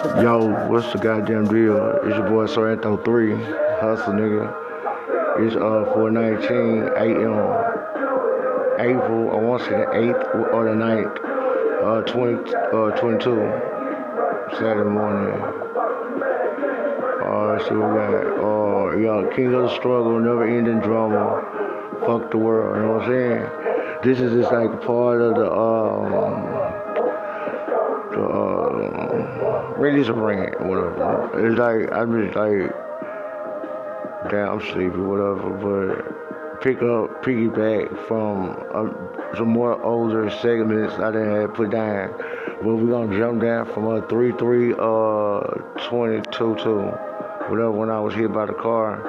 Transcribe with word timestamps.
Yo, 0.00 0.68
what's 0.70 0.90
the 0.94 0.98
goddamn 0.98 1.44
deal? 1.44 1.76
It's 2.04 2.16
your 2.16 2.26
boy 2.26 2.46
Sorrento 2.46 2.96
3, 2.96 3.34
hustle 3.34 4.14
nigga. 4.14 4.48
It's 5.40 5.54
uh 5.54 5.92
419 5.92 6.88
a.m. 6.96 7.36
April, 8.80 9.30
I 9.30 9.34
want 9.36 9.62
to 9.62 9.68
say 9.68 9.76
the 9.76 9.84
8th 9.84 10.54
or 10.54 10.64
the 10.64 10.70
9th, 10.70 11.16
uh 11.84 12.00
20, 12.10 12.54
uh 12.54 12.98
22, 12.98 14.56
Saturday 14.56 14.88
morning. 14.88 15.38
Uh, 17.20 17.68
see 17.68 17.74
what 17.74 17.90
we 17.90 17.96
got. 17.98 18.14
Uh, 18.40 18.96
yo, 18.96 19.30
King 19.36 19.52
of 19.52 19.64
the 19.64 19.74
Struggle, 19.76 20.18
never 20.18 20.44
ending 20.46 20.80
drama. 20.80 21.44
Fuck 22.06 22.30
the 22.30 22.38
world, 22.38 22.76
you 22.76 22.82
know 22.86 22.92
what 22.94 23.02
I'm 23.02 23.10
saying? 23.10 24.02
This 24.02 24.18
is 24.18 24.32
just 24.32 24.50
like 24.50 24.80
part 24.80 25.20
of 25.20 25.34
the, 25.34 25.52
um, 25.52 26.59
release 29.80 30.08
a 30.08 30.12
whatever. 30.12 31.30
It's 31.46 31.58
like, 31.58 31.90
I'm 31.90 32.12
just 32.22 32.36
like, 32.36 32.70
damn, 34.30 34.48
I'm 34.50 34.60
sleepy, 34.60 34.98
whatever, 34.98 35.50
but 35.56 36.60
pick 36.60 36.76
up, 36.82 37.24
piggyback 37.24 38.06
from 38.06 38.50
um, 38.74 39.08
some 39.36 39.48
more 39.48 39.82
older 39.82 40.30
segments 40.42 40.94
I 40.94 41.10
didn't 41.12 41.34
have 41.34 41.54
put 41.54 41.70
down. 41.70 42.14
But 42.62 42.76
we're 42.76 42.90
gonna 42.90 43.16
jump 43.16 43.40
down 43.40 43.72
from 43.72 43.86
a 43.86 44.06
3 44.06 44.32
3 44.32 44.74
uh 44.74 45.40
22 45.88 46.30
to 46.56 46.90
whatever 47.48 47.70
when 47.70 47.88
I 47.88 48.00
was 48.00 48.14
hit 48.14 48.34
by 48.34 48.44
the 48.44 48.52
car 48.52 49.00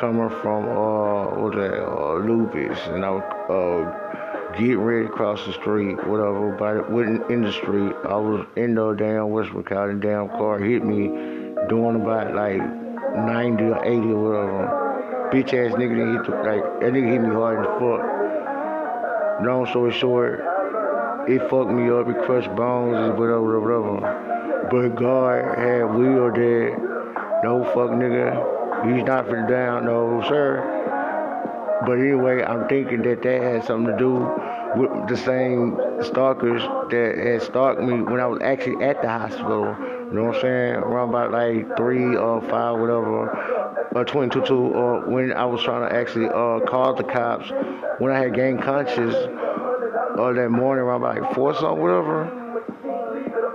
coming 0.00 0.30
from 0.40 0.64
uh 0.64 1.24
what 1.36 1.40
was 1.40 1.54
that 1.56 1.86
uh 1.86 2.14
Lupus 2.14 2.78
and 2.86 3.04
I 3.04 3.10
was 3.10 3.22
uh 3.50 4.25
getting 4.58 4.78
ready 4.78 5.06
to 5.06 5.12
cross 5.12 5.44
the 5.44 5.52
street, 5.52 5.94
whatever, 6.06 6.56
but 6.58 6.90
wasn't 6.90 7.30
in 7.30 7.42
the 7.42 7.52
street. 7.52 7.92
I 8.04 8.16
was 8.16 8.46
in 8.56 8.74
the 8.74 8.94
damn 8.94 9.30
Westbrook 9.30 9.66
County, 9.66 9.94
the 9.94 10.00
damn 10.00 10.28
car 10.28 10.58
hit 10.58 10.84
me 10.84 11.08
doing 11.68 11.96
about 11.96 12.34
like 12.34 12.58
90 12.58 13.64
or 13.64 13.84
80 13.84 14.12
or 14.12 14.22
whatever. 14.22 15.30
Bitch 15.32 15.52
ass 15.52 15.74
nigga 15.74 15.96
didn't 15.96 16.16
hit 16.16 16.26
the, 16.26 16.32
like 16.36 16.80
that 16.80 16.92
nigga 16.92 17.12
hit 17.12 17.20
me 17.20 17.28
hard 17.28 17.58
as 17.60 17.66
fuck. 17.78 19.46
Long 19.46 19.66
story 19.68 19.92
short, 19.92 20.40
it 21.28 21.40
fucked 21.50 21.70
me 21.70 21.90
up, 21.90 22.08
it 22.08 22.24
crushed 22.24 22.54
bones 22.56 22.96
and 22.96 23.18
whatever, 23.18 23.60
whatever. 23.60 24.68
But 24.70 24.96
God 24.96 25.58
had 25.58 25.84
will 25.84 26.32
that 26.32 27.40
no 27.44 27.64
fuck 27.74 27.90
nigga, 27.90 28.94
he's 28.94 29.04
not 29.04 29.26
for 29.26 29.46
down, 29.46 29.84
no 29.84 30.22
sir. 30.26 30.75
But 31.84 31.98
anyway, 31.98 32.42
I'm 32.42 32.68
thinking 32.68 33.02
that 33.02 33.22
that 33.22 33.42
had 33.42 33.64
something 33.64 33.92
to 33.92 33.98
do 33.98 34.14
with 34.76 35.08
the 35.08 35.16
same 35.16 35.76
stalkers 36.02 36.62
that 36.90 37.18
had 37.18 37.42
stalked 37.42 37.80
me 37.80 38.00
when 38.00 38.20
I 38.20 38.26
was 38.26 38.40
actually 38.42 38.84
at 38.84 39.02
the 39.02 39.08
hospital. 39.08 39.76
You 40.06 40.12
know 40.12 40.24
what 40.24 40.36
I'm 40.36 40.40
saying? 40.40 40.74
Around 40.76 41.08
about 41.10 41.32
like 41.32 41.76
three 41.76 42.16
or 42.16 42.40
five, 42.42 42.78
whatever, 42.78 43.30
or 43.94 44.04
22, 44.04 44.42
two, 44.42 44.54
or 44.54 45.08
when 45.08 45.32
I 45.32 45.44
was 45.44 45.62
trying 45.62 45.88
to 45.88 45.94
actually 45.94 46.26
uh, 46.26 46.60
call 46.60 46.94
the 46.94 47.04
cops 47.04 47.50
when 47.98 48.12
I 48.12 48.20
had 48.20 48.34
gained 48.34 48.62
conscious 48.62 49.14
uh, 49.14 50.32
that 50.32 50.50
morning 50.50 50.84
around 50.84 51.02
about 51.02 51.22
like 51.22 51.34
four 51.34 51.54
something, 51.54 51.82
whatever. 51.82 52.24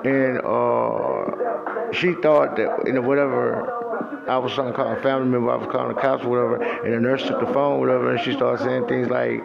And 0.03 0.39
uh, 0.43 1.91
she 1.91 2.13
thought 2.21 2.55
that, 2.57 2.83
you 2.85 2.93
know, 2.93 3.01
whatever, 3.01 3.80
I 4.27 4.37
was 4.37 4.53
trying 4.53 4.67
to 4.67 4.73
call 4.73 4.91
a 4.91 5.01
family 5.01 5.29
member, 5.29 5.51
I 5.51 5.55
was 5.55 5.67
calling 5.71 5.95
the 5.95 6.01
cops 6.01 6.23
or 6.23 6.29
whatever, 6.29 6.63
and 6.85 6.93
the 6.93 6.99
nurse 6.99 7.23
took 7.23 7.39
the 7.39 7.51
phone, 7.53 7.79
whatever, 7.79 8.11
and 8.11 8.19
she 8.23 8.33
started 8.33 8.63
saying 8.63 8.87
things 8.87 9.09
like 9.09 9.41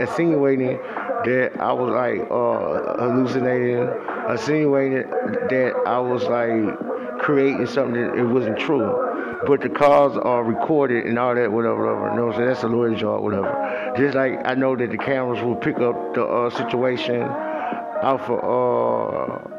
insinuating 0.00 0.78
that 1.24 1.52
I 1.60 1.72
was 1.72 1.92
like 1.92 2.20
uh, 2.30 2.96
hallucinating, 2.98 3.88
insinuating 4.30 5.10
that 5.10 5.74
I 5.86 5.98
was 5.98 6.24
like 6.24 7.18
creating 7.20 7.66
something 7.66 8.00
that 8.00 8.14
it 8.16 8.24
wasn't 8.24 8.58
true. 8.58 9.02
But 9.46 9.60
the 9.60 9.68
calls 9.68 10.16
are 10.16 10.42
recorded 10.42 11.04
and 11.04 11.18
all 11.18 11.34
that, 11.34 11.52
whatever, 11.52 11.84
whatever. 11.84 12.10
You 12.10 12.16
know 12.16 12.26
what 12.26 12.34
I'm 12.34 12.38
saying? 12.38 12.48
That's 12.48 12.62
a 12.62 12.68
lawyer's 12.68 13.00
job, 13.00 13.22
whatever. 13.22 13.94
Just 13.96 14.14
like 14.14 14.40
I 14.44 14.54
know 14.54 14.74
that 14.76 14.90
the 14.90 14.98
cameras 14.98 15.42
will 15.42 15.56
pick 15.56 15.78
up 15.78 16.14
the 16.14 16.24
uh, 16.24 16.50
situation 16.50 17.22
out 17.22 18.26
for 18.26 18.40
uh, 18.42 19.55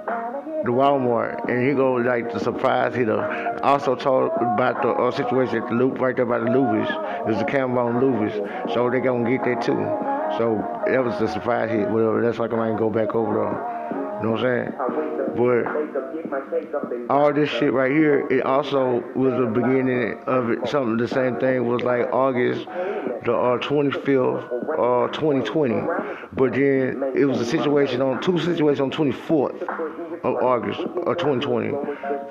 the 0.63 0.71
Walmart, 0.71 1.49
and 1.49 1.67
he 1.67 1.73
goes 1.73 2.05
like 2.05 2.31
the 2.31 2.39
surprise 2.39 2.95
hitter. 2.95 3.59
Also 3.63 3.95
told 3.95 4.31
about 4.41 4.81
the 4.81 4.89
uh, 4.89 5.11
situation 5.11 5.63
at 5.63 5.69
the 5.69 5.75
loop 5.75 5.99
right 5.99 6.15
there 6.15 6.25
by 6.25 6.39
the 6.39 6.45
Louis. 6.45 6.87
There's 7.25 7.41
a 7.41 7.45
camera 7.45 7.85
on 7.85 7.99
Louis, 7.99 8.33
so 8.73 8.89
they 8.89 8.99
gonna 8.99 9.29
get 9.29 9.45
that 9.45 9.61
too. 9.61 9.77
So 10.37 10.63
that 10.87 11.03
was 11.03 11.17
the 11.19 11.27
surprise 11.27 11.69
hit, 11.69 11.89
whatever. 11.89 12.21
That's 12.21 12.39
like 12.39 12.53
I 12.53 12.57
might 12.57 12.77
go 12.77 12.89
back 12.89 13.15
over 13.15 13.33
there. 13.33 13.96
You 14.17 14.23
know 14.23 14.31
what 14.31 14.45
I'm 14.45 14.65
saying? 14.65 14.73
But 17.07 17.13
all 17.13 17.33
this 17.33 17.49
shit 17.49 17.71
right 17.71 17.91
here, 17.91 18.27
it 18.29 18.43
also 18.43 19.03
was 19.15 19.33
the 19.33 19.45
beginning 19.45 20.19
of 20.25 20.49
it. 20.49 20.67
Something 20.67 20.97
the 20.97 21.07
same 21.07 21.39
thing 21.39 21.67
was 21.67 21.81
like 21.81 22.11
August 22.11 22.67
the 23.27 23.33
uh, 23.33 23.57
25th, 23.59 24.45
uh, 24.79 25.11
2020. 25.11 25.75
But 26.33 26.53
then 26.53 27.13
it 27.15 27.25
was 27.25 27.41
a 27.41 27.45
situation 27.45 28.01
on 28.01 28.21
two 28.21 28.39
situations 28.39 28.79
on 28.79 28.91
24th 28.91 29.61
of 30.23 30.35
August 30.35 30.79
of 30.79 31.17
2020. 31.17 31.75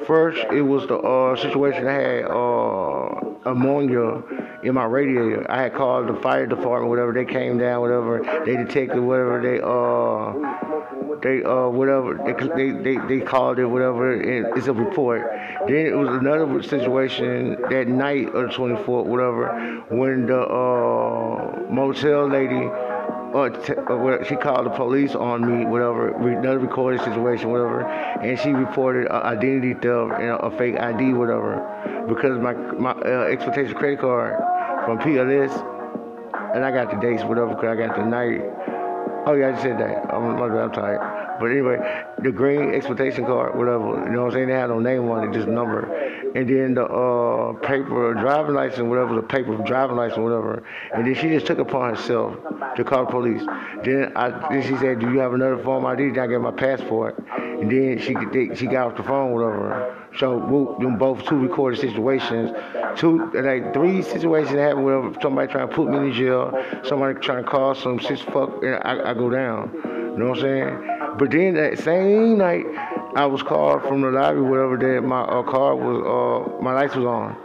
First, 0.07 0.39
it 0.53 0.63
was 0.63 0.87
the 0.87 0.97
uh, 0.97 1.37
situation 1.37 1.87
I 1.87 1.93
had 1.93 2.25
uh, 2.25 3.51
ammonia 3.51 4.23
in 4.63 4.75
my 4.75 4.85
radiator. 4.85 5.47
I 5.51 5.63
had 5.63 5.75
called 5.75 6.09
the 6.09 6.21
fire 6.21 6.47
department, 6.47 6.89
whatever. 6.89 7.13
They 7.13 7.25
came 7.25 7.59
down, 7.59 7.81
whatever. 7.83 8.23
They 8.45 8.57
detected 8.57 9.01
whatever 9.01 9.41
they 9.43 9.61
uh 9.61 10.66
they 11.23 11.43
uh 11.43 11.69
whatever 11.69 12.15
they 12.57 12.71
they 12.71 12.97
they 13.07 13.21
called 13.25 13.59
it 13.59 13.67
whatever. 13.67 14.13
And 14.13 14.57
it's 14.57 14.67
a 14.67 14.73
report. 14.73 15.23
Then 15.67 15.87
it 15.87 15.97
was 15.97 16.09
another 16.09 16.63
situation 16.63 17.57
that 17.71 17.89
night 17.89 18.29
of 18.29 18.49
the 18.49 18.55
24th, 18.55 19.07
whatever, 19.07 19.85
when 19.91 20.27
the 20.27 20.41
uh 20.41 21.71
motel 21.71 22.29
lady 22.29 22.69
or, 23.35 23.51
t- 23.51 23.75
or 23.75 24.25
she 24.25 24.37
called 24.37 24.67
the 24.67 24.71
police 24.71 25.15
on 25.15 25.45
me, 25.45 25.67
whatever, 25.67 26.09
another 26.17 26.59
recorded 26.59 27.01
situation, 27.03 27.51
whatever, 27.51 27.83
and 27.83 28.39
she 28.39 28.51
reported 28.51 29.09
uh, 29.09 29.21
identity 29.25 29.75
theft 29.75 30.21
and 30.21 30.31
a 30.41 30.51
fake 30.57 30.79
ID, 30.79 31.13
whatever, 31.13 31.61
because 32.09 32.39
my 32.39 32.55
my 32.55 32.93
uh, 32.93 33.29
exploitation 33.31 33.75
credit 33.75 34.01
card 34.01 34.37
from 34.87 34.99
PLS, 34.99 35.53
and 36.55 36.65
I 36.65 36.71
got 36.71 36.91
the 36.91 36.97
dates, 36.99 37.25
whatever, 37.25 37.49
because 37.55 37.77
I 37.77 37.87
got 37.87 37.97
the 37.97 38.05
night. 38.07 38.76
Oh 39.27 39.35
yeah, 39.35 39.49
I 39.49 39.51
just 39.51 39.63
said 39.65 39.79
that. 39.81 40.15
I'm, 40.15 40.41
I'm 40.41 40.73
tired. 40.73 41.39
But 41.41 41.47
anyway, 41.47 42.05
the 42.23 42.31
green 42.31 42.73
exploitation 42.73 43.27
card, 43.27 43.59
whatever, 43.59 44.05
you 44.07 44.13
know 44.13 44.21
what 44.23 44.27
I'm 44.29 44.33
saying? 44.33 44.49
They 44.49 44.55
had 44.55 44.71
no 44.71 44.79
name 44.79 45.11
on 45.11 45.29
it, 45.29 45.33
just 45.37 45.49
number. 45.49 45.93
And 46.37 46.49
then 46.49 46.75
the 46.75 46.85
uh, 46.85 47.55
paper 47.55 48.15
driving 48.15 48.55
license, 48.55 48.89
whatever, 48.89 49.17
the 49.17 49.23
paper 49.23 49.57
driving 49.67 49.97
license, 49.97 50.19
whatever. 50.19 50.63
And 50.95 51.07
then 51.07 51.15
she 51.15 51.29
just 51.29 51.45
took 51.45 51.59
upon 51.59 51.97
herself 51.97 52.37
to 52.77 52.85
call 52.85 53.07
the 53.07 53.11
police. 53.11 53.43
Then 53.85 54.13
I, 54.15 54.31
then 54.49 54.63
she 54.63 54.77
said, 54.77 55.01
"Do 55.01 55.11
you 55.11 55.19
have 55.19 55.35
another 55.35 55.59
form 55.63 55.87
ID?" 55.87 56.11
Then 56.11 56.19
I 56.21 56.27
get 56.29 56.41
my 56.41 56.53
passport. 56.53 57.19
And 57.37 57.71
then 57.71 57.99
she 57.99 58.15
they, 58.33 58.55
she 58.55 58.67
got 58.67 58.93
off 58.93 58.97
the 58.97 59.03
phone, 59.03 59.33
whatever. 59.33 60.06
So 60.19 60.39
whoop, 60.39 60.79
them 60.79 60.97
both 60.97 61.25
two 61.27 61.37
recorded 61.37 61.79
situations, 61.79 62.51
two 62.97 63.31
like 63.35 63.75
three 63.75 64.01
situations 64.01 64.57
happened 64.57 64.85
where 64.85 65.13
somebody 65.21 65.53
trying 65.53 65.69
to 65.69 65.75
put 65.75 65.89
me 65.89 65.99
in 65.99 66.13
jail, 66.13 66.53
somebody 66.85 67.19
trying 67.21 67.45
to 67.45 67.51
call 67.51 67.75
some 67.75 67.99
shit 67.99 68.21
fuck, 68.21 68.63
and 68.63 68.77
I, 68.77 69.11
I 69.11 69.15
go 69.15 69.29
down. 69.29 69.73
You 69.75 70.17
know 70.19 70.31
what 70.31 70.39
I'm 70.39 70.43
saying? 70.43 71.17
But 71.19 71.31
then 71.31 71.55
that 71.55 71.79
same 71.79 72.39
night, 72.39 72.65
I 73.15 73.27
was 73.27 73.43
called 73.43 73.83
from 73.83 74.01
the 74.01 74.11
lobby, 74.11 74.41
whatever, 74.41 74.77
that 74.79 75.03
my 75.03 75.23
uh, 75.23 75.43
car 75.43 75.77
was, 75.77 76.51
uh, 76.57 76.63
my 76.63 76.73
lights 76.73 76.97
was 76.97 77.05
on. 77.05 77.37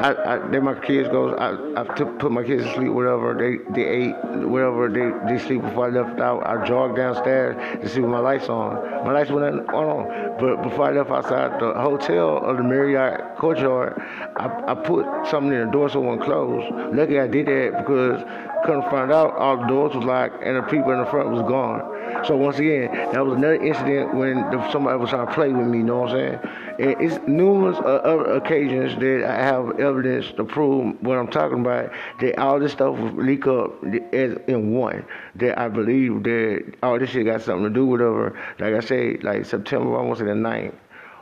I, 0.00 0.14
I 0.14 0.48
then 0.48 0.64
my 0.64 0.74
kids 0.74 1.08
goes. 1.08 1.34
I, 1.38 1.56
I 1.76 1.94
took, 1.94 2.18
put 2.18 2.30
my 2.30 2.44
kids 2.44 2.64
to 2.64 2.74
sleep. 2.74 2.92
Whatever 2.92 3.34
they 3.34 3.72
they 3.74 3.88
ate, 3.88 4.14
whatever 4.46 4.88
they 4.88 5.10
they 5.28 5.42
sleep 5.42 5.62
before 5.62 5.86
I 5.86 5.90
left 5.90 6.20
out. 6.20 6.46
I 6.46 6.64
jogged 6.66 6.96
downstairs 6.96 7.56
to 7.82 7.88
see 7.88 8.00
if 8.00 8.06
my 8.06 8.20
lights 8.20 8.48
on. 8.48 9.04
My 9.04 9.12
lights 9.12 9.30
went 9.30 9.44
on. 9.70 10.36
But 10.38 10.62
before 10.62 10.86
I 10.86 10.92
left 10.92 11.10
outside 11.10 11.60
the 11.60 11.74
hotel 11.74 12.38
or 12.38 12.56
the 12.56 12.62
Marriott 12.62 13.36
Courtyard, 13.38 14.00
I, 14.36 14.46
I 14.68 14.74
put 14.74 15.04
something 15.28 15.52
in 15.52 15.66
the 15.66 15.72
door 15.72 15.88
so 15.88 16.00
it 16.00 16.06
wasn't 16.06 16.24
close. 16.24 16.64
Luckily 16.94 17.18
I 17.18 17.26
did 17.26 17.46
that 17.46 17.78
because 17.78 18.22
couldn't 18.64 18.88
find 18.90 19.10
out 19.10 19.34
all 19.36 19.56
the 19.56 19.66
doors 19.66 19.94
was 19.94 20.04
locked 20.04 20.42
and 20.42 20.56
the 20.56 20.62
people 20.62 20.92
in 20.92 20.98
the 20.98 21.06
front 21.06 21.30
was 21.30 21.42
gone. 21.42 21.97
So 22.26 22.36
once 22.36 22.58
again, 22.58 22.92
that 23.12 23.24
was 23.24 23.36
another 23.38 23.62
incident 23.62 24.14
when 24.14 24.36
somebody 24.70 24.98
was 24.98 25.10
trying 25.10 25.26
to 25.26 25.32
play 25.32 25.48
with 25.48 25.66
me. 25.66 25.78
You 25.78 25.84
know 25.84 26.00
what 26.00 26.10
I'm 26.10 26.16
saying? 26.16 26.38
And 26.78 27.00
it's 27.00 27.26
numerous 27.26 27.78
uh, 27.78 28.02
other 28.04 28.36
occasions 28.36 28.98
that 29.00 29.24
I 29.28 29.34
have 29.34 29.80
evidence 29.80 30.30
to 30.36 30.44
prove 30.44 31.00
what 31.02 31.18
I'm 31.18 31.28
talking 31.28 31.60
about. 31.60 31.90
That 32.20 32.38
all 32.38 32.60
this 32.60 32.72
stuff 32.72 32.96
was 32.98 33.12
leak 33.14 33.46
up 33.46 33.82
as 34.12 34.36
in 34.46 34.74
one. 34.74 35.04
That 35.36 35.58
I 35.58 35.68
believe 35.68 36.22
that 36.24 36.74
all 36.82 36.98
this 36.98 37.10
shit 37.10 37.26
got 37.26 37.42
something 37.42 37.64
to 37.64 37.70
do 37.70 37.86
with 37.86 38.00
whatever. 38.00 38.38
Like 38.58 38.74
I 38.74 38.80
say, 38.80 39.16
like 39.18 39.44
September, 39.44 39.98
I 39.98 40.02
want 40.02 40.18
to 40.18 40.24
say 40.24 40.28
the 40.28 40.36
9th, 40.36 40.74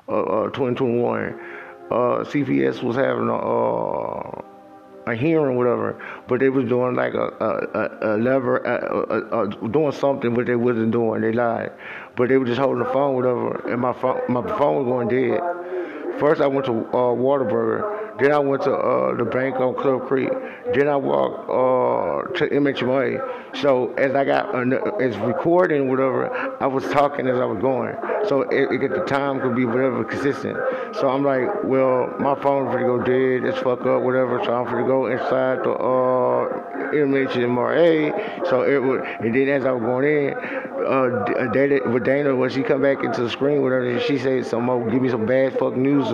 uh, 0.09 0.23
uh, 0.23 0.44
2021. 0.50 1.41
Uh, 1.91 2.25
CPS 2.25 2.83
was 2.83 2.97
having 2.97 3.29
a. 3.29 3.37
Uh, 3.37 4.43
a 5.06 5.14
hearing, 5.14 5.56
whatever. 5.56 6.03
But 6.26 6.41
they 6.41 6.49
was 6.49 6.69
doing 6.69 6.94
like 6.94 7.14
a 7.14 7.29
a, 7.41 7.49
a, 7.81 8.17
a 8.17 8.19
lever, 8.19 8.56
a, 8.58 9.69
doing 9.69 9.93
something, 9.93 10.35
but 10.35 10.47
they 10.47 10.56
wasn't 10.56 10.93
doing. 10.93 11.23
They 11.23 11.32
lied. 11.32 11.73
But 12.17 12.29
they 12.29 12.38
were 12.38 12.47
just 12.47 12.61
holding 12.61 12.82
the 12.82 12.91
phone, 12.93 13.14
whatever, 13.14 13.69
and 13.70 13.81
my 13.81 13.93
phone, 13.93 14.20
my 14.29 14.43
phone 14.58 14.87
was 14.87 14.87
going 14.87 15.08
dead. 15.08 15.41
First, 16.19 16.41
I 16.41 16.47
went 16.47 16.67
to 16.67 16.73
uh, 16.73 17.14
Whataburger. 17.14 18.06
Then 18.19 18.33
I 18.33 18.39
went 18.39 18.63
to 18.63 18.73
uh, 18.73 19.15
the 19.15 19.25
bank 19.25 19.57
on 19.57 19.75
Club 19.75 20.07
Creek. 20.07 20.31
Then 20.75 20.89
I 20.89 20.97
walked 20.97 21.49
uh, 21.51 22.39
to 22.39 22.49
MHMA. 22.49 23.57
So 23.61 23.93
as 23.95 24.15
I 24.15 24.25
got 24.25 24.55
as 25.01 25.17
recording 25.19 25.89
whatever, 25.89 26.57
I 26.61 26.67
was 26.67 26.85
talking 26.85 27.27
as 27.27 27.39
I 27.39 27.45
was 27.45 27.61
going. 27.61 27.95
So 28.29 28.43
it, 28.43 28.83
it, 28.83 28.91
the 28.91 29.05
time 29.05 29.41
could 29.41 29.55
be 29.55 29.65
whatever 29.65 30.05
consistent. 30.05 30.57
So 30.95 31.09
I'm 31.09 31.25
like, 31.25 31.65
well, 31.65 32.15
my 32.19 32.35
phone's 32.41 32.75
gonna 32.75 32.87
go 32.87 32.99
dead. 33.03 33.49
It's 33.49 33.59
fuck 33.59 33.81
up, 33.87 34.03
whatever. 34.03 34.41
So 34.45 34.53
I'm 34.53 34.65
gonna 34.65 34.87
go 34.87 35.07
inside 35.07 35.59
the 35.61 35.73
uh, 35.73 36.93
MHMA. 36.93 38.49
So 38.49 38.62
it 38.62 38.83
would, 38.83 39.03
and 39.03 39.35
then 39.35 39.49
as 39.49 39.65
I 39.65 39.73
was 39.73 39.83
going 39.83 40.05
in, 40.07 40.35
uh, 40.87 41.53
Dana, 41.53 41.91
with 41.91 42.05
Dana, 42.05 42.35
when 42.35 42.50
she 42.50 42.62
come 42.62 42.83
back 42.83 43.03
into 43.03 43.23
the 43.23 43.31
screen, 43.31 43.62
with 43.62 43.73
whatever, 43.73 44.00
she 44.00 44.19
said 44.19 44.47
some 44.47 44.65
more, 44.65 44.88
give 44.91 45.03
me 45.03 45.09
some 45.09 45.27
bad 45.27 45.59
fuck 45.59 45.77
news 45.77 46.06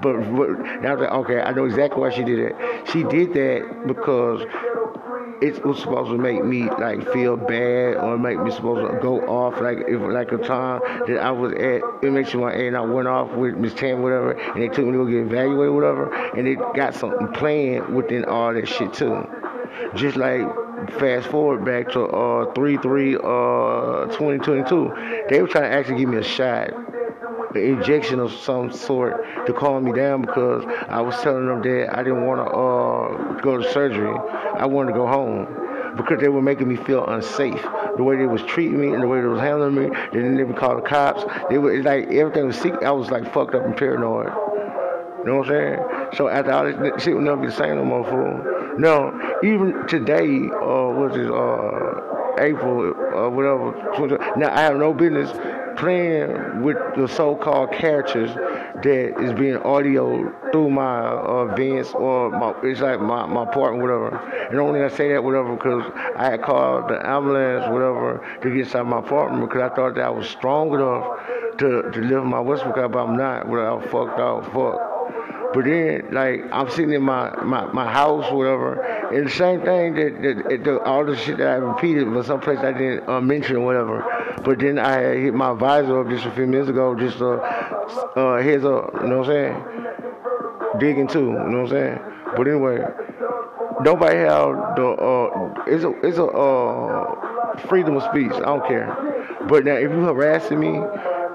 but, 0.00 0.20
but 0.36 0.48
now 0.82 0.96
that 0.96 1.12
okay, 1.12 1.40
I 1.40 1.52
know 1.52 1.64
exactly 1.64 2.00
why 2.00 2.10
she 2.10 2.24
did 2.24 2.38
it. 2.38 2.56
She 2.92 3.02
did 3.04 3.32
that 3.34 3.86
because 3.86 4.42
it 5.42 5.64
was 5.64 5.80
supposed 5.80 6.10
to 6.10 6.18
make 6.18 6.44
me 6.44 6.68
like 6.68 7.10
feel 7.12 7.36
bad 7.36 7.96
or 7.96 8.18
make 8.18 8.38
me 8.38 8.50
supposed 8.50 8.92
to 8.92 8.98
go 9.00 9.20
off 9.20 9.60
like 9.60 9.78
if 9.88 10.00
like 10.00 10.32
a 10.32 10.38
time 10.38 10.80
that 11.06 11.18
I 11.18 11.30
was 11.30 11.52
at 11.52 11.80
MHMA 12.02 12.68
and 12.68 12.76
I 12.76 12.82
went 12.82 13.08
off 13.08 13.30
with 13.32 13.56
Miss 13.56 13.72
Tam 13.74 14.02
whatever 14.02 14.32
and 14.32 14.62
they 14.62 14.68
took 14.68 14.84
me 14.84 14.92
to 14.92 14.98
go 14.98 15.06
get 15.06 15.20
evaluated 15.20 15.74
whatever 15.74 16.14
and 16.36 16.46
they 16.46 16.54
got 16.54 16.94
something 16.94 17.28
planned 17.28 17.94
within 17.94 18.26
all 18.26 18.52
that 18.52 18.68
shit 18.68 18.92
too. 18.92 19.26
Just 19.94 20.16
like 20.16 20.42
fast 20.98 21.28
forward 21.28 21.64
back 21.64 21.92
to 21.92 22.04
uh 22.06 22.52
3 22.54 22.78
3 22.78 23.16
uh 23.16 23.18
2022 24.06 25.26
they 25.28 25.42
were 25.42 25.46
trying 25.46 25.64
to 25.64 25.70
actually 25.70 25.98
give 25.98 26.08
me 26.08 26.16
a 26.16 26.22
shot 26.22 26.70
an 27.54 27.62
injection 27.62 28.20
of 28.20 28.32
some 28.32 28.72
sort 28.72 29.46
to 29.46 29.52
calm 29.52 29.84
me 29.84 29.92
down 29.92 30.22
because 30.22 30.64
I 30.88 31.00
was 31.00 31.20
telling 31.22 31.46
them 31.46 31.62
that 31.62 31.96
I 31.96 32.02
didn't 32.02 32.24
want 32.24 32.46
to 32.46 32.50
uh, 32.52 33.40
go 33.40 33.56
to 33.58 33.72
surgery. 33.72 34.16
I 34.56 34.66
wanted 34.66 34.92
to 34.92 34.98
go 34.98 35.06
home 35.06 35.46
because 35.96 36.20
they 36.20 36.28
were 36.28 36.42
making 36.42 36.68
me 36.68 36.76
feel 36.76 37.04
unsafe. 37.06 37.62
The 37.96 38.02
way 38.02 38.16
they 38.16 38.26
was 38.26 38.42
treating 38.44 38.80
me 38.80 38.92
and 38.94 39.02
the 39.02 39.08
way 39.08 39.20
they 39.20 39.26
was 39.26 39.40
handling 39.40 39.74
me, 39.74 39.88
they 40.12 40.20
didn't 40.20 40.38
even 40.38 40.54
call 40.54 40.76
the 40.76 40.82
cops. 40.82 41.24
They 41.50 41.58
were 41.58 41.82
like 41.82 42.10
everything 42.12 42.46
was 42.46 42.56
sick. 42.56 42.74
I 42.82 42.92
was 42.92 43.10
like 43.10 43.32
fucked 43.32 43.54
up 43.54 43.64
and 43.64 43.76
paranoid. 43.76 44.28
You 45.20 45.26
know 45.26 45.36
what 45.36 45.50
I'm 45.50 45.52
saying? 45.52 46.10
So 46.16 46.28
after 46.28 46.52
all 46.52 46.64
this 46.64 47.02
shit 47.02 47.14
will 47.14 47.22
never 47.22 47.42
be 47.42 47.48
the 47.48 47.52
same 47.52 47.76
no 47.76 47.84
more, 47.84 48.04
fool. 48.04 48.76
No, 48.78 49.38
even 49.42 49.86
today, 49.86 50.48
uh, 50.48 50.88
what's 50.96 51.14
this, 51.14 51.28
uh, 51.28 52.20
April, 52.38 52.94
uh, 53.14 53.28
whatever. 53.28 54.36
Now 54.38 54.54
I 54.54 54.60
have 54.62 54.76
no 54.76 54.94
business 54.94 55.30
playing 55.76 56.62
with 56.62 56.76
the 56.96 57.06
so-called 57.06 57.72
characters 57.72 58.30
that 58.34 59.20
is 59.22 59.38
being 59.38 59.56
audio 59.58 60.32
through 60.52 60.70
my 60.70 61.00
uh, 61.00 61.48
events 61.52 61.92
or 61.92 62.30
my 62.30 62.54
it's 62.62 62.80
like 62.80 63.00
my, 63.00 63.26
my 63.26 63.42
apartment, 63.42 63.82
whatever. 63.82 64.16
And 64.50 64.58
only 64.58 64.82
I 64.82 64.88
say 64.88 65.12
that 65.12 65.22
whatever 65.22 65.54
because 65.54 65.90
I 66.16 66.30
had 66.30 66.42
called 66.42 66.88
the 66.88 67.06
ambulance, 67.06 67.70
whatever, 67.70 68.26
to 68.42 68.48
get 68.48 68.60
inside 68.60 68.82
my 68.82 69.00
apartment 69.00 69.48
because 69.48 69.70
I 69.70 69.74
thought 69.74 69.94
that 69.96 70.04
I 70.04 70.10
was 70.10 70.28
strong 70.28 70.72
enough 70.72 71.58
to 71.58 71.90
to 71.90 72.00
live 72.00 72.24
my 72.24 72.40
whisper 72.40 72.88
but 72.88 72.98
I'm 72.98 73.16
not. 73.16 73.48
Without 73.48 73.82
fucked 73.90 74.18
out, 74.18 74.44
fuck. 74.52 74.89
But 75.52 75.64
then, 75.64 76.08
like, 76.12 76.44
I'm 76.52 76.70
sitting 76.70 76.92
in 76.92 77.02
my, 77.02 77.34
my, 77.42 77.66
my 77.72 77.90
house, 77.90 78.30
whatever, 78.30 78.80
and 79.12 79.26
the 79.26 79.30
same 79.30 79.62
thing 79.62 79.94
that, 79.94 80.22
that, 80.22 80.64
that 80.64 80.82
all 80.82 81.04
the 81.04 81.16
shit 81.16 81.38
that 81.38 81.48
I 81.48 81.54
repeated, 81.54 82.12
but 82.12 82.24
someplace 82.24 82.58
I 82.58 82.72
didn't 82.72 83.08
uh, 83.08 83.20
mention, 83.20 83.64
whatever. 83.64 84.04
But 84.44 84.60
then 84.60 84.78
I 84.78 85.16
hit 85.16 85.34
my 85.34 85.52
visor 85.54 86.00
up 86.00 86.08
just 86.08 86.24
a 86.24 86.30
few 86.32 86.46
minutes 86.46 86.70
ago, 86.70 86.94
just 86.94 87.20
uh, 87.20 87.34
uh, 87.34 88.40
heads 88.40 88.64
up, 88.64 88.90
you 89.02 89.08
know 89.08 89.18
what 89.18 89.30
I'm 89.30 89.54
saying? 89.54 90.78
Digging 90.78 91.08
too, 91.08 91.26
you 91.26 91.32
know 91.32 91.62
what 91.62 91.64
I'm 91.64 91.68
saying? 91.68 91.98
But 92.36 92.46
anyway, 92.46 92.78
nobody 93.82 94.18
have 94.18 94.76
the 94.76 94.86
uh, 94.86 95.54
it's 95.66 95.84
a 95.84 95.90
it's 96.06 96.18
a 96.18 96.26
uh, 96.26 97.58
freedom 97.68 97.96
of 97.96 98.04
speech. 98.04 98.30
I 98.32 98.40
don't 98.40 98.66
care. 98.66 98.96
But 99.48 99.64
now 99.64 99.74
if 99.74 99.90
you 99.90 100.00
harassing 100.00 100.60
me 100.60 100.80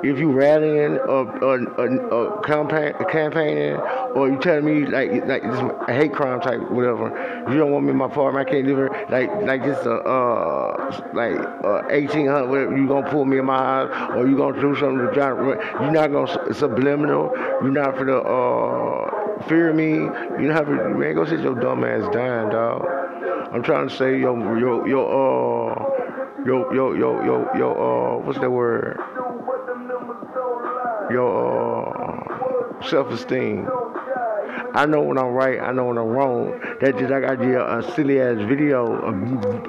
if 0.10 0.20
you 0.20 0.32
rallying 0.32 0.98
or, 0.98 1.44
or, 1.44 1.60
or, 1.80 2.02
or 2.12 2.42
campaign, 2.42 2.94
campaigning, 3.10 3.76
or 4.16 4.30
you 4.30 4.40
telling 4.40 4.66
me 4.66 4.86
like 4.86 5.12
like 5.26 5.44
this 5.44 5.60
a 5.88 5.94
hate 5.94 6.14
crime 6.14 6.40
type 6.42 6.60
whatever, 6.72 7.08
if 7.44 7.54
you 7.54 7.58
don't 7.58 7.72
want 7.72 7.86
me 7.86 7.92
in 7.92 7.98
my 7.98 8.06
apartment. 8.06 8.48
I 8.48 8.52
can't 8.52 8.66
live 8.66 8.78
here 8.78 9.06
like 9.10 9.30
like 9.44 9.64
this 9.64 9.78
uh, 9.86 9.96
uh 9.96 11.02
like 11.14 11.36
uh, 11.64 11.84
eighteen 11.90 12.28
hundred. 12.28 12.50
Whatever 12.50 12.78
you 12.78 12.88
gonna 12.88 13.10
pull 13.10 13.26
me 13.26 13.40
in 13.40 13.46
my 13.46 13.58
house, 13.58 14.12
or 14.16 14.28
you 14.28 14.38
gonna 14.38 14.60
do 14.60 14.76
something 14.76 15.08
to 15.08 15.14
try 15.14 15.30
You're 15.30 15.92
not 15.92 16.12
gonna 16.12 16.54
subliminal. 16.54 17.32
You're 17.62 17.72
not 17.72 17.98
for 17.98 18.06
the 18.06 18.18
uh 18.18 19.48
fear 19.48 19.74
me. 19.74 19.92
You 19.94 20.48
not 20.50 20.66
for 20.66 20.96
man. 20.98 21.16
Go 21.16 21.26
sit 21.26 21.40
your 21.40 21.56
dumb 21.56 21.84
ass 21.84 22.14
down, 22.14 22.52
dog. 22.52 22.86
I'm 23.54 23.64
trying 23.64 23.88
to 23.88 23.96
say 23.96 24.20
yo 24.20 24.36
yo 24.58 24.86
yo 24.86 25.06
uh 25.06 26.44
yo 26.46 26.72
yo 26.74 26.94
yo 26.94 27.24
yo 27.24 27.50
yo 27.56 27.72
uh 27.72 28.26
what's 28.26 28.40
that 28.40 28.50
word? 28.50 29.00
Your 31.12 32.82
uh, 32.82 32.90
self-esteem. 32.90 33.68
I 34.74 34.86
know 34.86 35.02
when 35.02 35.18
I'm 35.18 35.32
right. 35.32 35.60
I 35.60 35.72
know 35.72 35.86
when 35.86 35.98
I'm 35.98 36.08
wrong. 36.08 36.60
That's 36.82 36.98
just 36.98 37.10
like 37.10 37.24
I 37.24 37.36
did 37.36 37.56
a 37.56 37.82
silly 37.96 38.20
ass 38.20 38.38
video, 38.40 38.86
a, 38.86 39.12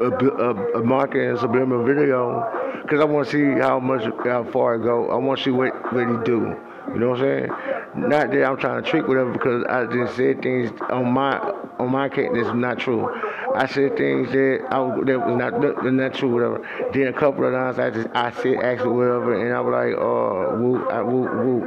a, 0.03 0.11
a, 0.51 0.81
a 0.81 0.85
marketing 0.85 1.37
subliminal 1.39 1.85
video, 1.85 2.81
because 2.83 3.01
I 3.01 3.05
want 3.05 3.29
to 3.29 3.33
see 3.33 3.61
how 3.61 3.79
much 3.79 4.03
how 4.25 4.45
far 4.51 4.75
I 4.75 4.79
go. 4.83 5.09
I 5.11 5.17
want 5.17 5.39
to 5.39 5.45
see 5.45 5.51
what 5.51 5.73
what 5.93 6.09
he 6.09 6.25
do. 6.25 6.57
You 6.93 6.99
know 7.01 7.11
what 7.11 7.21
I'm 7.21 7.25
saying? 7.25 7.51
Not 7.97 8.31
that 8.31 8.45
I'm 8.45 8.57
trying 8.57 8.83
to 8.83 8.89
trick 8.91 9.07
whatever, 9.07 9.33
because 9.33 9.65
I 9.69 9.87
just 9.87 10.17
said 10.17 10.43
things 10.43 10.71
on 10.91 11.13
my 11.13 11.39
on 11.79 11.91
my 11.91 12.09
case 12.09 12.31
that's 12.33 12.55
not 12.55 12.79
true. 12.79 13.09
I 13.57 13.67
said 13.67 13.97
things 13.97 14.31
that 14.33 14.67
I 14.71 14.79
was, 14.81 15.07
that 15.07 15.19
was 15.19 15.37
not 15.37 15.61
that, 15.61 15.93
not 15.93 16.15
true, 16.15 16.31
whatever. 16.31 16.61
Then 16.93 17.09
a 17.09 17.13
couple 17.13 17.47
of 17.47 17.53
times 17.53 17.79
I 17.79 17.91
just 17.91 18.09
I 18.15 18.31
said 18.31 18.57
actually 18.63 18.91
whatever, 18.91 19.35
and 19.35 19.55
I 19.55 19.61
was 19.61 19.73
like, 19.73 19.95
uh, 19.97 20.57
whoop, 20.61 20.89
I, 20.91 21.03
whoop, 21.03 21.33
whoop, 21.35 21.65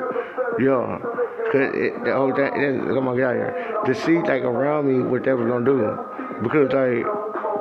yeah. 0.59 0.99
Cause 1.51 1.73
it, 1.73 2.03
the 2.03 2.13
whole 2.13 2.33
thing, 2.35 2.85
come 2.85 3.07
on, 3.07 3.17
get 3.17 3.25
out 3.25 3.35
here. 3.35 3.81
To 3.85 3.95
see 3.95 4.19
like 4.19 4.43
around 4.43 4.87
me 4.87 5.03
what 5.03 5.23
they 5.23 5.33
was 5.33 5.47
gonna 5.47 5.65
do, 5.65 5.97
because 6.43 6.71
like 6.71 7.05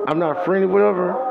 I'm 0.07 0.19
not 0.19 0.45
friendly, 0.45 0.67
whatever. 0.67 1.28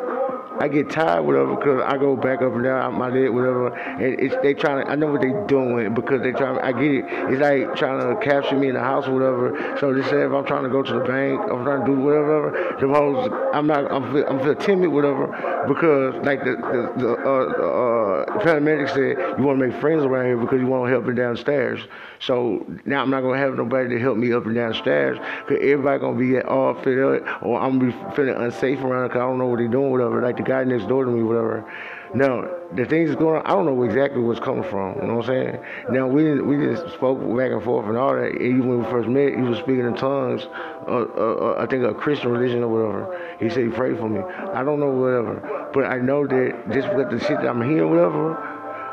I 0.60 0.68
get 0.68 0.90
tired, 0.90 1.24
whatever, 1.24 1.56
because 1.56 1.82
I 1.86 1.98
go 1.98 2.16
back 2.16 2.42
up 2.42 2.54
and 2.54 2.64
down 2.64 2.96
my 2.96 3.10
leg, 3.10 3.30
whatever. 3.30 3.68
And 3.68 4.20
it's 4.20 4.36
they 4.42 4.54
trying 4.54 4.86
to. 4.86 4.92
I 4.92 4.96
know 4.96 5.12
what 5.12 5.22
they 5.22 5.34
doing 5.48 5.94
because 5.94 6.22
they 6.22 6.32
trying. 6.32 6.58
I 6.60 6.72
get 6.72 6.92
it. 6.92 7.06
It's 7.08 7.42
like 7.42 7.76
trying 7.76 8.00
to 8.00 8.20
capture 8.22 8.56
me 8.56 8.70
in 8.70 8.74
the 8.76 8.82
house, 8.82 9.08
whatever. 9.08 9.78
So 9.80 9.94
they 9.94 10.02
say 10.04 10.24
if 10.24 10.32
I'm 10.32 10.46
trying 10.46 10.64
to 10.64 10.70
go 10.70 10.82
to 10.82 10.94
the 10.94 11.06
bank, 11.06 11.40
I'm 11.42 11.64
trying 11.64 11.82
to 11.82 11.88
do 11.88 12.00
whatever. 12.00 12.78
The 12.80 12.88
hoes, 12.88 13.30
I'm 13.54 13.68
not. 13.68 13.92
I'm 13.92 14.12
feel, 14.12 14.26
I'm 14.28 14.40
feel 14.40 14.56
timid, 14.56 14.90
whatever, 14.90 15.28
because 15.68 16.16
like 16.26 16.44
the 16.44 16.56
the, 16.56 17.02
the 17.02 17.12
uh, 17.14 18.26
uh, 18.28 18.40
paramedic 18.44 18.90
said, 18.90 19.38
you 19.38 19.46
want 19.46 19.60
to 19.60 19.68
make 19.68 19.80
friends 19.80 20.04
around 20.04 20.26
here 20.26 20.38
because 20.38 20.60
you 20.60 20.68
want 20.68 20.88
to 20.88 20.92
help 20.92 21.06
me 21.06 21.14
downstairs. 21.14 21.82
So 22.20 22.66
now 22.86 23.02
I'm 23.02 23.10
not 23.10 23.22
gonna 23.22 23.38
have 23.38 23.56
nobody 23.56 23.90
to 23.90 24.00
help 24.00 24.18
me 24.18 24.34
up 24.34 24.46
and 24.46 24.56
downstairs 24.56 25.20
because 25.48 25.62
everybody 25.62 26.00
gonna 26.00 26.18
be 26.18 26.40
all 26.42 26.74
fit 26.82 26.98
up, 26.98 27.44
or 27.44 27.60
I'm 27.60 27.80
gonna 27.80 27.92
be 27.92 28.16
feeling 28.16 28.36
unsafe 28.36 28.80
around 28.80 29.10
because 29.10 29.22
I 29.22 29.26
don't 29.26 29.38
know 29.38 29.48
what 29.48 29.60
they 29.60 29.68
doing, 29.68 29.92
whatever. 29.92 30.22
Like 30.22 30.38
the 30.38 30.44
guy 30.48 30.64
next 30.64 30.88
door 30.88 31.06
to 31.06 31.12
me, 31.12 31.22
whatever. 31.24 31.66
Now, 32.14 32.50
the 32.74 32.86
things 32.86 33.10
that's 33.10 33.20
going 33.20 33.36
on, 33.36 33.46
I 33.46 33.50
don't 33.50 33.66
know 33.66 33.84
exactly 33.84 34.22
what's 34.22 34.40
coming 34.40 34.64
from. 34.64 34.96
You 34.96 35.08
know 35.08 35.16
what 35.16 35.30
I'm 35.30 35.36
saying? 35.36 35.60
Now, 35.90 36.08
we 36.08 36.24
didn't, 36.24 36.48
we 36.48 36.58
just 36.58 36.94
spoke 36.94 37.20
back 37.38 37.52
and 37.52 37.64
forth 37.64 37.88
and 37.88 37.98
all 37.98 38.16
that. 38.16 38.36
Even 38.36 38.68
when 38.68 38.84
we 38.84 38.90
first 38.90 39.10
met, 39.10 39.36
he 39.36 39.42
was 39.42 39.60
speaking 39.60 39.86
in 39.86 39.96
tongues, 39.96 40.48
uh, 40.88 40.92
uh, 40.92 41.56
uh, 41.56 41.56
I 41.60 41.66
think 41.66 41.84
a 41.84 41.94
Christian 41.94 42.32
religion 42.32 42.64
or 42.64 42.70
whatever. 42.70 43.36
He 43.40 43.50
said 43.50 43.66
he 43.66 43.70
prayed 43.70 43.98
for 43.98 44.08
me. 44.08 44.22
I 44.22 44.64
don't 44.64 44.80
know 44.80 44.90
whatever. 44.90 45.70
But 45.74 45.86
I 45.86 45.98
know 45.98 46.26
that 46.26 46.72
just 46.72 46.88
because 46.90 47.12
the 47.12 47.20
shit 47.20 47.42
that 47.42 47.50
I'm 47.50 47.62
hearing, 47.62 47.90
whatever, 47.90 48.36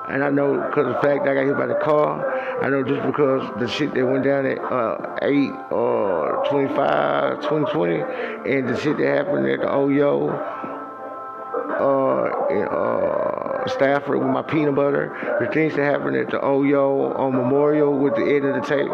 and 0.08 0.22
I 0.22 0.30
know 0.30 0.60
because 0.68 0.86
of 0.86 0.94
the 0.94 1.00
fact 1.00 1.24
that 1.24 1.30
I 1.30 1.34
got 1.34 1.46
hit 1.46 1.56
by 1.56 1.66
the 1.66 1.80
car, 1.82 2.62
I 2.62 2.68
know 2.68 2.82
just 2.82 3.06
because 3.06 3.48
the 3.58 3.66
shit 3.66 3.94
that 3.94 4.04
went 4.04 4.24
down 4.24 4.44
at 4.44 4.58
uh, 4.58 5.18
8 5.22 5.50
or 5.70 6.44
uh, 6.44 6.50
25, 6.50 7.40
2020, 7.40 7.94
and 8.50 8.68
the 8.68 8.78
shit 8.78 8.98
that 8.98 9.06
happened 9.06 9.46
at 9.48 9.60
the 9.60 9.66
OYO, 9.66 10.28
uh, 12.50 13.66
Stafford 13.68 14.18
with 14.18 14.28
my 14.28 14.42
peanut 14.42 14.74
butter, 14.74 15.36
the 15.40 15.46
things 15.52 15.74
that 15.76 15.84
happened 15.84 16.16
at 16.16 16.30
the 16.30 16.38
OYO 16.38 17.14
on 17.16 17.32
Memorial 17.32 17.96
with 17.96 18.14
the 18.14 18.22
end 18.22 18.44
of 18.44 18.54
the 18.54 18.66
tape, 18.66 18.90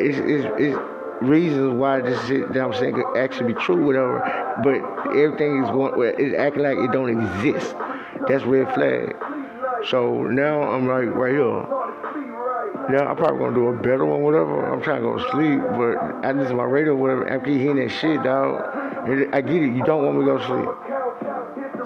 is 0.00 0.18
is 0.18 0.44
is 0.58 0.76
reasons 1.22 1.74
why 1.74 2.00
this 2.00 2.24
shit 2.26 2.52
that 2.52 2.62
I'm 2.62 2.72
saying 2.74 2.94
could 2.94 3.16
actually 3.16 3.54
be 3.54 3.60
true, 3.60 3.84
whatever. 3.84 4.20
But 4.62 5.16
everything 5.16 5.62
is 5.62 5.70
going, 5.70 6.14
it's 6.18 6.36
acting 6.38 6.62
like 6.62 6.78
it 6.78 6.92
don't 6.92 7.10
exist. 7.10 7.74
That's 8.28 8.44
red 8.44 8.72
flag. 8.74 9.16
So 9.88 10.22
now 10.24 10.62
I'm 10.62 10.86
like 10.86 11.14
right 11.14 11.32
here. 11.32 11.66
Now 12.90 13.06
I'm 13.06 13.16
probably 13.16 13.38
gonna 13.38 13.54
do 13.54 13.68
a 13.68 13.76
better 13.76 14.04
one, 14.04 14.22
whatever. 14.22 14.72
I'm 14.72 14.82
trying 14.82 15.02
to 15.02 15.08
go 15.08 15.18
to 15.18 15.30
sleep, 15.30 15.60
but 15.60 16.26
I 16.26 16.32
listen 16.32 16.50
to 16.50 16.54
my 16.54 16.64
radio, 16.64 16.94
whatever. 16.94 17.28
After 17.28 17.50
hearing 17.50 17.76
that 17.76 17.90
shit, 17.90 18.22
dog, 18.22 18.60
I 19.32 19.40
get 19.40 19.54
it. 19.54 19.74
You 19.74 19.84
don't 19.84 20.04
want 20.04 20.18
me 20.18 20.24
to 20.24 20.32
go 20.32 20.38
to 20.38 20.46
sleep, 20.46 20.68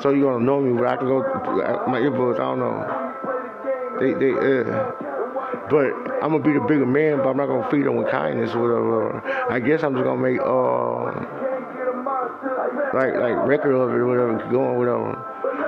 so 0.00 0.10
you're 0.10 0.32
gonna 0.32 0.44
know 0.44 0.60
me, 0.60 0.72
but 0.72 0.86
I 0.86 0.96
can 0.96 1.06
go 1.06 1.20
my 1.88 2.00
earbuds. 2.00 2.34
I 2.34 2.38
don't 2.38 2.58
know. 2.58 3.02
They, 4.00 4.12
they, 4.12 4.32
uh, 4.32 4.92
but 5.70 5.92
I'm 6.22 6.30
gonna 6.30 6.40
be 6.40 6.52
the 6.52 6.60
bigger 6.60 6.86
man, 6.86 7.18
but 7.18 7.28
I'm 7.28 7.36
not 7.36 7.46
gonna 7.46 7.70
feed 7.70 7.84
them 7.84 7.96
with 7.96 8.10
kindness 8.10 8.54
or 8.54 8.60
whatever. 8.60 9.22
I 9.50 9.60
guess 9.60 9.82
I'm 9.82 9.94
just 9.94 10.04
gonna 10.04 10.20
make 10.20 10.40
uh 10.40 11.46
like 12.94 13.14
like 13.14 13.46
record 13.46 13.74
of 13.74 13.90
it 13.90 13.98
or 14.00 14.06
whatever, 14.06 14.50
going 14.50 14.78
whatever. 14.78 15.16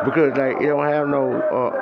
Because 0.04 0.36
like 0.36 0.62
it 0.62 0.66
don't 0.66 0.86
have 0.86 1.08
no 1.08 1.32
uh, 1.32 1.77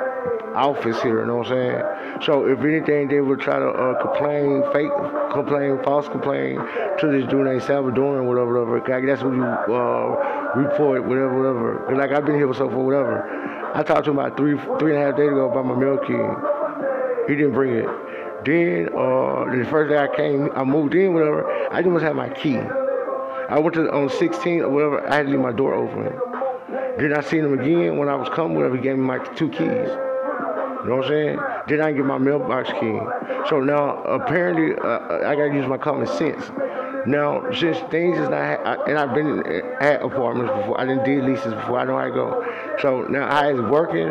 office 0.57 1.01
here, 1.01 1.21
you 1.21 1.27
know 1.27 1.37
what 1.37 1.47
I'm 1.47 1.53
saying? 1.53 2.23
So 2.25 2.47
if 2.47 2.59
anything, 2.59 3.07
they 3.07 3.21
would 3.21 3.39
try 3.39 3.59
to 3.59 3.67
uh, 3.67 4.01
complain, 4.01 4.63
fake 4.73 4.91
complain, 5.31 5.79
false 5.83 6.07
complain 6.07 6.55
to 6.99 7.07
this 7.11 7.29
dude 7.29 7.45
named 7.45 7.61
Salvadoran, 7.61 8.25
whatever, 8.25 8.65
whatever. 8.65 8.79
Like 8.89 9.05
that's 9.05 9.21
what 9.21 9.33
you 9.35 9.43
uh, 9.43 10.53
report, 10.55 11.03
whatever, 11.03 11.37
whatever. 11.37 11.95
Like 11.95 12.11
I've 12.11 12.25
been 12.25 12.35
here 12.35 12.47
for 12.47 12.53
so 12.53 12.69
for 12.69 12.83
whatever. 12.83 13.23
I 13.75 13.83
talked 13.83 14.05
to 14.05 14.11
him 14.11 14.19
about 14.19 14.35
three 14.37 14.57
three 14.79 14.95
and 14.95 15.03
a 15.03 15.05
half 15.05 15.17
days 15.17 15.29
ago 15.29 15.49
about 15.51 15.65
my 15.65 15.75
mail 15.75 15.97
key. 15.97 16.17
He 17.27 17.35
didn't 17.35 17.53
bring 17.53 17.75
it. 17.75 17.85
Then 18.45 18.89
uh, 18.95 19.45
the 19.53 19.67
first 19.69 19.89
day 19.89 19.97
I 19.97 20.07
came, 20.15 20.49
I 20.55 20.63
moved 20.63 20.95
in, 20.95 21.13
whatever. 21.13 21.45
I 21.71 21.81
just 21.81 21.91
must 21.91 22.03
have 22.03 22.15
my 22.15 22.29
key. 22.29 22.57
I 22.57 23.59
went 23.59 23.75
to 23.75 23.91
on 23.91 24.09
16 24.09 24.61
or 24.61 24.69
whatever. 24.69 25.07
I 25.07 25.17
had 25.17 25.25
to 25.25 25.31
leave 25.31 25.39
my 25.39 25.51
door 25.51 25.73
open. 25.73 26.17
Then 26.97 27.13
I 27.13 27.21
seen 27.21 27.45
him 27.45 27.59
again 27.59 27.97
when 27.97 28.09
I 28.09 28.15
was 28.15 28.29
coming. 28.29 28.55
Whatever, 28.55 28.77
he 28.77 28.81
gave 28.81 28.97
me 28.97 29.03
my 29.03 29.19
two 29.35 29.49
keys. 29.49 29.89
You 30.87 30.93
know 30.93 30.99
what 30.99 31.07
I'm 31.07 31.11
saying? 31.11 31.39
Then 31.67 31.81
I 31.81 31.91
get 31.91 32.05
my 32.05 32.17
mailbox 32.17 32.69
key. 32.79 32.97
So 33.49 33.59
now 33.59 34.01
apparently 34.03 34.73
uh, 34.73 35.27
I 35.29 35.35
gotta 35.35 35.53
use 35.53 35.67
my 35.67 35.77
common 35.77 36.07
sense. 36.07 36.49
Now 37.05 37.43
since 37.51 37.77
things 37.91 38.17
is 38.17 38.29
not, 38.29 38.33
I, 38.33 38.75
and 38.87 38.97
I've 38.97 39.13
been 39.13 39.45
at 39.81 40.01
apartments 40.01 40.53
before. 40.55 40.79
I 40.79 40.85
didn't 40.85 41.03
do 41.03 41.21
leases 41.23 41.53
before. 41.53 41.79
I 41.79 41.83
know 41.83 41.97
I 41.97 42.07
go. 42.07 42.41
So 42.81 43.01
now 43.01 43.27
I 43.27 43.51
is 43.51 43.59
working. 43.59 44.07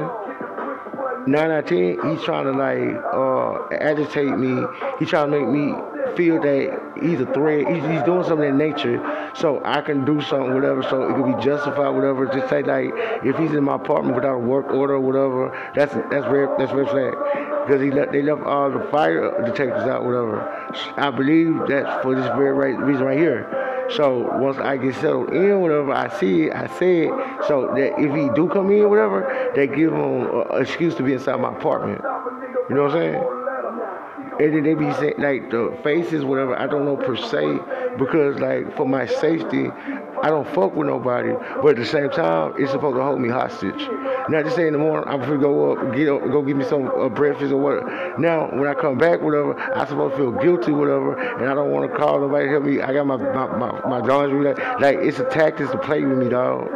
Nine 1.26 1.50
out 1.50 1.60
of 1.60 1.66
ten, 1.66 1.98
he's 2.10 2.22
trying 2.22 2.44
to 2.44 2.52
like 2.52 2.94
uh, 3.10 3.74
agitate 3.82 4.36
me. 4.36 4.62
He's 4.98 5.08
trying 5.08 5.30
to 5.30 5.40
make 5.40 5.48
me 5.48 5.72
feel 6.16 6.40
that 6.40 6.92
he's 7.00 7.20
a 7.20 7.26
threat. 7.26 7.66
He's, 7.68 7.84
he's, 7.84 8.02
doing 8.02 8.24
something 8.24 8.48
in 8.48 8.58
nature, 8.58 9.30
so 9.34 9.60
I 9.64 9.80
can 9.80 10.04
do 10.04 10.20
something, 10.22 10.54
whatever. 10.54 10.82
So 10.82 11.08
it 11.08 11.14
could 11.14 11.36
be 11.36 11.44
justified, 11.44 11.90
whatever. 11.90 12.26
Just 12.26 12.48
say 12.48 12.62
like, 12.62 12.90
if 13.24 13.36
he's 13.36 13.52
in 13.52 13.64
my 13.64 13.76
apartment 13.76 14.14
without 14.14 14.34
a 14.34 14.38
work 14.38 14.66
order, 14.66 14.94
or 14.94 15.00
whatever, 15.00 15.72
that's 15.74 15.92
that's 15.94 16.26
red 16.26 16.48
that's 16.58 16.72
red 16.72 16.88
flag. 16.88 17.14
Because 17.66 17.82
he 17.82 17.90
left, 17.90 18.12
they 18.12 18.22
left 18.22 18.42
all 18.42 18.70
the 18.70 18.86
fire 18.90 19.42
detectors 19.44 19.88
out, 19.88 20.04
whatever. 20.04 20.40
I 20.96 21.10
believe 21.10 21.66
that's 21.68 22.02
for 22.02 22.14
this 22.14 22.26
very 22.36 22.52
right 22.52 22.78
reason 22.78 23.04
right 23.04 23.18
here. 23.18 23.64
So 23.90 24.38
once 24.40 24.58
I 24.58 24.76
get 24.76 24.94
settled 24.96 25.32
in, 25.32 25.60
whatever, 25.60 25.92
I 25.92 26.08
see 26.18 26.44
it, 26.44 26.54
I 26.54 26.66
say 26.78 27.06
it. 27.06 27.12
So 27.46 27.72
that 27.74 28.00
if 28.00 28.14
he 28.14 28.28
do 28.34 28.48
come 28.48 28.70
in, 28.70 28.88
whatever, 28.88 29.52
they 29.54 29.66
give 29.66 29.92
him 29.92 30.42
an 30.50 30.62
excuse 30.62 30.94
to 30.96 31.02
be 31.02 31.12
inside 31.12 31.40
my 31.40 31.52
apartment. 31.56 32.02
You 32.68 32.74
know 32.74 32.84
what 32.84 32.96
I'm 32.96 32.98
saying? 32.98 33.35
And 34.38 34.54
then 34.54 34.62
they 34.62 34.74
be 34.74 34.92
saying 34.94 35.14
like 35.18 35.50
the 35.50 35.76
faces, 35.82 36.24
whatever. 36.24 36.56
I 36.56 36.66
don't 36.66 36.84
know 36.84 36.96
per 36.96 37.16
se 37.16 37.58
because 37.98 38.38
like 38.38 38.76
for 38.76 38.86
my 38.86 39.06
safety, 39.06 39.68
I 40.22 40.28
don't 40.28 40.46
fuck 40.54 40.74
with 40.74 40.88
nobody. 40.88 41.32
But 41.62 41.70
at 41.70 41.76
the 41.76 41.86
same 41.86 42.10
time, 42.10 42.54
it's 42.58 42.72
supposed 42.72 42.96
to 42.96 43.02
hold 43.02 43.20
me 43.20 43.28
hostage. 43.28 43.88
Now 44.28 44.42
just 44.42 44.56
say 44.56 44.66
in 44.66 44.72
the 44.72 44.78
morning, 44.78 45.08
I'm 45.08 45.20
gonna 45.20 45.38
go 45.38 45.72
up, 45.72 45.94
get 45.94 46.08
up, 46.08 46.22
go 46.22 46.42
give 46.42 46.56
me 46.56 46.64
some 46.64 46.88
uh, 46.88 47.08
breakfast 47.08 47.52
or 47.52 47.58
whatever. 47.58 48.16
Now 48.18 48.48
when 48.50 48.66
I 48.66 48.74
come 48.74 48.98
back, 48.98 49.22
whatever, 49.22 49.58
I 49.58 49.86
supposed 49.86 50.16
to 50.16 50.18
feel 50.18 50.42
guilty, 50.42 50.72
whatever, 50.72 51.16
and 51.16 51.48
I 51.48 51.54
don't 51.54 51.70
want 51.70 51.90
to 51.90 51.96
call 51.96 52.20
nobody 52.20 52.46
to 52.46 52.50
help 52.50 52.64
me. 52.64 52.80
I 52.80 52.92
got 52.92 53.06
my 53.06 53.16
my 53.16 53.56
my, 53.56 53.80
my 53.86 53.98
like, 53.98 54.80
like 54.80 54.98
it's 54.98 55.18
a 55.18 55.24
tactic 55.24 55.70
to 55.70 55.78
play 55.78 56.02
with 56.02 56.18
me, 56.18 56.28
dog. 56.28 56.68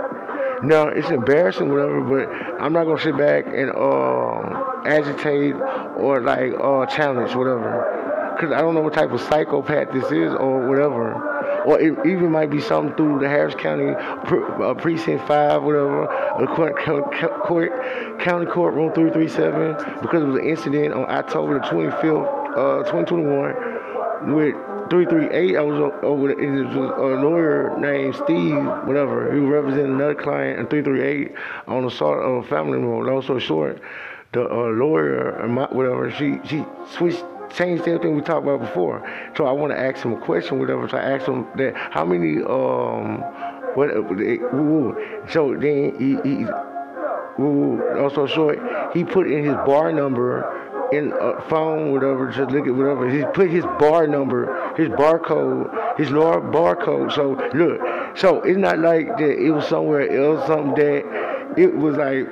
No, 0.62 0.88
it's 0.88 1.08
embarrassing, 1.08 1.70
whatever, 1.70 2.00
but 2.02 2.60
I'm 2.60 2.74
not 2.74 2.84
gonna 2.84 3.00
sit 3.00 3.16
back 3.16 3.46
and 3.46 3.70
uh, 3.70 4.82
agitate 4.84 5.54
or 5.96 6.20
like 6.20 6.52
uh, 6.52 6.84
challenge, 6.84 7.34
whatever, 7.34 8.34
because 8.36 8.52
I 8.52 8.60
don't 8.60 8.74
know 8.74 8.82
what 8.82 8.92
type 8.92 9.10
of 9.10 9.22
psychopath 9.22 9.90
this 9.92 10.04
is 10.12 10.34
or 10.34 10.68
whatever. 10.68 11.28
Or 11.64 11.80
it 11.80 12.06
even 12.06 12.30
might 12.30 12.50
be 12.50 12.60
something 12.60 12.94
through 12.96 13.20
the 13.20 13.28
Harris 13.28 13.54
County 13.54 13.92
uh, 13.94 14.74
Precinct 14.74 15.26
5, 15.26 15.62
whatever, 15.62 16.06
court, 16.54 16.76
court, 16.78 18.20
County 18.20 18.46
Court 18.46 18.74
Room 18.74 18.92
337, 18.92 20.00
because 20.02 20.22
it 20.22 20.26
was 20.26 20.36
an 20.36 20.46
incident 20.46 20.94
on 20.94 21.04
October 21.10 21.58
the 21.58 21.66
25th, 21.66 22.50
uh, 22.56 22.82
2021, 22.90 24.34
with 24.34 24.54
338, 24.90 25.56
I 25.56 25.60
was 25.60 25.92
over, 26.02 26.30
it 26.30 26.66
was 26.66 26.76
a 26.76 27.22
lawyer 27.24 27.78
named 27.78 28.14
Steve, 28.16 28.56
whatever, 28.84 29.30
who 29.30 29.46
represented 29.46 29.90
another 29.90 30.14
client 30.14 30.58
in 30.58 30.66
338 30.66 31.32
on 31.68 31.84
assault 31.84 32.18
of 32.18 32.44
a 32.44 32.48
family 32.48 32.78
member. 32.78 33.04
Long 33.04 33.22
story 33.22 33.40
short, 33.40 33.80
the 34.32 34.42
uh, 34.42 34.68
lawyer, 34.70 35.46
my, 35.48 35.66
whatever, 35.66 36.10
she, 36.10 36.40
she 36.44 36.64
switched 36.96 37.24
changed 37.52 37.86
everything 37.88 38.14
we 38.14 38.22
talked 38.22 38.46
about 38.46 38.60
before. 38.60 39.08
So 39.36 39.46
I 39.46 39.52
want 39.52 39.72
to 39.72 39.78
ask 39.78 40.04
him 40.04 40.12
a 40.12 40.20
question, 40.20 40.58
whatever. 40.58 40.88
So 40.88 40.96
I 40.96 41.02
asked 41.02 41.26
him 41.26 41.46
that 41.56 41.74
how 41.76 42.04
many 42.04 42.42
um 42.44 43.22
what 43.74 43.90
so 45.30 45.54
then 45.54 45.94
he, 45.98 46.18
he 46.28 46.46
also 47.98 48.26
short 48.26 48.58
he 48.92 49.04
put 49.04 49.30
in 49.30 49.44
his 49.44 49.54
bar 49.54 49.92
number 49.92 50.59
in 50.92 51.12
a 51.12 51.40
phone, 51.48 51.92
whatever, 51.92 52.30
just 52.30 52.50
look 52.50 52.66
at 52.66 52.74
whatever. 52.74 53.08
He 53.08 53.24
put 53.32 53.50
his 53.50 53.64
bar 53.78 54.06
number, 54.06 54.74
his 54.76 54.88
barcode, 54.88 55.98
his 55.98 56.10
bar 56.10 56.40
barcode. 56.40 57.12
So 57.12 57.32
look, 57.56 57.80
so 58.16 58.42
it's 58.42 58.58
not 58.58 58.78
like 58.78 59.06
that 59.18 59.30
it 59.30 59.50
was 59.50 59.66
somewhere 59.66 60.08
else, 60.10 60.46
something 60.46 60.74
that 60.74 61.54
it 61.56 61.76
was 61.76 61.96
like 61.96 62.28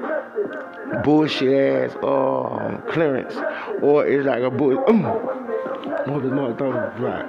bullshit 1.04 1.90
ass 1.90 1.96
um, 2.02 2.82
clearance, 2.90 3.34
or 3.82 4.06
it's 4.06 4.26
like 4.26 4.42
a 4.42 4.50
bull. 4.50 4.84
Um, 4.88 5.02
what 5.02 6.22
this 6.22 6.32
motherfucker 6.32 6.98
right? 6.98 7.26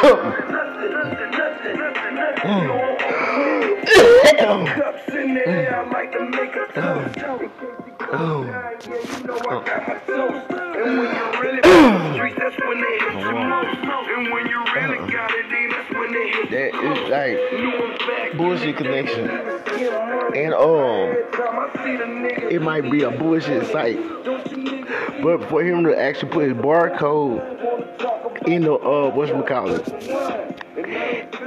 Oh. 0.00 0.44
oh. 2.44 2.84
And 6.76 7.87
hit 16.32 16.50
That 16.50 16.70
is 16.74 17.10
like 17.10 18.36
bullshit 18.38 18.76
connection. 18.76 19.28
And 20.34 20.54
um, 20.54 21.16
it 22.50 22.62
might 22.62 22.90
be 22.90 23.02
a 23.02 23.10
bullshit 23.10 23.66
site. 23.70 23.98
But 25.22 25.48
for 25.50 25.62
him 25.62 25.84
to 25.84 25.98
actually 25.98 26.30
put 26.30 26.48
his 26.48 26.56
barcode 26.56 27.58
in 28.46 28.62
the 28.62 28.72
uh 28.72 29.10
what's 29.10 29.32
we 29.32 29.42
call 29.42 29.70
it? 29.70 29.86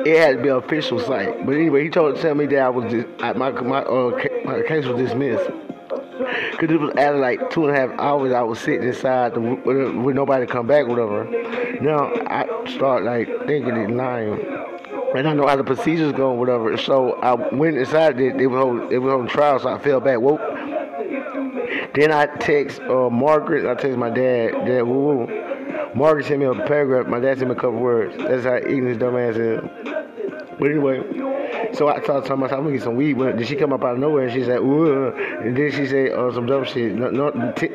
It 0.06 0.20
had 0.20 0.38
to 0.38 0.44
be 0.44 0.50
an 0.50 0.58
official 0.58 1.00
site. 1.00 1.46
But 1.46 1.56
anyway, 1.56 1.84
he 1.84 1.90
told 1.90 2.18
tell 2.18 2.36
me 2.36 2.46
that 2.48 2.60
I 2.60 2.70
was 2.70 2.92
dis- 2.92 3.06
my 3.20 3.52
my 3.52 3.80
uh 3.80 4.24
my 4.46 4.62
case 4.68 4.86
was 4.86 4.98
dismissed. 4.98 5.50
Cause 6.62 6.70
it 6.70 6.80
was 6.80 6.92
after 6.92 7.18
like 7.18 7.50
two 7.50 7.66
and 7.66 7.76
a 7.76 7.80
half 7.80 8.00
hours 8.00 8.32
I 8.32 8.44
was 8.44 8.60
sitting 8.60 8.88
inside 8.88 9.34
the, 9.34 9.40
with, 9.42 10.16
nobody 10.16 10.46
come 10.46 10.68
back, 10.68 10.86
whatever. 10.86 11.24
Now 11.82 12.14
I 12.28 12.46
start 12.76 13.04
like 13.04 13.28
thinking 13.48 13.76
it 13.76 13.90
lying. 13.90 14.46
And 15.16 15.28
I 15.28 15.34
know 15.34 15.48
how 15.48 15.56
the 15.56 15.64
procedures 15.64 16.12
go, 16.12 16.34
whatever. 16.34 16.78
So 16.78 17.14
I 17.14 17.34
went 17.34 17.78
inside. 17.78 18.22
It, 18.22 18.40
it 18.40 18.46
was 18.46 18.64
on, 18.64 18.94
it 18.94 19.00
was 19.00 19.12
on 19.12 19.28
trial, 19.28 19.58
so 19.58 19.70
I 19.70 19.80
fell 19.80 20.00
back. 20.02 20.20
Whoop. 20.20 20.40
Then 21.96 22.12
I 22.12 22.28
text 22.38 22.80
uh, 22.82 23.10
Margaret. 23.10 23.66
I 23.66 23.74
text 23.74 23.98
my 23.98 24.12
dad. 24.12 24.52
Dad, 24.68 24.84
woo 24.84 25.26
woo. 25.26 25.94
Margaret 25.96 26.28
sent 26.28 26.42
me 26.42 26.46
a 26.46 26.54
paragraph. 26.54 27.08
My 27.08 27.20
dad 27.20 27.40
sent 27.40 27.50
me 27.50 27.56
a 27.56 27.60
couple 27.60 27.80
words. 27.80 28.16
That's 28.20 28.44
how 28.44 28.58
ignorant 28.58 29.02
dumbass 29.02 29.36
is. 29.36 30.02
But 30.62 30.70
anyway, 30.70 31.02
so 31.74 31.88
I 31.88 32.00
started 32.04 32.28
talking 32.28 32.34
about 32.44 32.54
I'm 32.54 32.64
gonna 32.66 32.74
get 32.74 32.84
some 32.84 32.96
weed. 32.96 33.18
But 33.18 33.36
then 33.36 33.46
she 33.48 33.56
come 33.56 33.74
up 33.74 33.84
out 33.84 33.94
of 33.94 33.98
nowhere 33.98 34.26
and 34.26 34.32
she 34.32 34.44
said, 34.44 34.60
Ooh. 34.60 35.08
and 35.08 35.58
then 35.58 35.72
she 35.72 35.88
said 35.88 36.12
uh, 36.12 36.32
some 36.32 36.46
dumb 36.46 36.66
shit. 36.66 36.94
No, 36.94 37.10
no, 37.10 37.52
t- 37.54 37.70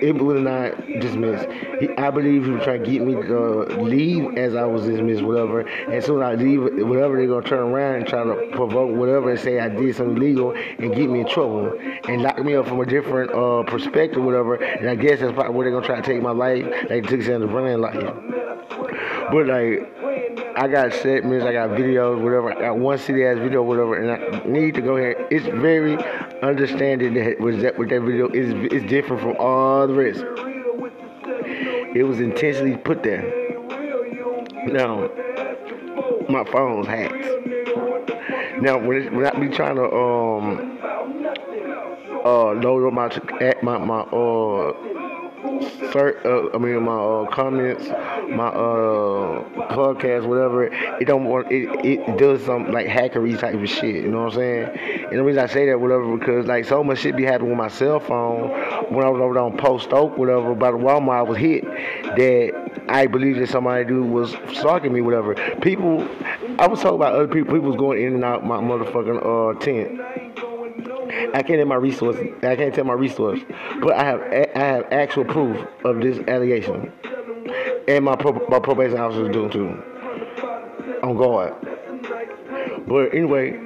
it 0.00 0.16
was 0.16 0.40
not 0.40 0.86
dismissed. 1.00 1.48
He, 1.80 1.88
I 1.96 2.10
believe 2.10 2.44
he 2.44 2.50
was 2.50 2.64
trying 2.64 2.84
to 2.84 2.90
get 2.90 3.02
me 3.02 3.14
to 3.14 3.82
leave 3.82 4.36
as 4.36 4.54
I 4.54 4.64
was 4.64 4.84
dismissed, 4.84 5.22
whatever. 5.22 5.60
And 5.60 6.02
soon 6.02 6.22
I 6.22 6.34
leave, 6.34 6.62
whatever 6.62 7.16
they're 7.16 7.26
gonna 7.26 7.46
turn 7.46 7.72
around 7.72 7.96
and 7.96 8.06
try 8.06 8.24
to 8.24 8.48
provoke 8.52 8.96
whatever 8.96 9.30
and 9.30 9.40
say 9.40 9.60
I 9.60 9.68
did 9.68 9.96
something 9.96 10.16
illegal 10.16 10.52
and 10.52 10.94
get 10.94 11.10
me 11.10 11.20
in 11.20 11.28
trouble 11.28 11.78
and 12.08 12.22
lock 12.22 12.38
me 12.38 12.54
up 12.54 12.68
from 12.68 12.80
a 12.80 12.86
different 12.86 13.32
uh, 13.32 13.62
perspective, 13.64 14.22
whatever. 14.22 14.54
And 14.54 14.88
I 14.88 14.94
guess 14.94 15.20
that's 15.20 15.32
probably 15.32 15.54
where 15.54 15.64
they're 15.64 15.80
gonna 15.80 15.86
try 15.86 16.00
to 16.00 16.06
take 16.06 16.22
my 16.22 16.32
life, 16.32 16.64
like 16.88 17.06
took 17.08 17.22
Sandra 17.22 17.48
Bland 17.48 17.80
life. 17.80 17.94
But 19.30 19.46
like 19.46 19.92
I 20.56 20.68
got 20.68 20.92
segments, 20.92 21.44
I 21.46 21.52
got 21.52 21.70
videos, 21.70 22.20
whatever. 22.20 22.52
I 22.52 22.60
got 22.60 22.78
one 22.78 22.98
city 22.98 23.24
ass 23.24 23.38
video, 23.38 23.62
whatever, 23.62 23.96
and 23.96 24.10
I 24.10 24.46
need 24.46 24.74
to 24.74 24.82
go 24.82 24.96
ahead. 24.96 25.26
It's 25.30 25.46
very 25.46 25.96
understanding 26.42 27.14
that 27.14 27.40
was 27.40 27.62
that 27.62 27.78
with 27.78 27.90
that 27.90 28.00
video 28.02 28.28
is 28.28 28.52
is 28.72 28.82
different 28.90 29.22
from 29.22 29.36
all 29.38 29.86
the 29.86 29.94
rest. 29.94 30.24
It 31.94 32.04
was 32.04 32.20
intentionally 32.20 32.76
put 32.76 33.02
there. 33.02 33.22
Now, 34.66 35.10
my 36.28 36.44
phone's 36.44 36.86
hacked. 36.86 37.26
Now, 38.60 38.78
when, 38.78 39.02
it, 39.02 39.12
when 39.12 39.26
I 39.26 39.38
be 39.38 39.48
trying 39.48 39.76
to 39.76 39.84
um 39.84 40.78
uh 42.24 42.52
load 42.52 42.86
up 42.86 42.92
my 42.92 43.08
my 43.62 43.78
my 43.78 44.00
uh 44.00 44.91
uh, 45.64 46.54
I 46.54 46.58
mean 46.58 46.82
my 46.82 46.92
uh, 46.92 47.26
comments, 47.30 47.86
my 47.88 48.48
uh 48.48 49.44
podcast, 49.72 50.26
whatever. 50.26 50.64
It 50.64 51.04
don't 51.06 51.24
want 51.24 51.50
it. 51.50 51.68
It 51.84 52.18
does 52.18 52.44
some 52.44 52.72
like 52.72 52.86
hackery 52.86 53.38
type 53.38 53.54
of 53.54 53.68
shit. 53.68 53.96
You 53.96 54.10
know 54.10 54.24
what 54.24 54.34
I'm 54.34 54.38
saying? 54.38 54.78
And 55.10 55.18
the 55.18 55.22
reason 55.22 55.42
I 55.42 55.46
say 55.46 55.66
that, 55.66 55.80
whatever, 55.80 56.16
because 56.16 56.46
like 56.46 56.64
so 56.64 56.82
much 56.82 57.00
shit 57.00 57.16
be 57.16 57.24
happening 57.24 57.50
with 57.50 57.58
my 57.58 57.68
cell 57.68 58.00
phone 58.00 58.50
when 58.92 59.04
I 59.04 59.08
was 59.08 59.20
over 59.20 59.38
on 59.38 59.56
Post 59.56 59.92
Oak, 59.92 60.16
whatever. 60.16 60.54
By 60.54 60.70
the 60.70 60.78
Walmart, 60.78 61.18
I 61.18 61.22
was 61.22 61.38
hit 61.38 61.64
that 61.64 62.84
I 62.88 63.06
believe 63.06 63.36
that 63.36 63.48
somebody 63.48 63.84
dude 63.84 64.08
was 64.10 64.32
stalking 64.52 64.92
me, 64.92 65.00
whatever. 65.00 65.34
People, 65.60 66.08
I 66.58 66.66
was 66.66 66.80
talking 66.80 66.96
about 66.96 67.14
other 67.14 67.28
people. 67.28 67.54
People 67.54 67.70
was 67.70 67.78
going 67.78 68.02
in 68.02 68.14
and 68.14 68.24
out 68.24 68.44
my 68.44 68.58
motherfucking 68.58 69.56
uh 69.56 69.58
tent. 69.60 70.00
I 71.34 71.42
can't 71.42 71.58
tell 71.58 71.66
my 71.66 71.74
resource. 71.74 72.16
I 72.42 72.56
can't 72.56 72.74
tell 72.74 72.84
my 72.84 72.94
resource, 72.94 73.40
but 73.80 73.94
I 73.94 74.04
have 74.04 74.20
I 74.22 74.58
have 74.58 74.92
actual 74.92 75.24
proof 75.24 75.66
of 75.84 76.00
this 76.00 76.18
allegation, 76.26 76.92
and 77.86 78.04
my 78.04 78.16
pro, 78.16 78.32
my 78.48 78.58
probation 78.58 78.98
officer 78.98 79.26
is 79.26 79.32
doing 79.32 79.50
too. 79.50 79.82
On 81.02 81.16
guard. 81.16 81.54
But 82.86 83.14
anyway, 83.14 83.58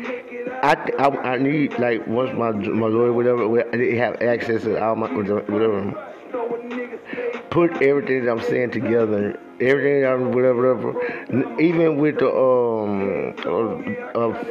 I, 0.63 0.75
I, 0.99 1.35
I 1.35 1.39
need 1.39 1.79
like 1.79 2.07
once 2.07 2.37
my 2.37 2.51
my 2.53 2.87
lawyer 2.87 3.13
whatever 3.13 3.65
they 3.73 3.97
have 3.97 4.21
access 4.23 4.63
to 4.63 4.83
all 4.83 4.97
my 4.97 5.13
whatever. 5.13 6.13
Put 7.51 7.83
everything 7.83 8.25
that 8.25 8.33
I'm 8.33 8.43
saying 8.43 8.73
together 8.73 9.39
everything 9.61 10.07
I'm 10.07 10.33
whatever, 10.33 10.75
whatever. 10.75 11.61
Even 11.61 11.97
with 11.97 12.19
the 12.19 12.29
um 12.29 13.35
uh, 13.47 14.21
uh 14.21 14.45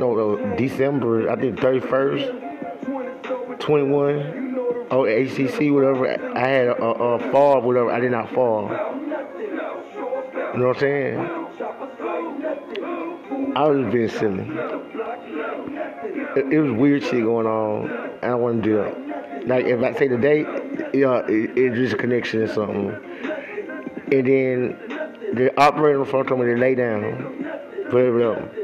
no, 0.00 0.36
uh, 0.36 0.56
December, 0.56 1.30
I 1.30 1.36
think 1.36 1.58
31st, 1.58 3.60
21, 3.60 4.88
oh 4.90 5.04
ACC, 5.04 5.70
whatever. 5.72 6.08
I 6.36 6.48
had 6.48 6.66
a, 6.68 6.82
a, 6.82 6.90
a 6.90 7.18
fall, 7.30 7.60
whatever. 7.60 7.92
I 7.92 8.00
did 8.00 8.10
not 8.10 8.32
fall. 8.32 8.68
You 8.68 8.76
know 10.58 10.68
what 10.68 10.76
I'm 10.76 10.80
saying? 10.80 11.18
I 13.54 13.68
was 13.68 13.92
being 13.92 14.08
silly. 14.08 14.46
It, 16.34 16.50
it, 16.52 16.60
was 16.60 16.72
weird 16.72 17.02
shit 17.02 17.22
going 17.22 17.46
on. 17.46 17.90
I 18.22 18.28
don't 18.28 18.40
want 18.40 18.62
to 18.62 18.68
do 18.68 18.80
it. 18.80 18.96
Like 19.46 19.66
if 19.66 19.82
I 19.82 19.92
say 19.92 20.08
the 20.08 20.16
date, 20.16 20.46
yeah, 20.94 21.20
it, 21.28 21.50
it's 21.56 21.76
just 21.76 21.92
a 21.94 21.96
connection 21.96 22.42
or 22.42 22.48
something 22.48 23.11
and 24.12 24.26
then 24.26 25.34
the 25.34 25.52
operator 25.58 26.00
in 26.00 26.06
front 26.06 26.30
of 26.30 26.38
me 26.38 26.46
to 26.46 26.56
lay 26.56 26.74
down, 26.74 27.02
it 27.90 28.22
up. 28.22 28.62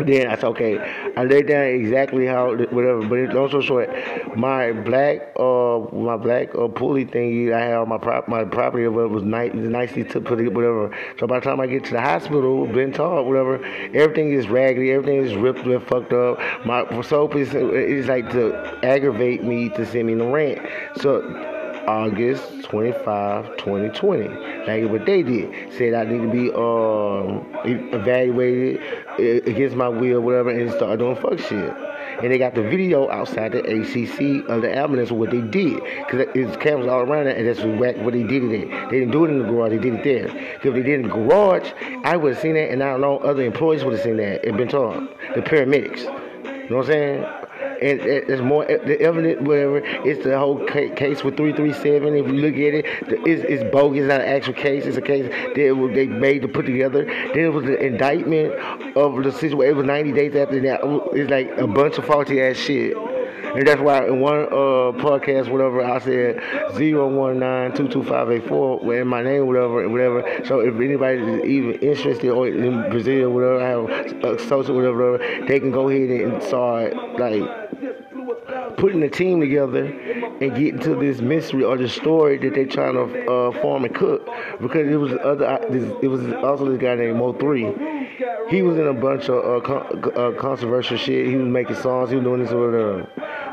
Then 0.00 0.26
I 0.26 0.34
said, 0.34 0.44
okay, 0.44 1.12
I 1.16 1.22
laid 1.22 1.46
down 1.46 1.66
exactly 1.66 2.26
how 2.26 2.50
whatever. 2.50 3.06
But 3.06 3.18
it's 3.18 3.34
also 3.34 3.60
short. 3.60 3.88
My 4.36 4.72
black, 4.72 5.32
uh, 5.38 5.78
my 5.92 6.16
black 6.16 6.52
uh, 6.54 6.66
pulley 6.66 7.04
thingy 7.06 7.52
I 7.52 7.60
had 7.60 7.74
on 7.74 7.88
my 7.88 7.98
prop, 7.98 8.26
my 8.26 8.44
property 8.44 8.84
of 8.84 8.96
it 8.96 9.08
was 9.08 9.22
nice, 9.22 9.54
nicely 9.54 10.02
to 10.04 10.20
put 10.20 10.40
it, 10.40 10.52
whatever. 10.52 10.96
So 11.20 11.28
by 11.28 11.38
the 11.38 11.44
time 11.44 11.60
I 11.60 11.68
get 11.68 11.84
to 11.84 11.92
the 11.92 12.00
hospital, 12.00 12.66
Ben 12.66 12.92
Taub, 12.92 13.26
whatever, 13.26 13.64
everything 13.94 14.32
is 14.32 14.48
raggedy, 14.48 14.90
everything 14.90 15.24
is 15.24 15.36
ripped 15.36 15.60
and 15.60 15.82
fucked 15.86 16.12
up. 16.12 16.40
My 16.66 17.02
soap 17.02 17.36
is 17.36 17.54
is 17.54 18.08
like 18.08 18.30
to 18.32 18.52
aggravate 18.84 19.44
me 19.44 19.68
to 19.70 19.86
send 19.86 20.08
me 20.08 20.14
the 20.14 20.26
rent. 20.26 20.60
So 20.96 21.53
August 21.86 22.64
25, 22.64 23.56
2020. 23.56 24.28
Like 24.66 24.90
what 24.90 25.06
they 25.06 25.22
did. 25.22 25.72
Said 25.72 25.94
I 25.94 26.04
need 26.04 26.22
to 26.22 26.30
be 26.30 26.50
um, 26.52 27.46
evaluated 27.92 29.46
against 29.46 29.76
my 29.76 29.88
will, 29.88 30.20
whatever, 30.20 30.50
and 30.50 30.70
start 30.72 30.98
doing 30.98 31.16
fuck 31.16 31.38
shit. 31.38 31.74
And 32.22 32.32
they 32.32 32.38
got 32.38 32.54
the 32.54 32.62
video 32.62 33.10
outside 33.10 33.52
the 33.52 33.58
ACC 33.58 34.48
of 34.48 34.62
the 34.62 34.76
ambulance 34.76 35.10
what 35.10 35.30
they 35.30 35.40
did. 35.40 35.82
Because 35.82 36.28
it's 36.34 36.56
cameras 36.58 36.86
all 36.86 37.00
around 37.00 37.26
it, 37.26 37.36
and 37.36 37.46
that's 37.46 37.60
what 37.60 38.12
they 38.12 38.22
did 38.22 38.44
it 38.44 38.52
in. 38.52 38.70
They 38.88 39.00
didn't 39.00 39.10
do 39.10 39.24
it 39.24 39.30
in 39.30 39.38
the 39.38 39.44
garage, 39.44 39.70
they 39.70 39.78
did 39.78 39.94
it 39.94 40.04
there. 40.04 40.28
Because 40.54 40.68
if 40.68 40.74
they 40.74 40.82
did 40.82 41.00
in 41.00 41.08
the 41.08 41.14
garage, 41.14 41.72
I 42.04 42.16
would 42.16 42.34
have 42.34 42.42
seen 42.42 42.54
that, 42.54 42.70
and 42.70 42.82
I 42.82 42.92
don't 42.92 43.00
know, 43.00 43.18
other 43.18 43.42
employees 43.42 43.84
would 43.84 43.94
have 43.94 44.02
seen 44.02 44.16
that 44.18 44.44
and 44.44 44.56
been 44.56 44.68
told. 44.68 45.08
The 45.34 45.42
paramedics. 45.42 46.02
You 46.44 46.70
know 46.70 46.76
what 46.76 46.86
I'm 46.86 46.92
saying? 46.92 47.43
And 47.82 48.00
there's 48.00 48.42
more 48.42 48.64
uh, 48.64 48.78
the 48.84 49.00
evidence, 49.00 49.40
whatever. 49.46 49.78
It's 49.78 50.24
the 50.24 50.38
whole 50.38 50.64
case 50.66 51.24
with 51.24 51.36
337. 51.36 52.14
If 52.14 52.26
you 52.26 52.32
look 52.32 52.54
at 52.54 52.74
it, 52.74 52.84
it's, 53.26 53.44
it's 53.48 53.72
bogus. 53.72 54.00
It's 54.00 54.08
not 54.08 54.20
an 54.20 54.28
actual 54.28 54.54
case. 54.54 54.86
It's 54.86 54.96
a 54.96 55.02
case 55.02 55.28
that 55.28 55.90
they 55.94 56.06
made 56.06 56.42
to 56.42 56.48
put 56.48 56.66
together. 56.66 57.04
Then 57.04 57.44
it 57.44 57.52
was 57.52 57.64
the 57.64 57.78
indictment 57.84 58.54
of 58.96 59.22
the 59.22 59.32
situation. 59.32 59.70
It 59.70 59.76
was 59.76 59.86
90 59.86 60.12
days 60.12 60.34
after 60.34 60.60
that. 60.60 60.80
It's 61.12 61.30
like 61.30 61.50
a 61.58 61.66
bunch 61.66 61.98
of 61.98 62.04
faulty 62.04 62.40
ass 62.40 62.56
shit. 62.56 62.96
And 63.54 63.66
that's 63.66 63.80
why 63.80 64.06
in 64.06 64.20
one 64.20 64.44
uh, 64.46 64.92
podcast, 64.98 65.48
whatever, 65.48 65.82
I 65.84 65.98
said 66.00 66.38
019-22584 66.72 69.00
in 69.00 69.06
my 69.06 69.22
name, 69.22 69.46
whatever, 69.46 69.88
whatever. 69.88 70.24
So 70.44 70.58
if 70.60 70.74
anybody 70.74 71.20
is 71.20 71.44
even 71.44 71.74
interested 71.74 72.30
or 72.30 72.48
in 72.48 72.90
Brazil, 72.90 73.30
whatever, 73.30 73.60
I 73.60 73.68
have 73.68 73.84
a 74.24 74.38
social, 74.48 74.74
whatever, 74.74 75.12
whatever, 75.12 75.46
they 75.46 75.60
can 75.60 75.70
go 75.70 75.88
ahead 75.88 76.10
and 76.10 76.42
start, 76.42 76.94
like, 77.18 77.44
putting 78.76 79.02
a 79.04 79.08
team 79.08 79.38
together 79.40 79.84
and 79.86 80.52
getting 80.56 80.80
to 80.80 80.96
this 80.96 81.20
mystery 81.20 81.62
or 81.62 81.76
the 81.76 81.88
story 81.88 82.38
that 82.38 82.54
they're 82.54 82.66
trying 82.66 82.94
to 82.94 83.04
uh, 83.30 83.52
form 83.62 83.84
and 83.84 83.94
cook. 83.94 84.26
Because 84.60 84.88
it 84.88 84.96
was 84.96 85.12
other, 85.22 85.60
it 86.02 86.08
was 86.08 86.26
also 86.44 86.68
this 86.70 86.80
guy 86.80 86.96
named 86.96 87.18
Mo 87.18 87.32
Three. 87.34 87.72
He 88.50 88.62
was 88.62 88.76
in 88.78 88.86
a 88.86 88.92
bunch 88.92 89.28
of 89.28 89.44
uh, 89.44 89.60
con- 89.64 90.12
uh, 90.16 90.32
controversial 90.38 90.96
shit. 90.96 91.26
He 91.28 91.36
was 91.36 91.48
making 91.48 91.76
songs. 91.76 92.10
He 92.10 92.16
was 92.16 92.24
doing 92.24 92.42
this 92.42 92.52
or 92.52 92.70
whatever. 92.70 93.06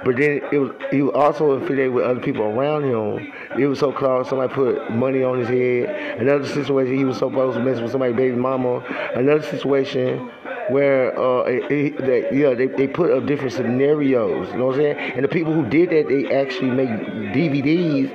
But 0.04 0.18
then 0.18 0.42
it 0.52 0.58
was 0.58 0.72
he 0.90 1.02
was 1.02 1.14
also 1.14 1.52
affiliated 1.52 1.94
with 1.94 2.06
other 2.06 2.20
people 2.20 2.44
around 2.44 2.84
him. 2.86 3.32
It 3.58 3.68
was 3.68 3.80
so 3.80 3.92
close. 3.92 4.30
Somebody 4.30 4.54
put 4.54 4.92
money 4.92 5.24
on 5.24 5.40
his 5.40 5.48
head. 5.48 6.20
Another 6.20 6.48
situation, 6.48 6.98
he 6.98 7.06
was 7.06 7.18
supposed 7.18 7.58
to 7.58 7.64
mess 7.64 7.80
with 7.80 7.92
somebody's 7.92 8.16
baby 8.16 8.36
mama. 8.36 8.84
Another 9.16 9.44
situation 9.44 10.32
where 10.70 11.18
uh, 11.20 11.44
it, 11.44 11.98
they, 11.98 12.32
yeah, 12.36 12.54
they, 12.54 12.68
they 12.68 12.88
put 12.88 13.12
up 13.12 13.26
different 13.26 13.54
scenarios. 13.54 14.48
You 14.50 14.58
know 14.58 14.68
what 14.68 14.76
I'm 14.76 14.82
saying? 14.82 14.98
And 15.16 15.24
the 15.24 15.30
people 15.30 15.54
who 15.54 15.66
did 15.70 15.90
that, 15.90 16.08
they 16.08 16.34
actually 16.34 16.72
make 16.72 16.90
DVDs 16.90 18.10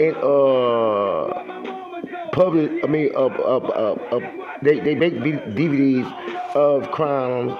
and 0.00 0.16
uh 0.18 1.48
public. 2.32 2.84
I 2.84 2.86
mean, 2.86 3.10
uh, 3.16 3.26
uh, 3.26 3.58
uh, 3.58 4.16
uh 4.16 4.47
they 4.62 4.80
they 4.80 4.94
make 4.94 5.14
DVDs 5.14 6.10
of 6.54 6.90
crimes 6.90 7.52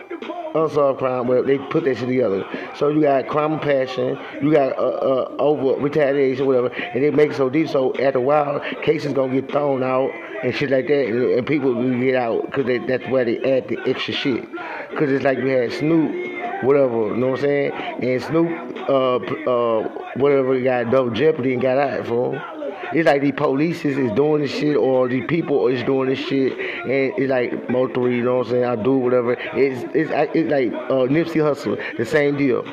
unsolved 0.55 0.99
crime 0.99 1.27
where 1.27 1.43
they 1.43 1.59
put 1.59 1.85
that 1.85 1.97
shit 1.97 2.09
together. 2.09 2.45
So 2.77 2.89
you 2.89 3.03
got 3.03 3.29
crime 3.29 3.55
and 3.55 3.63
passion, 3.63 4.19
you 4.43 4.53
got 4.53 4.77
uh, 4.79 4.83
uh, 4.83 5.37
over 5.39 5.81
retaliation, 5.81 6.47
whatever, 6.47 6.69
and 6.69 7.03
they 7.03 7.11
make 7.11 7.31
it 7.31 7.37
so 7.37 7.49
deep. 7.51 7.69
So 7.69 7.93
after 7.99 8.19
a 8.19 8.23
while, 8.23 8.61
cases 8.83 9.13
gonna 9.13 9.41
get 9.41 9.51
thrown 9.51 9.83
out 9.83 10.11
and 10.43 10.55
shit 10.55 10.71
like 10.71 10.87
that, 10.87 11.07
and, 11.07 11.39
and 11.39 11.47
people 11.47 11.75
will 11.75 12.01
get 12.01 12.15
out 12.15 12.47
because 12.47 12.67
that's 12.87 13.07
where 13.09 13.25
they 13.25 13.39
add 13.39 13.69
the 13.69 13.79
extra 13.87 14.15
shit. 14.15 14.45
Because 14.91 15.11
it's 15.11 15.25
like 15.25 15.39
you 15.39 15.47
had 15.49 15.73
Snoop, 15.73 16.65
whatever, 16.65 17.09
you 17.09 17.17
know 17.17 17.29
what 17.29 17.41
I'm 17.41 17.45
saying? 17.45 17.73
And 17.73 18.23
Snoop, 18.23 18.89
uh, 18.89 19.17
uh, 19.17 19.89
whatever, 20.17 20.61
got 20.61 20.91
double 20.91 21.11
jeopardy 21.11 21.53
and 21.53 21.63
got 21.63 21.79
out 21.79 22.07
for. 22.07 22.58
It's 22.93 23.07
like 23.07 23.23
the 23.23 23.33
police 23.33 23.85
is, 23.85 23.99
is 23.99 24.11
doing 24.13 24.43
this 24.43 24.51
shit 24.51 24.77
or 24.77 25.09
the 25.09 25.23
people 25.23 25.69
is 25.69 25.83
doing 25.85 26.09
this 26.09 26.19
shit 26.19 26.53
and 26.53 27.13
it's 27.19 27.31
like 27.31 27.71
motor, 27.71 28.11
you 28.11 28.23
know 28.23 28.39
what 28.39 28.47
I'm 28.47 28.53
saying? 28.53 28.65
I 28.65 28.77
do 28.77 28.97
whatever. 28.97 29.33
It's 29.33 29.85
it's 29.95 30.11
it's 30.35 30.51
like 30.51 30.73
uh, 30.73 31.07
Nipsey 31.07 31.43
Hussle, 31.43 31.79
the 31.97 32.05
same 32.05 32.37
deal. 32.37 32.65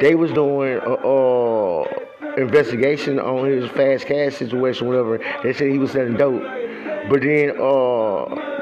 They 0.00 0.14
was 0.14 0.32
doing 0.32 0.78
uh, 0.80 0.92
uh, 0.92 1.84
investigation 2.36 3.18
on 3.18 3.50
his 3.50 3.70
fast 3.70 4.06
cash 4.06 4.36
situation, 4.36 4.86
whatever. 4.86 5.18
They 5.42 5.52
said 5.52 5.70
he 5.70 5.78
was 5.78 5.92
selling 5.92 6.16
dope, 6.16 6.42
but 7.08 7.22
then 7.22 7.52
uh 7.60 8.55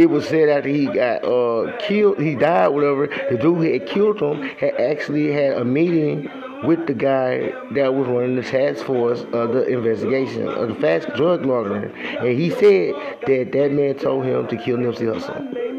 it 0.00 0.08
was 0.08 0.26
said 0.26 0.48
after 0.48 0.70
he 0.70 0.86
got 0.86 1.22
uh, 1.22 1.76
killed, 1.78 2.18
he 2.18 2.34
died, 2.34 2.68
whatever. 2.68 3.06
The 3.06 3.36
dude 3.36 3.70
had 3.70 3.86
killed 3.86 4.22
him 4.22 4.40
had 4.56 4.74
actually 4.80 5.30
had 5.30 5.58
a 5.58 5.64
meeting 5.64 6.30
with 6.64 6.86
the 6.86 6.94
guy 6.94 7.52
that 7.72 7.92
was 7.92 8.08
running 8.08 8.36
the 8.36 8.42
task 8.42 8.82
force 8.86 9.20
of 9.34 9.52
the 9.52 9.66
investigation 9.66 10.48
of 10.48 10.68
the 10.68 10.74
fast 10.76 11.14
drug 11.16 11.44
laundering, 11.44 11.94
and 11.94 12.38
he 12.38 12.48
said 12.48 12.94
that 13.26 13.50
that 13.52 13.72
man 13.72 13.94
told 13.98 14.24
him 14.24 14.48
to 14.48 14.56
kill 14.56 14.78
Nipsey 14.78 15.04
Hussle. 15.04 15.70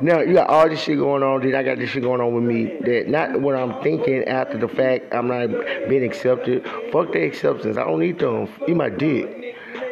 Now 0.00 0.20
you 0.20 0.34
got 0.34 0.50
all 0.50 0.68
this 0.68 0.82
shit 0.82 0.98
going 0.98 1.22
on. 1.22 1.42
Then 1.42 1.54
I 1.54 1.62
got 1.62 1.78
this 1.78 1.90
shit 1.90 2.02
going 2.02 2.20
on 2.20 2.34
with 2.34 2.44
me. 2.44 2.76
That 2.80 3.08
not 3.08 3.40
what 3.40 3.54
I'm 3.54 3.80
thinking 3.82 4.24
after 4.24 4.58
the 4.58 4.68
fact. 4.68 5.14
I'm 5.14 5.28
not 5.28 5.48
being 5.88 6.04
accepted. 6.04 6.66
Fuck 6.92 7.12
the 7.12 7.24
acceptance. 7.24 7.78
I 7.78 7.84
don't 7.84 8.00
need 8.00 8.18
them. 8.18 8.48
You 8.66 8.74
my 8.74 8.90
dick. 8.90 9.46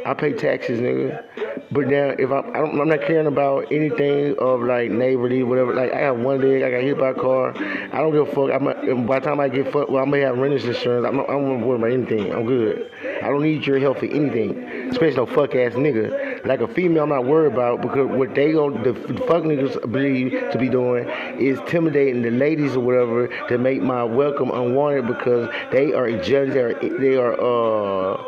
I 0.05 0.13
pay 0.13 0.35
taxes, 0.35 0.81
nigga. 0.81 1.25
But 1.73 1.89
now, 1.89 2.11
if 2.11 2.31
I'm, 2.31 2.51
I 2.51 2.59
don't, 2.59 2.79
I'm 2.79 2.89
not 2.89 3.01
caring 3.01 3.27
about 3.27 3.73
anything 3.73 4.37
of 4.39 4.61
like 4.61 4.91
neighborly, 4.91 5.43
whatever. 5.43 5.75
Like 5.75 5.93
I 5.93 6.03
got 6.03 6.19
one 6.19 6.41
leg, 6.41 6.63
I 6.63 6.71
got 6.71 6.83
hit 6.83 6.99
by 6.99 7.11
a 7.11 7.15
car. 7.15 7.55
I 7.57 7.99
don't 7.99 8.13
give 8.13 8.29
a 8.29 8.33
fuck. 8.33 8.51
I'm, 8.53 9.07
by 9.07 9.19
the 9.19 9.25
time 9.25 9.41
I 9.41 9.49
get 9.49 9.73
fucked, 9.73 9.91
well, 9.91 10.03
I 10.03 10.07
may 10.07 10.21
have 10.21 10.37
renter's 10.37 10.65
insurance. 10.67 11.07
I'm, 11.07 11.17
not, 11.17 11.29
I 11.29 11.33
don't 11.33 11.63
worry 11.63 11.79
about 11.79 11.91
anything. 11.91 12.35
I'm 12.35 12.45
good. 12.45 12.91
I 13.23 13.29
don't 13.29 13.43
need 13.43 13.67
your 13.67 13.79
help 13.79 13.99
for 13.99 14.07
anything, 14.07 14.63
especially 14.91 15.17
no 15.17 15.27
fuck 15.27 15.55
ass 15.55 15.73
nigga. 15.73 16.45
Like 16.45 16.61
a 16.61 16.69
female, 16.69 17.05
I'm 17.05 17.09
not 17.09 17.25
worried 17.25 17.53
about 17.55 17.81
because 17.81 18.11
what 18.11 18.35
they 18.35 18.53
going 18.53 18.83
the 18.83 18.95
fuck 19.27 19.45
niggas 19.45 19.81
believe 19.91 20.33
to 20.53 20.59
be 20.59 20.69
doing 20.69 21.09
is 21.39 21.59
intimidating 21.61 22.21
the 22.21 22.31
ladies 22.31 22.77
or 22.77 22.81
whatever 22.81 23.29
to 23.49 23.59
make 23.59 23.81
my 23.81 24.05
welcome 24.05 24.51
unwanted 24.51 25.07
because 25.07 25.49
they 25.73 25.95
are 25.95 26.11
jealous. 26.23 26.53
They 26.53 26.61
are 26.61 26.75
they 26.99 27.17
are 27.17 27.33
uh 27.41 28.23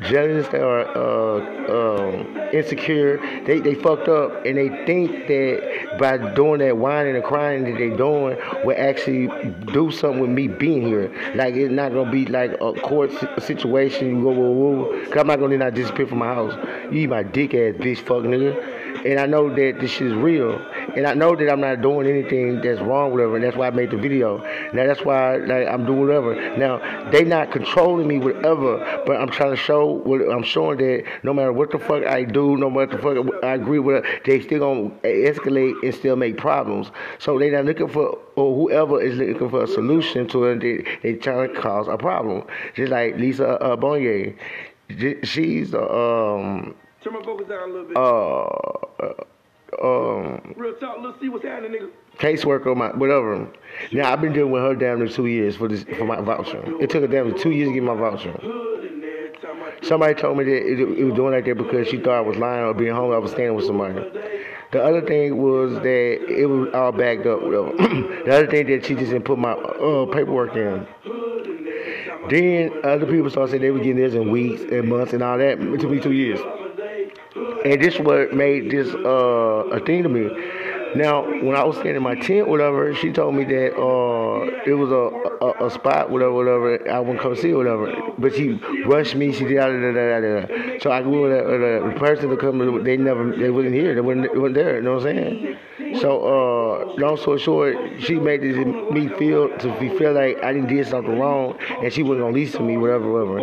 jealous, 0.00 0.46
are 0.48 0.86
uh, 0.96 2.08
um, 2.08 2.36
insecure. 2.52 3.18
They 3.44 3.60
they 3.60 3.74
fucked 3.74 4.08
up, 4.08 4.44
and 4.44 4.56
they 4.56 4.68
think 4.86 5.26
that 5.28 5.98
by 5.98 6.18
doing 6.34 6.60
that 6.60 6.76
whining 6.76 7.16
and 7.16 7.24
crying 7.24 7.64
that 7.64 7.78
they're 7.78 7.96
doing 7.96 8.36
will 8.64 8.76
actually 8.78 9.28
do 9.72 9.90
something 9.90 10.20
with 10.20 10.30
me 10.30 10.48
being 10.48 10.86
here. 10.86 11.12
Like 11.34 11.54
it's 11.54 11.72
not 11.72 11.92
gonna 11.92 12.10
be 12.10 12.26
like 12.26 12.52
a 12.60 12.72
court 12.80 13.10
situation. 13.40 14.16
You 14.16 14.22
go. 14.22 15.04
Cause 15.08 15.18
I'm 15.18 15.26
not 15.26 15.40
gonna 15.40 15.58
not 15.58 15.74
disappear 15.74 16.06
from 16.06 16.18
my 16.18 16.34
house. 16.34 16.54
You 16.92 17.00
eat 17.00 17.08
my 17.08 17.22
dick 17.22 17.54
ass 17.54 17.74
bitch, 17.74 17.98
fuck 17.98 18.22
nigga 18.22 18.78
and 19.04 19.18
I 19.20 19.26
know 19.26 19.48
that 19.48 19.78
this 19.80 20.00
is 20.00 20.12
real, 20.14 20.60
and 20.96 21.06
I 21.06 21.14
know 21.14 21.34
that 21.36 21.50
I'm 21.50 21.60
not 21.60 21.82
doing 21.82 22.06
anything 22.06 22.60
that's 22.60 22.80
wrong, 22.80 23.12
whatever, 23.12 23.36
and 23.36 23.44
that's 23.44 23.56
why 23.56 23.68
I 23.68 23.70
made 23.70 23.90
the 23.90 23.96
video. 23.96 24.38
Now 24.72 24.86
that's 24.86 25.04
why 25.04 25.36
like, 25.36 25.68
I'm 25.68 25.86
doing 25.86 26.00
whatever. 26.00 26.56
Now 26.56 27.10
they 27.10 27.24
not 27.24 27.52
controlling 27.52 28.08
me, 28.08 28.18
whatever, 28.18 29.02
but 29.06 29.16
I'm 29.20 29.30
trying 29.30 29.50
to 29.50 29.56
show 29.56 29.86
what 29.86 30.20
I'm 30.20 30.42
showing 30.42 30.78
that 30.78 31.04
no 31.22 31.32
matter 31.32 31.52
what 31.52 31.70
the 31.70 31.78
fuck 31.78 32.04
I 32.04 32.24
do, 32.24 32.56
no 32.56 32.70
matter 32.70 32.96
what 32.96 33.16
the 33.16 33.32
fuck 33.32 33.44
I 33.44 33.54
agree 33.54 33.78
with, 33.78 34.04
they 34.24 34.40
still 34.40 34.60
gonna 34.60 34.90
escalate 35.02 35.74
and 35.82 35.94
still 35.94 36.16
make 36.16 36.36
problems. 36.36 36.90
So 37.18 37.38
they 37.38 37.50
not 37.50 37.64
looking 37.64 37.88
for 37.88 38.18
or 38.36 38.54
whoever 38.54 39.00
is 39.00 39.16
looking 39.16 39.50
for 39.50 39.64
a 39.64 39.68
solution 39.68 40.28
to 40.28 40.44
it, 40.44 40.60
they 40.60 40.84
they 41.02 41.18
trying 41.18 41.52
to 41.52 41.60
cause 41.60 41.88
a 41.88 41.98
problem. 41.98 42.44
Just 42.74 42.92
like 42.92 43.16
Lisa 43.16 43.60
uh, 43.60 43.76
Bonet, 43.76 44.36
she's 45.24 45.74
um 45.74 46.74
Turn 47.02 47.12
my 47.12 47.22
vocals 47.22 47.48
down 47.48 47.70
a 47.70 47.72
little 47.72 47.88
bit. 47.88 47.96
Uh, 47.96 49.24
um. 49.82 50.54
Real 50.56 50.74
talk. 50.74 50.96
Let's 51.00 51.20
see 51.20 51.28
what's 51.28 51.44
happening, 51.44 51.72
nigga. 51.72 51.90
Caseworker, 52.18 52.76
my 52.76 52.88
whatever. 52.88 53.48
Now 53.92 54.12
I've 54.12 54.20
been 54.20 54.32
dealing 54.32 54.50
with 54.50 54.62
her 54.62 54.74
down 54.74 54.98
to 54.98 55.08
two 55.08 55.26
years 55.26 55.56
for 55.56 55.68
this 55.68 55.84
for 55.84 56.04
my 56.04 56.20
voucher. 56.20 56.62
It 56.80 56.90
took 56.90 57.02
her 57.02 57.06
damn 57.06 57.32
to 57.32 57.38
two 57.38 57.52
years 57.52 57.68
to 57.68 57.74
get 57.74 57.82
my 57.84 57.94
voucher. 57.94 58.34
Somebody 59.82 60.14
told 60.14 60.38
me 60.38 60.44
that 60.44 60.56
it, 60.56 60.80
it, 60.80 61.04
was 61.04 61.14
doing 61.14 61.32
like 61.32 61.44
that 61.44 61.56
because 61.56 61.86
she 61.86 61.98
thought 61.98 62.16
I 62.16 62.20
was 62.20 62.36
lying 62.36 62.64
or 62.64 62.74
being 62.74 62.92
home. 62.92 63.12
I 63.12 63.18
was 63.18 63.30
staying 63.30 63.54
with 63.54 63.66
somebody. 63.66 63.94
The 64.72 64.82
other 64.82 65.00
thing 65.00 65.40
was 65.40 65.74
that 65.74 65.84
it 65.84 66.46
was 66.46 66.74
all 66.74 66.90
backed 66.90 67.26
up. 67.26 67.40
the 67.40 68.28
other 68.30 68.48
thing 68.48 68.66
that 68.66 68.84
she 68.84 68.94
just 68.94 69.12
didn't 69.12 69.24
put 69.24 69.38
my 69.38 69.52
uh, 69.52 70.06
paperwork 70.06 70.56
in. 70.56 70.86
Then 72.28 72.72
other 72.84 73.06
people 73.06 73.30
started 73.30 73.52
saying 73.52 73.62
they 73.62 73.70
were 73.70 73.78
getting 73.78 73.96
this 73.96 74.14
in 74.14 74.30
weeks 74.30 74.62
and 74.62 74.88
months 74.88 75.12
and 75.12 75.22
all 75.22 75.38
that. 75.38 75.60
It 75.60 75.80
took 75.80 75.90
me 75.90 76.00
two 76.00 76.12
years. 76.12 76.40
And 77.64 77.82
this 77.82 77.98
what 77.98 78.32
made 78.32 78.70
this 78.70 78.88
uh, 78.94 79.76
a 79.76 79.80
thing 79.80 80.02
to 80.04 80.08
me. 80.08 80.28
Now, 80.96 81.22
when 81.42 81.56
I 81.56 81.64
was 81.64 81.76
staying 81.76 81.96
in 81.96 82.02
my 82.02 82.14
tent, 82.14 82.48
whatever, 82.48 82.94
she 82.94 83.12
told 83.12 83.34
me 83.34 83.44
that 83.44 83.74
uh, 83.76 84.62
it 84.66 84.74
was 84.74 84.90
a, 84.90 85.44
a, 85.44 85.66
a 85.66 85.70
spot, 85.70 86.10
whatever, 86.10 86.32
whatever. 86.32 86.90
I 86.90 86.98
wouldn't 87.00 87.20
come 87.20 87.36
see, 87.36 87.52
whatever. 87.52 87.92
But 88.18 88.34
she 88.34 88.52
rushed 88.86 89.14
me. 89.14 89.32
She 89.32 89.44
did 89.44 89.56
da 89.56 89.68
da 89.68 89.92
da 89.92 90.20
da 90.20 90.46
da. 90.46 90.78
So 90.80 90.90
I 90.90 91.02
go 91.02 91.22
with 91.22 91.32
the, 91.32 91.98
person 91.98 92.30
to 92.30 92.36
come. 92.36 92.84
They 92.84 92.96
never, 92.96 93.34
they 93.36 93.50
wasn't 93.50 93.74
here. 93.74 93.94
They 93.94 94.00
wasn't, 94.00 94.32
they 94.32 94.38
wasn't 94.38 94.54
there. 94.54 94.76
You 94.76 94.82
know 94.82 94.94
what 94.94 95.06
I'm 95.06 95.16
saying? 95.16 95.58
So, 96.00 96.20
uh, 96.22 96.94
long 97.00 97.16
story 97.16 97.38
short, 97.38 97.76
she 98.00 98.16
made 98.16 98.42
this, 98.42 98.56
me 98.56 99.08
feel 99.18 99.48
to 99.58 99.98
feel 99.98 100.12
like 100.12 100.42
I 100.42 100.52
didn't 100.52 100.68
did 100.68 100.86
something 100.86 101.18
wrong, 101.18 101.56
and 101.82 101.92
she 101.92 102.02
wasn't 102.02 102.20
gonna 102.20 102.34
listen 102.34 102.60
to 102.60 102.66
me, 102.66 102.76
whatever, 102.76 103.10
whatever. 103.10 103.38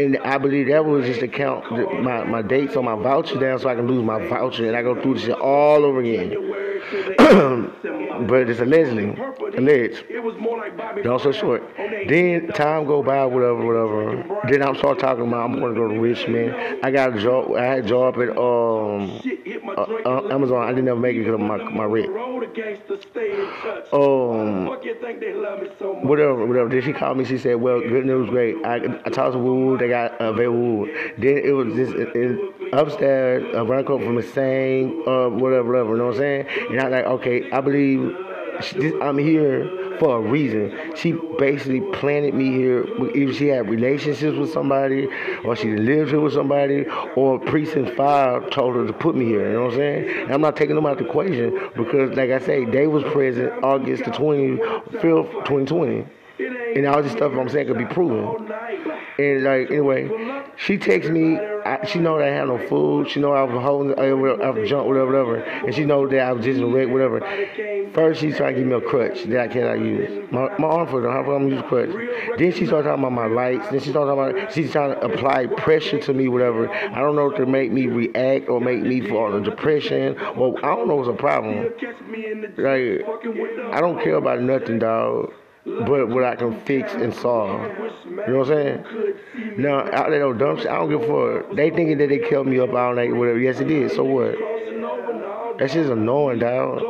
And 0.00 0.16
I 0.18 0.38
believe 0.38 0.68
that 0.68 0.84
was 0.84 1.06
just 1.06 1.20
to 1.20 1.28
count 1.28 1.70
my 2.02 2.24
my 2.24 2.42
dates 2.42 2.76
on 2.76 2.84
my 2.84 2.94
voucher 2.94 3.40
down, 3.40 3.58
so 3.58 3.68
I 3.68 3.74
can 3.74 3.88
lose 3.88 4.04
my 4.04 4.24
voucher, 4.28 4.66
and 4.66 4.76
I 4.76 4.82
go 4.82 5.00
through 5.02 5.14
this 5.18 5.28
all 5.40 5.84
over 5.84 6.00
again. 6.00 6.69
But 8.26 8.48
it's 8.48 8.60
allegedly 8.60 9.16
alleged. 9.56 10.04
Don't 11.02 11.22
so 11.22 11.32
short. 11.32 11.62
Then 11.76 12.48
time 12.48 12.86
go 12.86 13.02
by, 13.02 13.24
whatever, 13.26 13.64
whatever. 13.64 14.40
Then 14.48 14.62
I'm 14.62 14.76
start 14.76 14.98
talking 14.98 15.26
about 15.26 15.50
I'm 15.50 15.60
gonna 15.60 15.74
go 15.74 15.88
to 15.88 16.00
Richmond. 16.00 16.54
I 16.82 16.90
got 16.90 17.16
a 17.16 17.20
job. 17.20 17.54
I 17.54 17.64
had 17.64 17.84
a 17.84 17.88
job 17.88 18.16
at 18.20 18.30
um 18.30 19.20
uh, 19.76 19.86
uh, 20.06 20.28
Amazon. 20.30 20.62
I 20.66 20.70
didn't 20.70 20.88
ever 20.88 20.98
make 20.98 21.16
it 21.16 21.20
because 21.20 21.34
of 21.34 21.40
my 21.40 21.56
my 21.56 21.84
rent. 21.84 22.10
Um, 23.92 24.66
whatever, 26.08 26.46
whatever. 26.46 26.68
Then 26.68 26.82
she 26.82 26.92
called 26.92 27.18
me. 27.18 27.24
She 27.24 27.38
said, 27.38 27.56
"Well, 27.56 27.80
good 27.80 28.06
news, 28.06 28.28
great." 28.30 28.56
I, 28.64 28.76
I 29.04 29.10
talked 29.10 29.34
to 29.34 29.38
Woo. 29.38 29.76
They 29.78 29.88
got 29.88 30.20
uh, 30.20 30.32
Woo. 30.36 30.86
Then 31.18 31.38
it 31.38 31.52
was 31.52 31.74
just 31.74 31.92
upstairs, 32.72 33.44
a 33.54 33.64
run 33.64 33.84
from 33.84 34.16
the 34.16 34.22
same, 34.22 35.06
uh, 35.08 35.28
whatever, 35.28 35.64
whatever. 35.64 35.90
You 35.90 35.96
know 35.96 36.06
what 36.06 36.14
I'm 36.14 36.20
saying? 36.20 36.46
And 36.70 36.80
I'm 36.80 36.90
like, 36.90 37.04
okay, 37.04 37.50
I 37.50 37.60
believe 37.60 38.16
I'm 39.00 39.18
here 39.18 39.96
for 39.98 40.18
a 40.18 40.20
reason. 40.20 40.94
She 40.96 41.12
basically 41.38 41.80
planted 41.92 42.34
me 42.34 42.50
here. 42.52 42.86
Either 43.14 43.32
she 43.32 43.48
had 43.48 43.68
relationships 43.68 44.36
with 44.36 44.52
somebody, 44.52 45.08
or 45.44 45.56
she 45.56 45.76
lived 45.76 46.10
here 46.10 46.20
with 46.20 46.34
somebody, 46.34 46.86
or 47.16 47.38
precinct 47.38 47.96
five 47.96 48.50
told 48.50 48.76
her 48.76 48.86
to 48.86 48.92
put 48.92 49.14
me 49.14 49.26
here. 49.26 49.48
You 49.48 49.52
know 49.54 49.64
what 49.64 49.72
I'm 49.74 49.78
saying? 49.78 50.22
And 50.24 50.32
I'm 50.32 50.40
not 50.40 50.56
taking 50.56 50.74
them 50.74 50.86
out 50.86 50.98
the 50.98 51.06
equation 51.06 51.70
because, 51.76 52.16
like 52.16 52.30
I 52.30 52.38
say, 52.38 52.64
they 52.64 52.86
was 52.86 53.02
present 53.04 53.52
August 53.62 54.04
the 54.04 54.10
25th, 54.10 55.44
2020 55.44 56.06
and 56.74 56.86
all 56.86 57.02
this 57.02 57.12
stuff 57.12 57.32
I'm 57.32 57.48
saying 57.48 57.66
could 57.66 57.78
be 57.78 57.84
proven. 57.84 58.50
And 59.18 59.44
like 59.44 59.70
anyway, 59.70 60.08
she 60.56 60.78
takes 60.78 61.08
me. 61.08 61.38
I, 61.70 61.86
she 61.86 62.00
know 62.00 62.18
that 62.18 62.28
I 62.28 62.34
had 62.34 62.48
no 62.48 62.58
food. 62.66 63.08
She 63.08 63.20
know 63.20 63.32
I 63.32 63.44
was 63.44 63.62
holding, 63.62 63.96
I 63.96 64.12
was 64.12 64.68
junk, 64.68 64.88
whatever, 64.88 65.06
whatever. 65.06 65.36
And 65.36 65.72
she 65.72 65.84
know 65.84 66.08
that 66.08 66.18
I 66.18 66.32
was 66.32 66.44
just 66.44 66.60
a 66.60 66.66
wreck, 66.66 66.88
whatever. 66.88 67.20
First, 67.94 68.20
she's 68.20 68.36
trying 68.36 68.54
to 68.54 68.60
give 68.60 68.68
me 68.68 68.74
a 68.74 68.80
crutch 68.80 69.22
that 69.24 69.40
I 69.40 69.48
cannot 69.48 69.78
use. 69.78 70.28
My, 70.32 70.56
my 70.58 70.66
arm 70.66 70.88
for 70.88 71.08
how 71.08 71.30
I'm 71.30 71.48
use 71.48 71.62
crutch. 71.68 71.90
Then 72.38 72.52
she 72.52 72.66
started 72.66 72.88
talking 72.88 73.04
about 73.04 73.12
my 73.12 73.26
lights. 73.26 73.68
Then 73.70 73.80
she 73.80 73.90
started 73.90 74.14
talking 74.14 74.38
about 74.40 74.52
she's 74.52 74.72
trying 74.72 74.94
to 74.94 75.00
apply 75.00 75.46
pressure 75.46 76.00
to 76.00 76.12
me, 76.12 76.26
whatever. 76.26 76.68
I 76.68 76.98
don't 76.98 77.14
know 77.14 77.30
if 77.30 77.36
to 77.36 77.46
make 77.46 77.70
me 77.70 77.86
react 77.86 78.48
or 78.48 78.60
make 78.60 78.80
me 78.80 79.08
fall 79.08 79.36
into 79.36 79.50
depression. 79.50 80.16
Well, 80.36 80.56
I 80.58 80.74
don't 80.74 80.88
know 80.88 80.96
what's 80.96 81.08
a 81.08 81.12
problem. 81.12 81.72
Like 82.58 83.06
I 83.72 83.80
don't 83.80 84.02
care 84.02 84.16
about 84.16 84.40
nothing, 84.40 84.80
dog 84.80 85.32
but 85.64 86.08
what 86.08 86.24
I 86.24 86.36
can 86.36 86.58
fix 86.62 86.92
and 86.94 87.12
solve. 87.12 87.60
You 88.06 88.16
know 88.16 88.38
what 88.38 88.50
I'm 88.50 88.84
saying? 88.84 89.54
Now, 89.58 89.80
out 89.92 90.10
there, 90.10 90.20
no 90.20 90.32
dumb 90.32 90.56
shit, 90.58 90.68
I 90.68 90.76
don't 90.76 90.90
give 90.90 91.02
a 91.02 91.42
fuck. 91.42 91.56
They 91.56 91.70
thinking 91.70 91.98
that 91.98 92.08
they 92.08 92.18
killed 92.18 92.46
me 92.46 92.58
up 92.58 92.72
all 92.72 92.94
night, 92.94 93.14
whatever. 93.14 93.38
Yes, 93.38 93.60
it 93.60 93.68
did. 93.68 93.90
So 93.92 94.04
what? 94.04 94.36
That 95.58 95.70
shit's 95.70 95.90
annoying, 95.90 96.38
dog. 96.38 96.82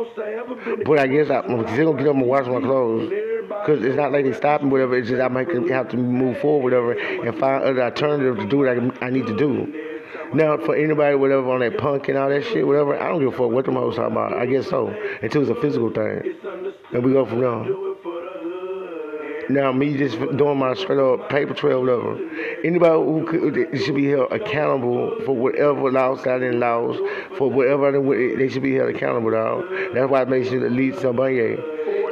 But 0.85 0.99
I 0.99 1.07
guess 1.07 1.29
I'm 1.29 1.67
still 1.73 1.91
gonna 1.91 1.97
get 1.97 2.07
up 2.07 2.15
and 2.15 2.25
wash 2.25 2.47
my 2.47 2.61
clothes. 2.61 3.09
Because 3.47 3.83
it's 3.83 3.97
not 3.97 4.13
like 4.13 4.23
they 4.23 4.33
stop 4.33 4.63
me, 4.63 4.69
whatever. 4.69 4.97
It's 4.97 5.09
just 5.09 5.21
I 5.21 5.27
might 5.27 5.49
have 5.69 5.89
to 5.89 5.97
move 5.97 6.39
forward, 6.39 6.63
whatever, 6.63 6.93
and 6.93 7.37
find 7.37 7.63
other 7.63 7.83
alternatives 7.83 8.39
to 8.39 8.47
do 8.47 8.59
what 8.59 8.69
I, 8.69 9.05
I 9.05 9.09
need 9.09 9.27
to 9.27 9.35
do. 9.35 9.89
Now, 10.33 10.57
for 10.57 10.75
anybody, 10.75 11.15
whatever, 11.17 11.51
on 11.51 11.59
that 11.59 11.77
punk 11.77 12.07
and 12.07 12.17
all 12.17 12.29
that 12.29 12.45
shit, 12.45 12.65
whatever, 12.65 12.97
I 12.97 13.09
don't 13.09 13.19
give 13.19 13.33
a 13.33 13.37
fuck 13.37 13.51
what 13.51 13.65
the 13.65 13.71
most 13.71 13.97
talking 13.97 14.13
about. 14.13 14.33
I 14.33 14.45
guess 14.45 14.69
so. 14.69 14.87
Until 15.21 15.41
it's 15.41 15.51
a 15.51 15.61
physical 15.61 15.91
thing. 15.91 16.35
And 16.93 17.03
we 17.03 17.11
go 17.11 17.25
from 17.25 17.41
there. 17.41 17.90
Now, 19.51 19.73
me 19.73 19.97
just 19.97 20.17
doing 20.37 20.59
my 20.59 20.73
straight 20.75 20.99
up 20.99 21.29
paper 21.29 21.53
trail, 21.53 21.81
whatever. 21.81 22.17
Anybody 22.63 22.93
who 22.93 23.25
could, 23.27 23.81
should 23.81 23.95
be 23.95 24.09
held 24.09 24.31
accountable 24.31 25.19
for 25.25 25.35
whatever 25.35 25.91
loss 25.91 26.25
I 26.25 26.39
didn't 26.39 26.61
lose, 26.61 26.97
for 27.37 27.51
whatever 27.51 27.91
they 27.91 28.47
should 28.47 28.63
be 28.63 28.75
held 28.75 28.95
accountable, 28.95 29.31
dog. 29.31 29.65
That's 29.93 30.09
why 30.09 30.21
I 30.21 30.25
made 30.25 30.47
sure 30.47 30.61
to 30.61 30.69
lead 30.69 30.97
somebody. 30.99 31.57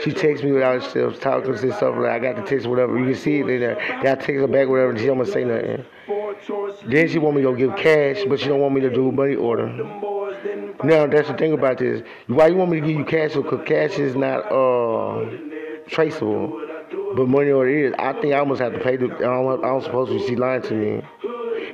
She 0.04 0.12
texts 0.12 0.44
me 0.44 0.52
without 0.52 0.84
still 0.84 1.14
talking 1.14 1.52
and 1.52 1.74
stuff 1.74 1.96
like 1.96 2.12
I 2.12 2.20
got 2.20 2.36
the 2.36 2.42
text, 2.42 2.68
whatever. 2.68 3.00
You 3.00 3.06
can 3.06 3.16
see 3.16 3.40
it 3.40 3.50
in 3.50 3.62
there. 3.62 3.76
Then 4.04 4.08
I 4.08 4.16
text 4.16 4.32
her 4.32 4.48
back, 4.48 4.68
whatever, 4.68 4.98
she 4.98 5.06
don't 5.06 5.18
want 5.20 5.28
to 5.28 5.34
say 5.34 5.46
nothing. 5.46 5.86
Then 6.88 7.08
she 7.08 7.20
want 7.20 7.38
me 7.38 7.42
to 7.44 7.52
go 7.52 7.56
give 7.56 7.76
cash, 7.78 8.24
but 8.28 8.40
she 8.40 8.48
don't 8.50 8.60
want 8.60 8.76
me 8.76 8.82
to 8.82 8.90
do 8.90 9.14
money 9.14 9.36
order. 9.36 9.68
Now, 10.84 11.08
that's 11.08 11.30
the 11.30 11.36
thing 11.36 11.54
about 11.54 11.78
this. 11.78 12.06
Why 12.28 12.48
you 12.48 12.56
want 12.56 12.72
me 12.72 12.82
to 12.82 12.88
give 12.88 12.98
you 12.98 13.06
cash? 13.06 13.34
Because 13.34 13.66
cash 13.66 13.98
is 13.98 14.16
not 14.16 14.52
uh, 14.52 15.26
traceable. 15.88 16.69
But 17.16 17.28
money 17.28 17.52
what 17.54 17.68
it 17.68 17.86
is, 17.86 17.94
I 17.98 18.14
think 18.14 18.34
I 18.34 18.40
almost 18.40 18.62
have 18.62 18.74
to 18.74 18.80
pay 18.80 18.96
the. 18.98 19.08
I'm, 19.28 19.64
I'm 19.64 19.82
supposed 19.82 20.12
to. 20.12 20.28
She 20.28 20.36
lying 20.36 20.62
to 20.64 20.74
me, 20.74 21.02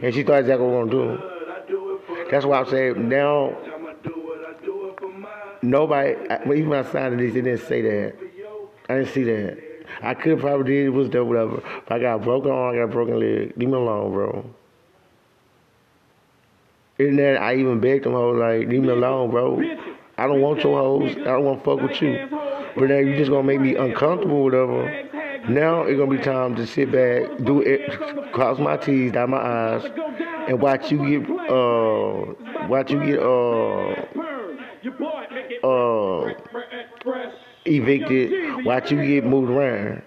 and 0.02 0.14
she 0.14 0.24
thought 0.24 0.40
exactly 0.40 0.66
what 0.66 0.84
I'm 0.84 0.90
gonna 0.90 1.18
do. 1.68 2.28
That's 2.32 2.46
why 2.46 2.60
I'm 2.60 2.70
saying 2.70 3.10
now. 3.10 3.56
Nobody, 5.62 6.16
even 6.46 6.70
when 6.70 6.86
I 6.86 6.92
signed 6.92 7.20
this, 7.20 7.34
they 7.34 7.42
didn't 7.42 7.68
say 7.68 7.82
that. 7.82 8.16
I 8.88 8.96
didn't 8.96 9.10
see 9.14 9.24
that. 9.24 9.58
I 10.02 10.14
could 10.14 10.40
probably 10.40 10.84
did 10.84 10.90
was 10.90 11.10
there, 11.10 11.24
whatever. 11.24 11.58
If 11.58 11.92
I 11.92 12.00
got 12.00 12.22
broken 12.22 12.52
arm, 12.52 12.76
I 12.76 12.80
got 12.82 12.92
broken 12.92 13.20
leg. 13.20 13.54
Leave 13.58 13.70
me 13.70 13.76
alone, 13.76 14.12
bro. 14.12 14.46
And 17.00 17.18
then 17.18 17.38
I 17.38 17.56
even 17.56 17.80
begged 17.80 18.06
them 18.06 18.14
hoes 18.14 18.38
like, 18.38 18.68
leave 18.68 18.82
me 18.82 18.90
alone, 18.90 19.32
bro. 19.32 19.60
I 20.18 20.28
don't 20.28 20.42
want 20.42 20.64
your 20.64 20.78
hoes. 20.78 21.12
I 21.18 21.24
don't 21.24 21.44
want 21.44 21.64
to 21.64 21.66
fuck 21.66 21.82
with 21.82 22.02
you. 22.02 22.28
But 22.76 22.90
now 22.90 23.00
you 23.00 23.18
just 23.18 23.32
gonna 23.32 23.44
make 23.44 23.60
me 23.60 23.76
uncomfortable, 23.76 24.44
whatever. 24.44 25.06
Now 25.50 25.84
it's 25.84 25.98
gonna 25.98 26.10
be 26.10 26.18
time 26.18 26.56
to 26.56 26.66
sit 26.66 26.92
back, 26.92 27.38
do 27.44 27.62
it, 27.62 28.32
cross 28.32 28.58
my 28.58 28.78
T's, 28.78 29.12
dot 29.12 29.30
my 29.30 29.38
I's, 29.38 29.86
and 30.48 30.60
watch 30.60 30.92
you 30.92 31.20
get, 31.20 31.30
uh, 31.30 32.68
watch 32.68 32.90
you 32.92 33.06
get, 33.06 33.20
uh, 33.20 33.90
uh, 35.68 36.34
evicted, 37.66 38.66
watch 38.66 38.92
you 38.92 39.06
get 39.06 39.26
moved 39.26 39.52
around. 39.52 40.02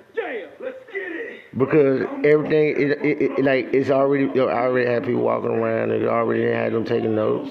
Because 1.57 2.03
everything, 2.25 2.77
it, 2.77 2.91
it, 3.03 3.23
it, 3.23 3.45
like 3.45 3.73
it's 3.73 3.91
already, 3.91 4.25
you 4.25 4.35
know, 4.35 4.49
I 4.49 4.63
already 4.63 4.91
had 4.91 5.05
people 5.05 5.23
walking 5.23 5.51
around, 5.51 5.91
and 5.91 6.07
already 6.07 6.51
had 6.51 6.73
them 6.73 6.85
taking 6.85 7.15
notes. 7.15 7.51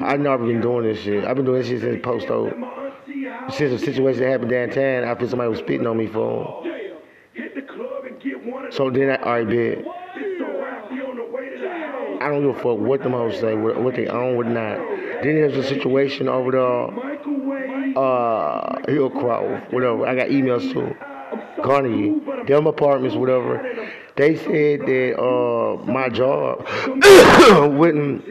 I've 0.00 0.20
never 0.20 0.46
been 0.46 0.60
doing 0.60 0.84
this 0.84 1.00
shit. 1.00 1.24
I've 1.24 1.36
been 1.36 1.44
doing 1.44 1.60
this 1.60 1.68
shit 1.68 1.80
since 1.80 2.02
post 2.02 2.26
Since 2.28 3.72
a 3.72 3.78
situation 3.78 4.22
happened 4.22 4.50
downtown, 4.50 5.04
I 5.04 5.14
feel 5.14 5.28
somebody 5.28 5.50
was 5.50 5.60
spitting 5.60 5.86
on 5.86 5.96
me 5.96 6.06
for. 6.06 6.64
So 8.74 8.90
then 8.90 9.10
I 9.10 9.16
already 9.22 9.56
did. 9.56 9.86
I 12.20 12.28
don't 12.28 12.40
give 12.40 12.56
a 12.56 12.60
fuck 12.60 12.78
what 12.78 13.02
them 13.04 13.12
hoes 13.12 13.38
say, 13.38 13.54
what, 13.54 13.80
what 13.80 13.94
they 13.94 14.08
own, 14.08 14.36
what 14.36 14.48
not. 14.48 14.78
Then 15.22 15.36
there's 15.36 15.56
a 15.56 15.62
situation 15.62 16.28
over 16.28 16.50
there, 16.50 16.86
uh, 17.96 18.78
Hillcroft, 18.88 19.72
whatever. 19.72 20.06
I 20.06 20.16
got 20.16 20.28
emails 20.28 20.72
to 20.72 21.62
Carnegie, 21.62 22.18
them 22.46 22.66
apartments, 22.66 23.14
whatever. 23.14 23.62
They 24.16 24.36
said 24.36 24.80
that 24.80 25.20
uh, 25.20 25.84
my 25.84 26.08
job 26.08 26.66
wouldn't 27.76 28.24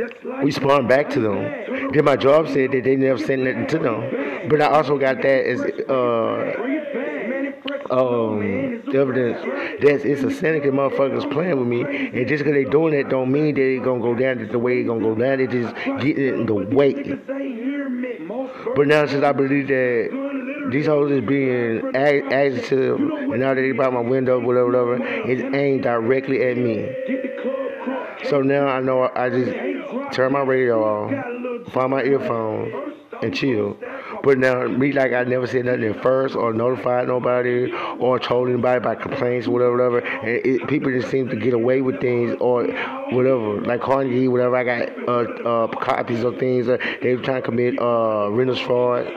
respond 0.44 0.90
back 0.90 1.10
to 1.12 1.22
them. 1.22 1.92
Then 1.94 2.04
my 2.04 2.18
job 2.18 2.48
said 2.50 2.74
that 2.74 2.84
they 2.84 2.98
never 2.98 3.18
sent 3.18 3.44
nothing 3.44 3.68
to 3.68 3.80
them. 3.80 4.50
But 4.50 4.62
I 4.62 4.68
also 4.68 4.98
got 4.98 5.22
that 5.22 5.46
as 5.46 5.62
uh, 5.62 6.73
um, 7.94 8.42
evidence 8.94 9.40
that 9.82 10.06
it's 10.06 10.24
a 10.24 10.32
syndicate 10.32 10.74
motherfuckers 10.74 11.32
playing 11.32 11.60
with 11.60 11.68
me. 11.68 11.82
And 11.82 12.28
just 12.28 12.44
because 12.44 12.54
they 12.54 12.66
doing 12.70 12.94
it 12.94 13.10
don't 13.10 13.32
mean 13.32 13.56
that 13.56 13.62
it's 13.62 13.84
going 13.84 14.02
to 14.02 14.08
go 14.08 14.16
down 14.16 14.48
the 14.48 14.60
way 14.60 14.80
it's 14.80 14.88
going 14.88 15.02
to 15.02 15.10
go 15.10 15.16
down. 15.16 15.38
They 15.38 15.48
just 15.48 15.76
getting 15.76 16.26
it 16.26 16.34
in 16.34 16.46
the 16.46 16.56
way. 16.56 16.94
But 18.76 18.88
now 18.88 19.06
since 19.06 19.24
I 19.24 19.32
believe 19.32 19.68
that 19.68 20.70
these 20.72 20.88
hoes 20.88 21.12
is 21.12 21.22
being 21.22 21.96
adjective, 21.96 23.00
and 23.00 23.40
now 23.40 23.54
that 23.54 23.62
they 23.62 23.72
by 23.74 23.90
my 23.90 24.00
window, 24.00 24.40
whatever, 24.40 24.66
whatever, 24.68 24.98
it's 25.30 25.44
aimed 25.56 25.84
directly 25.84 26.42
at 26.44 26.58
me. 26.58 26.90
So 28.30 28.42
now 28.42 28.68
I 28.68 28.80
know 28.80 29.12
I 29.16 29.30
just 29.30 30.16
turn 30.16 30.32
my 30.32 30.42
radio 30.42 30.82
off, 30.84 31.74
find 31.74 31.92
my 31.92 32.04
earphones, 32.04 32.74
and 33.22 33.36
chill. 33.36 33.78
But 34.24 34.38
now, 34.38 34.66
me 34.68 34.94
like 34.94 35.12
I 35.12 35.26
never 35.26 35.46
said 35.46 35.66
nothing 35.66 35.94
first 35.96 36.34
or 36.34 36.54
notified 36.54 37.10
nobody 37.10 37.70
or 38.00 38.20
told 38.20 38.48
anybody 38.48 38.78
about 38.78 39.02
complaints, 39.02 39.50
whatever, 39.50 39.72
whatever. 39.74 40.00
And 40.00 40.46
it, 40.46 40.68
people 40.70 40.92
just 40.92 41.12
seem 41.12 41.28
to 41.28 41.36
get 41.36 41.54
away 41.54 41.82
with 41.82 42.00
things 42.00 42.34
or 42.40 42.68
whatever. 43.12 43.60
Like 43.60 43.82
Carnegie, 43.82 44.30
whatever. 44.30 44.56
I 44.56 44.64
got 44.64 45.08
uh, 45.10 45.66
uh, 45.66 45.68
copies 45.68 46.24
of 46.24 46.40
things. 46.40 46.70
Uh, 46.70 46.78
they 47.02 47.16
were 47.16 47.22
trying 47.22 47.42
to 47.42 47.46
commit 47.46 47.78
uh, 47.82 48.30
renters 48.32 48.60
fraud, 48.60 49.12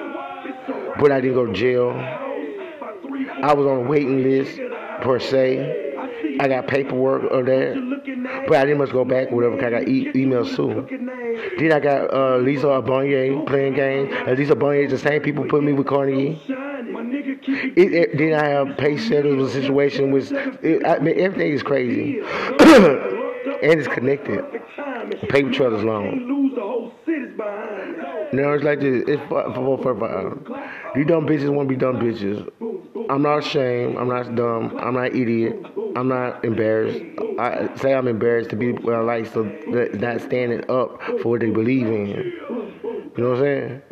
but 0.98 1.12
I 1.12 1.20
didn't 1.20 1.36
go 1.36 1.46
to 1.46 1.52
jail. 1.52 1.90
I 1.92 3.54
was 3.54 3.64
on 3.64 3.86
a 3.86 3.88
waiting 3.88 4.24
list 4.24 4.58
per 5.02 5.20
se. 5.20 5.85
I 6.40 6.48
got 6.48 6.66
paperwork 6.66 7.30
of 7.30 7.46
that, 7.46 8.44
but 8.48 8.56
I 8.56 8.64
didn't 8.64 8.78
much 8.78 8.90
go 8.92 9.04
back 9.04 9.30
whatever. 9.30 9.64
I 9.64 9.70
got 9.70 9.88
e- 9.88 10.12
emails 10.12 10.54
too. 10.56 10.86
Then 11.58 11.72
I 11.72 11.80
got 11.80 12.12
uh, 12.12 12.36
Lisa 12.38 12.66
Abonye 12.66 13.46
playing 13.46 13.74
games. 13.74 14.12
And 14.26 14.38
Lisa 14.38 14.54
Abonye 14.54 14.84
is 14.86 14.90
the 14.90 14.98
same 14.98 15.22
people 15.22 15.44
put 15.44 15.62
me 15.62 15.72
with 15.72 15.86
Carnegie. 15.86 16.40
It, 16.48 17.94
it, 17.94 18.18
then 18.18 18.34
I 18.34 18.48
have 18.48 18.76
pay 18.76 18.96
settles 18.96 19.52
situation 19.52 20.10
with. 20.10 20.32
It, 20.32 20.86
I 20.86 20.98
mean, 20.98 21.18
everything 21.18 21.52
is 21.52 21.62
crazy, 21.62 22.20
and 22.20 23.80
it's 23.80 23.88
connected. 23.88 24.44
Paper 25.28 25.52
trail 25.52 25.76
is 25.76 25.84
long. 25.84 26.36
No, 28.32 28.52
it's 28.52 28.64
like 28.64 28.80
this. 28.80 29.04
It's 29.06 29.22
for, 29.28 29.44
for, 29.54 29.78
for, 29.82 29.98
for, 29.98 30.98
You 30.98 31.04
dumb 31.04 31.26
bitches 31.26 31.48
want 31.48 31.68
to 31.68 31.74
be 31.74 31.78
dumb 31.78 31.96
bitches. 31.96 32.50
I'm 33.08 33.22
not 33.22 33.38
ashamed. 33.38 33.96
I'm 33.96 34.08
not 34.08 34.34
dumb. 34.34 34.76
I'm 34.78 34.94
not 34.94 35.14
idiot. 35.14 35.64
I'm 35.96 36.08
not 36.08 36.44
embarrassed. 36.44 37.00
I 37.38 37.74
say 37.76 37.94
I'm 37.94 38.06
embarrassed 38.06 38.50
to 38.50 38.56
be 38.56 38.76
I 38.92 38.98
like, 39.00 39.32
so 39.32 39.44
not 39.94 40.20
standing 40.20 40.60
up 40.70 41.02
for 41.22 41.30
what 41.30 41.40
they 41.40 41.50
believe 41.50 41.86
in. 41.86 42.06
You 42.06 43.12
know 43.16 43.30
what 43.30 43.38
I'm 43.38 43.42
saying? 43.42 43.82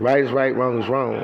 Right 0.00 0.24
is 0.24 0.30
right, 0.30 0.56
wrong 0.56 0.82
is 0.82 0.88
wrong. 0.88 1.22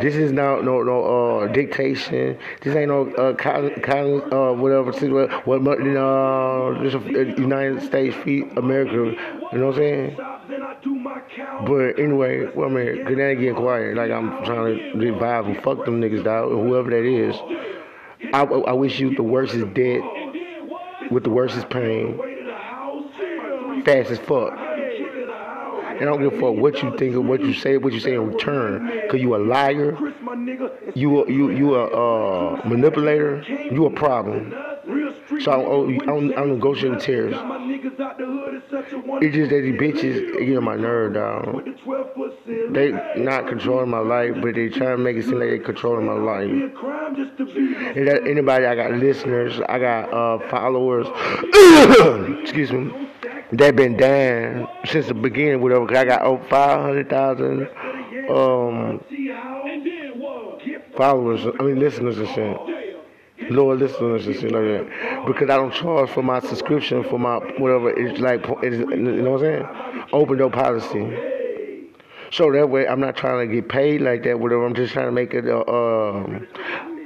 This 0.00 0.14
is 0.14 0.30
not 0.30 0.62
no 0.62 0.82
no 0.82 1.04
uh, 1.04 1.46
dictation. 1.46 2.38
This 2.60 2.76
ain't 2.76 2.88
no 2.88 3.10
uh, 3.14 3.32
con, 3.34 3.70
con, 3.80 4.30
uh 4.30 4.52
whatever 4.52 4.92
what 4.92 5.62
what 5.62 5.80
uh, 5.80 6.82
this 6.82 6.92
United 7.38 7.82
States 7.82 8.14
feet 8.16 8.44
America. 8.58 9.16
You 9.52 9.58
know 9.58 9.68
what 9.68 9.76
I'm 9.76 9.80
saying? 9.80 10.16
But 11.66 11.98
anyway, 11.98 12.46
well, 12.54 12.68
man, 12.68 13.04
good 13.04 13.16
night 13.16 13.40
get 13.40 13.56
quiet. 13.56 13.96
Like 13.96 14.10
I'm 14.10 14.44
trying 14.44 14.76
to 14.76 14.98
revive 14.98 15.46
and 15.46 15.62
fuck 15.62 15.86
them 15.86 16.02
niggas, 16.02 16.24
dog, 16.24 16.50
whoever 16.50 16.90
that 16.90 17.04
is. 17.04 17.34
I, 18.36 18.42
I 18.42 18.72
wish 18.74 19.00
you 19.00 19.14
the 19.14 19.22
worst 19.22 19.54
is 19.54 19.64
dead 19.72 20.02
with 21.10 21.24
the 21.24 21.30
worst 21.30 21.56
is 21.56 21.64
pain. 21.64 22.20
Fast 23.82 24.10
as 24.10 24.18
fuck. 24.18 24.52
And 24.52 26.02
I 26.02 26.04
don't 26.04 26.20
give 26.20 26.34
a 26.34 26.38
fuck 26.38 26.54
what 26.56 26.82
you 26.82 26.94
think 26.98 27.14
or 27.14 27.22
what 27.22 27.40
you 27.40 27.54
say, 27.54 27.78
what 27.78 27.94
you 27.94 28.00
say 28.00 28.12
in 28.12 28.26
return. 28.26 29.08
Cause 29.10 29.20
you 29.20 29.34
a 29.34 29.38
liar, 29.38 29.96
you 30.94 31.24
a, 31.24 31.32
you 31.32 31.50
you 31.50 31.74
a 31.76 31.86
uh, 31.86 32.60
manipulator, 32.68 33.42
you 33.72 33.86
a 33.86 33.90
problem. 33.90 34.50
So 35.40 35.52
I 35.52 35.56
don't, 35.56 36.02
I 36.02 36.06
don't, 36.06 36.32
I 36.32 36.36
don't 36.36 36.54
negotiate 36.56 36.92
with 36.92 37.02
terrorists. 37.02 37.42
It's 38.68 39.34
just 39.34 39.50
that 39.50 39.62
these 39.62 39.80
bitches 39.80 40.46
get 40.46 40.56
on 40.56 40.64
my 40.64 40.76
nerve, 40.76 41.14
dog. 41.14 41.64
They 42.72 42.92
not 43.16 43.48
controlling 43.48 43.90
my 43.90 43.98
life, 43.98 44.32
but 44.40 44.54
they 44.54 44.68
trying 44.68 44.96
to 44.96 44.98
make 44.98 45.16
it 45.16 45.24
seem 45.24 45.38
like 45.38 45.50
they 45.50 45.58
controlling 45.58 46.06
my 46.06 46.14
life. 46.14 46.50
And 46.50 48.08
that 48.08 48.26
anybody, 48.26 48.66
I 48.66 48.74
got 48.74 48.92
listeners, 48.92 49.60
I 49.68 49.78
got 49.78 50.12
uh, 50.12 50.48
followers. 50.48 51.06
excuse 52.42 52.72
me. 52.72 53.08
That 53.52 53.76
been 53.76 53.96
down 53.96 54.68
since 54.86 55.06
the 55.06 55.14
beginning, 55.14 55.60
whatever. 55.60 55.86
Cause 55.86 55.96
I 55.98 56.04
got 56.04 56.22
over 56.22 56.44
five 56.48 56.80
hundred 56.80 57.08
thousand 57.08 57.68
um, 58.28 59.04
followers. 60.96 61.46
I 61.60 61.62
mean, 61.62 61.78
listeners 61.78 62.18
and 62.18 62.28
shit 62.28 62.75
lower 63.50 63.74
listeners 63.74 64.26
and 64.26 64.36
shit 64.36 64.52
that 64.52 65.24
because 65.26 65.50
I 65.50 65.56
don't 65.56 65.72
charge 65.72 66.10
for 66.10 66.22
my 66.22 66.40
subscription 66.40 67.04
for 67.04 67.18
my 67.18 67.36
whatever. 67.58 67.90
It's 67.90 68.20
like 68.20 68.44
it's, 68.62 68.76
you 68.76 68.96
know 68.96 69.32
what 69.32 69.44
I'm 69.44 69.66
saying? 69.66 70.06
Open 70.12 70.38
door 70.38 70.50
policy. 70.50 71.36
So 72.32 72.50
that 72.52 72.68
way, 72.68 72.88
I'm 72.88 73.00
not 73.00 73.16
trying 73.16 73.48
to 73.48 73.54
get 73.54 73.68
paid 73.68 74.00
like 74.00 74.24
that. 74.24 74.38
Whatever. 74.38 74.66
I'm 74.66 74.74
just 74.74 74.92
trying 74.92 75.06
to 75.06 75.12
make 75.12 75.32
it 75.32 75.46
a, 75.46 75.58
um, 75.68 76.46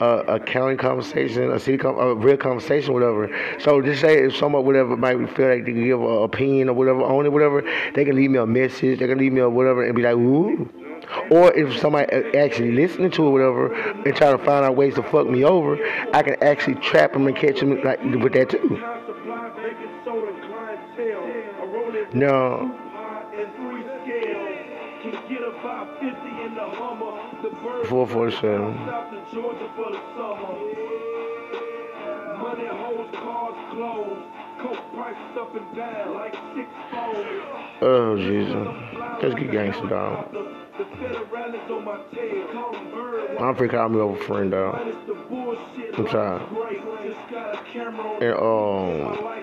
a, 0.00 0.34
a 0.34 0.40
county 0.40 0.76
conversation, 0.76 1.52
a 1.52 1.60
city, 1.60 1.76
com- 1.76 1.98
a 1.98 2.14
real 2.14 2.36
conversation, 2.36 2.94
whatever. 2.94 3.30
So 3.58 3.82
just 3.82 4.00
say 4.00 4.24
if 4.24 4.36
someone, 4.36 4.64
whatever, 4.64 4.96
might 4.96 5.16
feel 5.36 5.48
like 5.48 5.66
they 5.66 5.72
can 5.72 5.84
give 5.84 6.00
an 6.00 6.22
opinion 6.22 6.70
or 6.70 6.72
whatever 6.72 7.02
on 7.02 7.26
it, 7.26 7.32
whatever, 7.32 7.62
they 7.94 8.04
can 8.04 8.16
leave 8.16 8.30
me 8.30 8.38
a 8.38 8.46
message. 8.46 8.98
They 8.98 9.06
can 9.06 9.18
leave 9.18 9.32
me 9.32 9.40
a 9.40 9.48
whatever 9.48 9.84
and 9.84 9.94
be 9.94 10.02
like, 10.02 10.16
ooh. 10.16 10.68
Or 11.30 11.52
if 11.52 11.78
somebody 11.78 12.06
actually 12.36 12.72
listening 12.72 13.10
to 13.12 13.26
it, 13.26 13.30
whatever, 13.30 13.72
and 13.74 14.16
trying 14.16 14.36
to 14.36 14.44
find 14.44 14.64
out 14.64 14.76
ways 14.76 14.94
to 14.94 15.02
fuck 15.02 15.28
me 15.28 15.44
over, 15.44 15.78
I 16.12 16.22
can 16.22 16.42
actually 16.42 16.76
trap 16.76 17.12
them 17.12 17.26
and 17.26 17.36
catch 17.36 17.60
them 17.60 17.82
like 17.82 18.02
with 18.02 18.32
that 18.34 18.50
too. 18.50 18.78
No. 22.12 22.76
Four 27.86 28.06
forty 28.06 28.36
seven. 28.36 28.76
Oh 37.82 38.16
Jesus. 38.16 38.66
Let's 39.22 39.34
get 39.34 39.50
gangster 39.50 39.88
dog. 39.88 40.49
I'm 43.40 43.54
freaking 43.54 43.74
out 43.74 43.90
me 43.90 43.98
over 43.98 44.16
friend 44.24 44.50
dog. 44.50 44.80
I'm 45.96 46.08
sorry. 46.08 46.42
And 48.20 48.34
um 48.34 49.40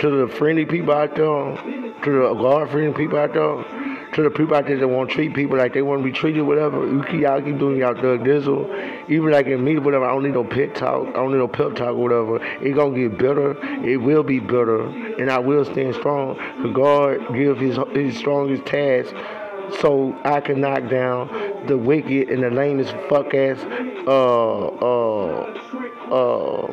to 0.00 0.10
the 0.10 0.26
friendly 0.26 0.64
people 0.64 0.92
out 0.92 1.14
there, 1.14 1.56
to 2.02 2.10
the 2.10 2.34
God 2.34 2.70
friendly 2.70 2.92
people 2.92 3.18
out 3.18 3.34
there, 3.34 4.10
to 4.12 4.22
the 4.22 4.30
people 4.30 4.56
out 4.56 4.66
there 4.66 4.76
that 4.76 4.88
want 4.88 5.10
to 5.10 5.14
treat 5.14 5.34
people 5.34 5.56
like 5.56 5.74
they 5.74 5.82
want 5.82 6.00
to 6.00 6.04
be 6.04 6.10
treated, 6.10 6.42
whatever. 6.42 6.84
You 6.86 7.04
keep 7.04 7.20
y'all 7.20 7.40
keep 7.40 7.58
doing 7.58 7.78
y'all 7.78 7.94
thug 7.94 8.20
dizzle. 8.20 9.08
Even 9.08 9.30
like 9.30 9.46
in 9.46 9.62
me, 9.62 9.78
whatever. 9.78 10.04
I 10.04 10.08
don't 10.08 10.24
need 10.24 10.34
no 10.34 10.44
pep 10.44 10.74
talk. 10.74 11.06
I 11.08 11.12
don't 11.12 11.30
need 11.30 11.38
no 11.38 11.46
pep 11.46 11.76
talk, 11.76 11.96
whatever. 11.96 12.44
It 12.60 12.72
gonna 12.72 12.96
get 12.96 13.18
better. 13.18 13.56
It 13.84 13.98
will 13.98 14.24
be 14.24 14.40
better, 14.40 14.82
and 14.86 15.30
I 15.30 15.38
will 15.38 15.64
stand 15.64 15.94
strong. 15.94 16.36
God 16.72 17.34
give 17.34 17.58
His 17.58 17.78
His 17.92 18.16
strongest 18.16 18.66
task 18.66 19.14
so 19.80 20.16
I 20.24 20.40
can 20.40 20.60
knock 20.60 20.88
down 20.88 21.66
the 21.66 21.76
wicked 21.76 22.28
and 22.28 22.42
the 22.42 22.50
lamest 22.50 22.94
fuck 23.08 23.34
ass 23.34 23.58
uh 24.06 24.66
uh 24.68 25.42
uh 26.10 26.66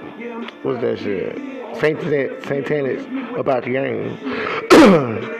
what's 0.63 0.81
that 0.81 0.99
shit? 0.99 1.37
Saint 1.79 2.01
Satanic 2.01 2.99
about 3.37 3.63
the 3.63 3.71
game. 3.71 4.17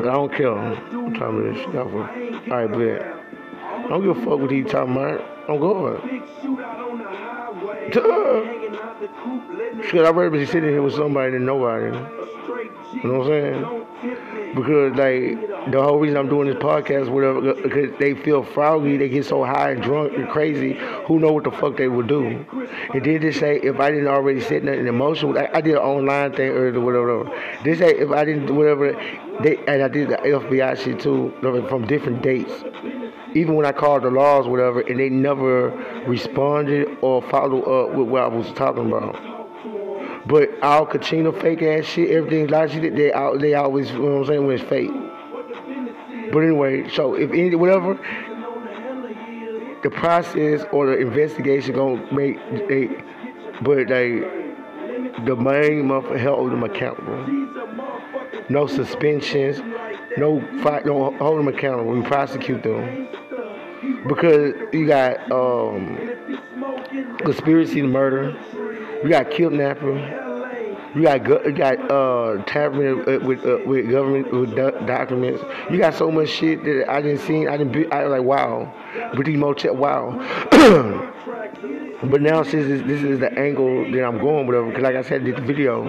I 0.00 0.02
don't 0.02 0.32
care. 0.32 0.56
I'm 0.56 1.52
this 1.52 1.58
shit 1.58 1.74
off. 1.76 1.92
Alright, 1.92 2.72
but 2.72 3.02
I 3.02 3.88
don't 3.88 4.02
give 4.02 4.16
a 4.16 4.20
fuck 4.24 4.40
what 4.40 4.50
he 4.50 4.62
talking 4.62 4.96
about. 4.96 5.20
I'm 5.48 5.58
going. 5.58 6.20
Shit, 9.00 10.04
I'd 10.04 10.14
rather 10.14 10.28
be 10.28 10.44
sitting 10.44 10.68
here 10.68 10.82
with 10.82 10.94
somebody 10.94 11.32
than 11.32 11.46
nobody. 11.46 11.86
You 12.92 13.02
know 13.04 13.18
what 13.20 13.32
I'm 13.32 13.86
saying? 14.02 14.54
Because 14.54 14.94
like 14.94 15.70
the 15.72 15.82
whole 15.82 15.98
reason 15.98 16.18
I'm 16.18 16.28
doing 16.28 16.48
this 16.48 16.56
podcast, 16.56 17.08
whatever, 17.08 17.54
because 17.54 17.98
they 17.98 18.14
feel 18.14 18.42
froggy, 18.42 18.98
they 18.98 19.08
get 19.08 19.24
so 19.24 19.42
high 19.42 19.70
and 19.70 19.82
drunk 19.82 20.12
and 20.18 20.28
crazy. 20.28 20.74
Who 21.06 21.18
know 21.18 21.32
what 21.32 21.44
the 21.44 21.50
fuck 21.50 21.78
they 21.78 21.88
would 21.88 22.08
do? 22.08 22.44
And 22.92 23.02
then 23.02 23.22
they 23.22 23.32
say 23.32 23.58
if 23.62 23.80
I 23.80 23.90
didn't 23.90 24.08
already 24.08 24.42
set 24.42 24.64
nothing 24.64 24.86
emotional, 24.86 25.38
I, 25.38 25.48
I 25.54 25.60
did 25.62 25.76
an 25.76 25.82
online 25.82 26.34
thing 26.34 26.50
or 26.50 26.78
whatever. 26.80 27.24
They 27.64 27.76
say 27.76 27.96
if 27.96 28.10
I 28.10 28.26
didn't 28.26 28.54
whatever, 28.54 28.92
they 29.42 29.56
and 29.66 29.82
I 29.82 29.88
did 29.88 30.10
the 30.10 30.16
FBI 30.16 30.76
shit 30.76 31.00
too, 31.00 31.32
from 31.40 31.86
different 31.86 32.20
dates. 32.20 32.52
Even 33.34 33.54
when 33.54 33.64
I 33.64 33.72
called 33.72 34.02
the 34.02 34.10
laws, 34.10 34.46
whatever, 34.48 34.80
and 34.80 34.98
they 34.98 35.08
never 35.08 35.68
responded 36.06 36.88
or 37.00 37.22
followed 37.22 37.62
up 37.62 37.94
with 37.94 38.08
what 38.08 38.22
I 38.22 38.26
was 38.26 38.50
talking 38.52 38.86
about. 38.86 40.26
But 40.26 40.50
Al 40.62 40.86
Pacino 40.86 41.38
fake 41.40 41.62
ass 41.62 41.84
shit, 41.84 42.10
everything 42.10 42.48
like 42.48 42.70
shit, 42.70 42.94
they 42.94 43.10
they 43.38 43.54
always 43.54 43.90
you 43.90 43.98
know 43.98 44.04
what 44.04 44.20
I'm 44.20 44.26
saying 44.26 44.46
when 44.46 44.58
it's 44.58 44.68
fake. 44.68 44.90
But 46.32 46.40
anyway, 46.40 46.88
so 46.90 47.14
if 47.14 47.30
any 47.30 47.54
whatever 47.54 47.98
the 49.82 49.90
process 49.90 50.62
or 50.72 50.86
the 50.86 50.98
investigation 50.98 51.74
gonna 51.74 52.12
make 52.12 52.36
they 52.68 53.02
but 53.62 53.88
they 53.88 54.20
the 55.24 55.36
main 55.36 55.84
motherfucker 55.84 56.18
held 56.18 56.52
them 56.52 56.62
accountable. 56.62 57.26
No 58.48 58.66
suspensions, 58.66 59.60
no 60.16 60.40
fight, 60.62 60.84
no 60.84 61.12
hold 61.16 61.38
them 61.38 61.48
accountable. 61.48 61.92
We 61.92 62.02
prosecute 62.02 62.62
them 62.62 63.08
because 64.06 64.54
you 64.72 64.86
got 64.86 65.30
um, 65.30 65.98
conspiracy 67.24 67.80
to 67.80 67.86
murder 67.86 68.36
you 69.02 69.08
got 69.08 69.30
kidnapping. 69.30 69.96
You 70.94 71.02
got 71.02 71.46
you 71.46 71.52
got 71.52 71.90
uh, 71.90 72.42
tampering 72.46 73.08
uh, 73.08 73.24
with 73.24 73.46
uh, 73.46 73.58
with 73.64 73.90
government 73.90 74.32
with 74.32 74.50
do- 74.50 74.86
documents. 74.86 75.42
You 75.70 75.78
got 75.78 75.94
so 75.94 76.10
much 76.10 76.28
shit 76.28 76.64
that 76.64 76.90
I 76.90 77.00
didn't 77.00 77.20
see. 77.20 77.46
I 77.46 77.56
didn't. 77.56 77.72
Be, 77.72 77.90
I 77.90 78.04
was 78.04 78.10
like, 78.10 78.22
wow, 78.22 78.74
British 79.14 79.36
Motel, 79.36 79.76
wow. 79.76 80.10
but 82.10 82.20
now 82.20 82.42
since 82.42 82.66
this, 82.66 82.82
this, 82.86 83.02
is 83.02 83.20
the 83.20 83.32
angle 83.38 83.90
that 83.92 84.04
I'm 84.04 84.18
going 84.18 84.48
with, 84.48 84.66
because 84.66 84.82
like 84.82 84.96
I 84.96 85.02
said, 85.02 85.24
the 85.24 85.32
video, 85.32 85.84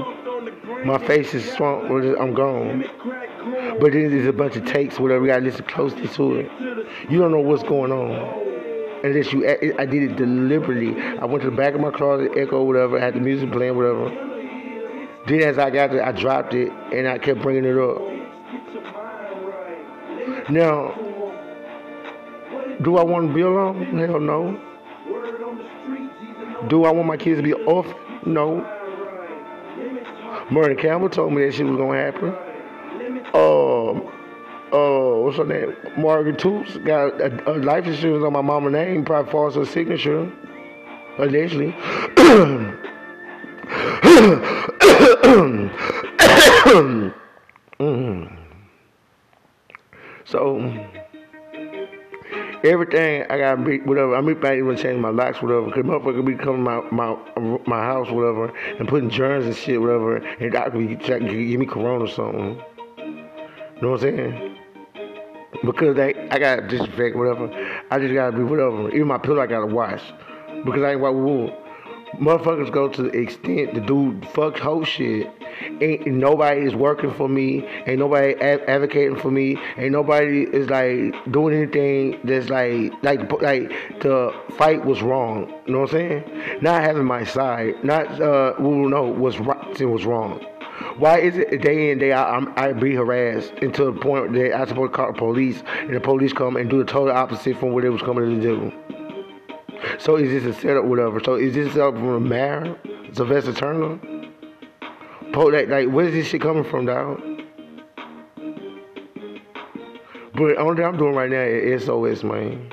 my 0.85 0.99
face 1.05 1.33
is 1.33 1.51
swamp. 1.51 1.89
I'm 1.89 2.33
gone. 2.33 2.85
But 3.81 3.93
then 3.93 4.11
there's 4.11 4.27
a 4.27 4.31
bunch 4.31 4.55
of 4.55 4.65
takes, 4.65 4.99
whatever. 4.99 5.21
We 5.21 5.27
gotta 5.29 5.41
listen 5.41 5.65
closely 5.65 6.07
to 6.07 6.35
it. 6.35 6.51
You 7.09 7.19
don't 7.19 7.31
know 7.31 7.39
what's 7.39 7.63
going 7.63 7.91
on 7.91 8.41
unless 9.03 9.33
you, 9.33 9.47
I 9.47 9.85
did 9.85 10.03
it 10.03 10.15
deliberately. 10.17 10.95
I 11.17 11.25
went 11.25 11.43
to 11.43 11.49
the 11.49 11.55
back 11.55 11.73
of 11.73 11.81
my 11.81 11.89
closet, 11.89 12.31
echo, 12.37 12.63
whatever, 12.63 12.99
had 12.99 13.15
the 13.15 13.19
music 13.19 13.51
playing, 13.51 13.75
whatever. 13.75 14.09
Then 15.25 15.41
as 15.41 15.57
I 15.57 15.71
got 15.71 15.95
it, 15.95 16.01
I 16.01 16.11
dropped 16.11 16.53
it 16.53 16.71
and 16.93 17.07
I 17.07 17.17
kept 17.17 17.41
bringing 17.41 17.65
it 17.65 17.75
up. 17.75 17.97
Now, 20.49 20.93
do 22.83 22.97
I 22.97 23.03
want 23.03 23.29
to 23.29 23.33
be 23.33 23.41
alone? 23.41 23.97
Hell 23.97 24.19
no. 24.19 24.59
Do 26.67 26.85
I 26.85 26.91
want 26.91 27.07
my 27.07 27.17
kids 27.17 27.39
to 27.39 27.43
be 27.43 27.53
off? 27.53 27.87
No. 28.27 28.61
Murray 30.51 30.75
Campbell 30.75 31.09
told 31.09 31.33
me 31.33 31.43
that 31.45 31.53
shit 31.53 31.65
was 31.65 31.77
gonna 31.77 31.97
happen. 31.97 32.50
Um, 33.33 34.11
uh, 34.73 35.21
what's 35.21 35.37
her 35.37 35.45
name? 35.45 35.75
Margaret 35.97 36.37
Toops 36.37 36.83
got 36.85 37.19
a, 37.21 37.51
a 37.51 37.53
life 37.59 37.85
insurance 37.85 38.23
on 38.25 38.33
my 38.33 38.41
mama's 38.41 38.73
name, 38.73 39.05
probably 39.05 39.31
false 39.31 39.55
her 39.55 39.65
signature, 39.65 40.31
allegedly. 41.17 41.75
So 50.25 50.59
everything 52.63 53.25
I 53.29 53.37
gotta 53.37 53.61
be 53.61 53.79
whatever. 53.79 54.15
I 54.15 54.21
mean, 54.21 54.43
I 54.45 54.57
even 54.57 54.77
change 54.77 54.99
my 54.99 55.09
locks, 55.09 55.41
whatever. 55.41 55.71
Cause 55.71 55.83
motherfucker 55.83 56.25
be 56.25 56.35
coming 56.35 56.63
my 56.63 56.81
my 56.91 57.17
my 57.65 57.83
house, 57.83 58.09
whatever, 58.09 58.53
and 58.79 58.87
putting 58.87 59.09
germs 59.09 59.45
and 59.45 59.55
shit, 59.55 59.81
whatever, 59.81 60.17
and 60.17 60.51
doctor 60.51 60.77
be 60.77 60.95
check, 60.95 61.21
give 61.21 61.59
me 61.59 61.65
corona 61.65 62.05
or 62.05 62.07
something. 62.07 62.61
You 63.81 63.87
know 63.87 63.91
what 63.93 64.03
I'm 64.03 64.17
saying? 64.17 64.57
because 65.63 65.95
they, 65.95 66.13
I 66.29 66.39
got 66.39 66.67
disinfect 66.67 67.15
whatever. 67.15 67.49
I 67.89 67.99
just 67.99 68.13
gotta 68.13 68.35
be 68.35 68.43
whatever. 68.43 68.89
Even 68.89 69.07
my 69.07 69.17
pillow 69.17 69.41
I 69.41 69.47
gotta 69.47 69.67
wash 69.67 70.01
because 70.65 70.83
I 70.83 70.91
ain't 70.91 71.01
white 71.01 71.13
wool. 71.13 71.57
Motherfuckers 72.15 72.71
go 72.71 72.89
to 72.89 73.03
the 73.03 73.17
extent 73.17 73.73
to 73.73 73.79
do 73.79 74.19
fuck 74.33 74.57
whole 74.57 74.83
shit. 74.83 75.31
Ain't 75.79 76.07
nobody 76.07 76.61
is 76.61 76.75
working 76.75 77.13
for 77.13 77.29
me. 77.29 77.65
Ain't 77.87 77.99
nobody 77.99 78.33
advocating 78.35 79.15
for 79.15 79.31
me. 79.31 79.57
Ain't 79.77 79.93
nobody 79.93 80.43
is 80.43 80.69
like 80.69 81.13
doing 81.31 81.55
anything 81.55 82.19
that's 82.25 82.49
like 82.49 82.91
like 83.03 83.31
like 83.41 83.69
the 84.01 84.33
fight 84.57 84.83
was 84.83 85.01
wrong. 85.01 85.53
You 85.65 85.73
know 85.73 85.79
what 85.81 85.93
I'm 85.93 85.99
saying? 85.99 86.61
Not 86.61 86.81
having 86.83 87.05
my 87.05 87.23
side. 87.23 87.81
Not 87.83 88.21
uh, 88.21 88.55
we 88.59 88.69
know 88.69 89.03
what's 89.03 89.39
right 89.39 89.79
and 89.79 89.91
what's 89.91 90.03
wrong. 90.03 90.45
Why 90.97 91.19
is 91.19 91.37
it 91.37 91.61
day 91.61 91.91
in 91.91 91.99
day 91.99 92.11
out 92.11 92.29
I'm, 92.33 92.53
I 92.57 92.73
be 92.73 92.95
harassed 92.95 93.53
until 93.61 93.91
the 93.91 93.99
point 93.99 94.33
that 94.33 94.53
I 94.53 94.65
supposed 94.65 94.93
to 94.93 94.97
call 94.97 95.11
the 95.11 95.17
police 95.17 95.63
and 95.79 95.95
the 95.95 95.99
police 95.99 96.33
come 96.33 96.55
and 96.55 96.69
do 96.69 96.79
the 96.79 96.85
total 96.85 97.15
opposite 97.15 97.57
from 97.59 97.71
what 97.73 97.83
they 97.83 97.89
was 97.89 98.01
coming 98.01 98.41
to 98.41 98.41
do? 98.41 98.73
So 99.99 100.15
is 100.15 100.29
this 100.29 100.55
a 100.55 100.59
setup, 100.59 100.85
whatever? 100.85 101.19
So 101.23 101.35
is 101.35 101.53
this 101.53 101.75
up 101.77 101.93
from 101.95 102.13
the 102.13 102.19
mayor, 102.19 102.77
Sylvester 103.13 103.53
Turner? 103.53 103.99
like, 105.33 105.69
like, 105.69 105.87
where's 105.87 106.13
this 106.13 106.27
shit 106.27 106.41
coming 106.41 106.63
from, 106.63 106.85
dog? 106.85 107.21
But 110.33 110.57
only 110.57 110.75
thing 110.75 110.85
I'm 110.85 110.97
doing 110.97 111.15
right 111.15 111.29
now 111.29 111.41
is 111.41 111.85
SOS, 111.85 112.23
man. 112.23 112.69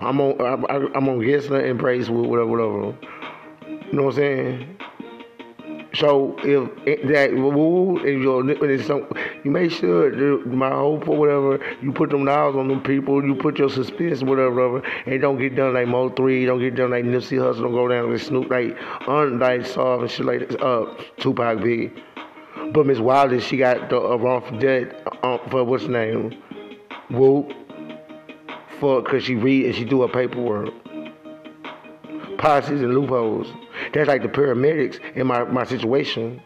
I'm 0.00 0.20
on, 0.20 0.40
I, 0.40 0.76
am 0.96 1.08
on 1.08 1.18
Gessner 1.20 1.68
and 1.68 1.78
Braeswood, 1.78 2.26
whatever, 2.26 2.46
whatever. 2.46 2.96
You 3.68 3.92
know 3.92 4.04
what 4.04 4.14
I'm 4.14 4.16
saying? 4.16 4.77
So 5.94 6.36
if 6.40 7.08
that 7.08 7.32
rule 7.32 7.98
is 8.04 8.22
your 8.22 8.78
some, 8.82 9.06
you 9.42 9.50
make 9.50 9.70
sure 9.70 10.44
my 10.44 10.68
hope 10.68 11.08
or 11.08 11.16
whatever 11.16 11.64
you 11.80 11.92
put 11.92 12.10
them 12.10 12.24
knobs 12.24 12.56
on 12.56 12.68
them 12.68 12.82
people, 12.82 13.24
you 13.24 13.34
put 13.34 13.58
your 13.58 13.70
suspense 13.70 14.22
whatever, 14.22 14.50
whatever, 14.50 15.02
and 15.06 15.20
don't 15.22 15.38
get 15.38 15.56
done 15.56 15.72
like 15.72 15.86
Mo3, 15.86 16.46
don't 16.46 16.60
get 16.60 16.74
done 16.74 16.90
like 16.90 17.04
Nipsey 17.04 17.38
Hussle, 17.38 17.62
don't 17.62 17.72
go 17.72 17.88
down 17.88 18.10
with 18.10 18.22
Snoop 18.22 18.50
like 18.50 18.76
unlike 19.06 19.64
soft 19.64 20.02
and 20.02 20.10
shit 20.10 20.26
like 20.26 20.48
this, 20.48 20.56
uh 20.60 20.84
Tupac 21.16 21.62
B. 21.62 21.90
But 22.72 22.84
Miss 22.86 22.98
Wilder, 22.98 23.40
she 23.40 23.56
got 23.56 23.88
the 23.88 23.98
uh, 23.98 24.16
wrongful 24.16 24.58
death 24.58 24.92
uh, 25.22 25.38
for 25.48 25.64
what's 25.64 25.84
name, 25.84 26.36
Whoop, 27.08 27.54
for 28.78 29.02
cause 29.02 29.22
she 29.24 29.36
read 29.36 29.66
and 29.66 29.74
she 29.74 29.86
do 29.86 30.02
her 30.02 30.08
paperwork, 30.08 30.68
policies 32.36 32.82
and 32.82 32.92
loopholes. 32.94 33.50
That's 33.92 34.08
like 34.08 34.22
the 34.22 34.28
paramedics 34.28 35.00
in 35.14 35.26
my, 35.26 35.44
my 35.44 35.64
situation. 35.64 36.42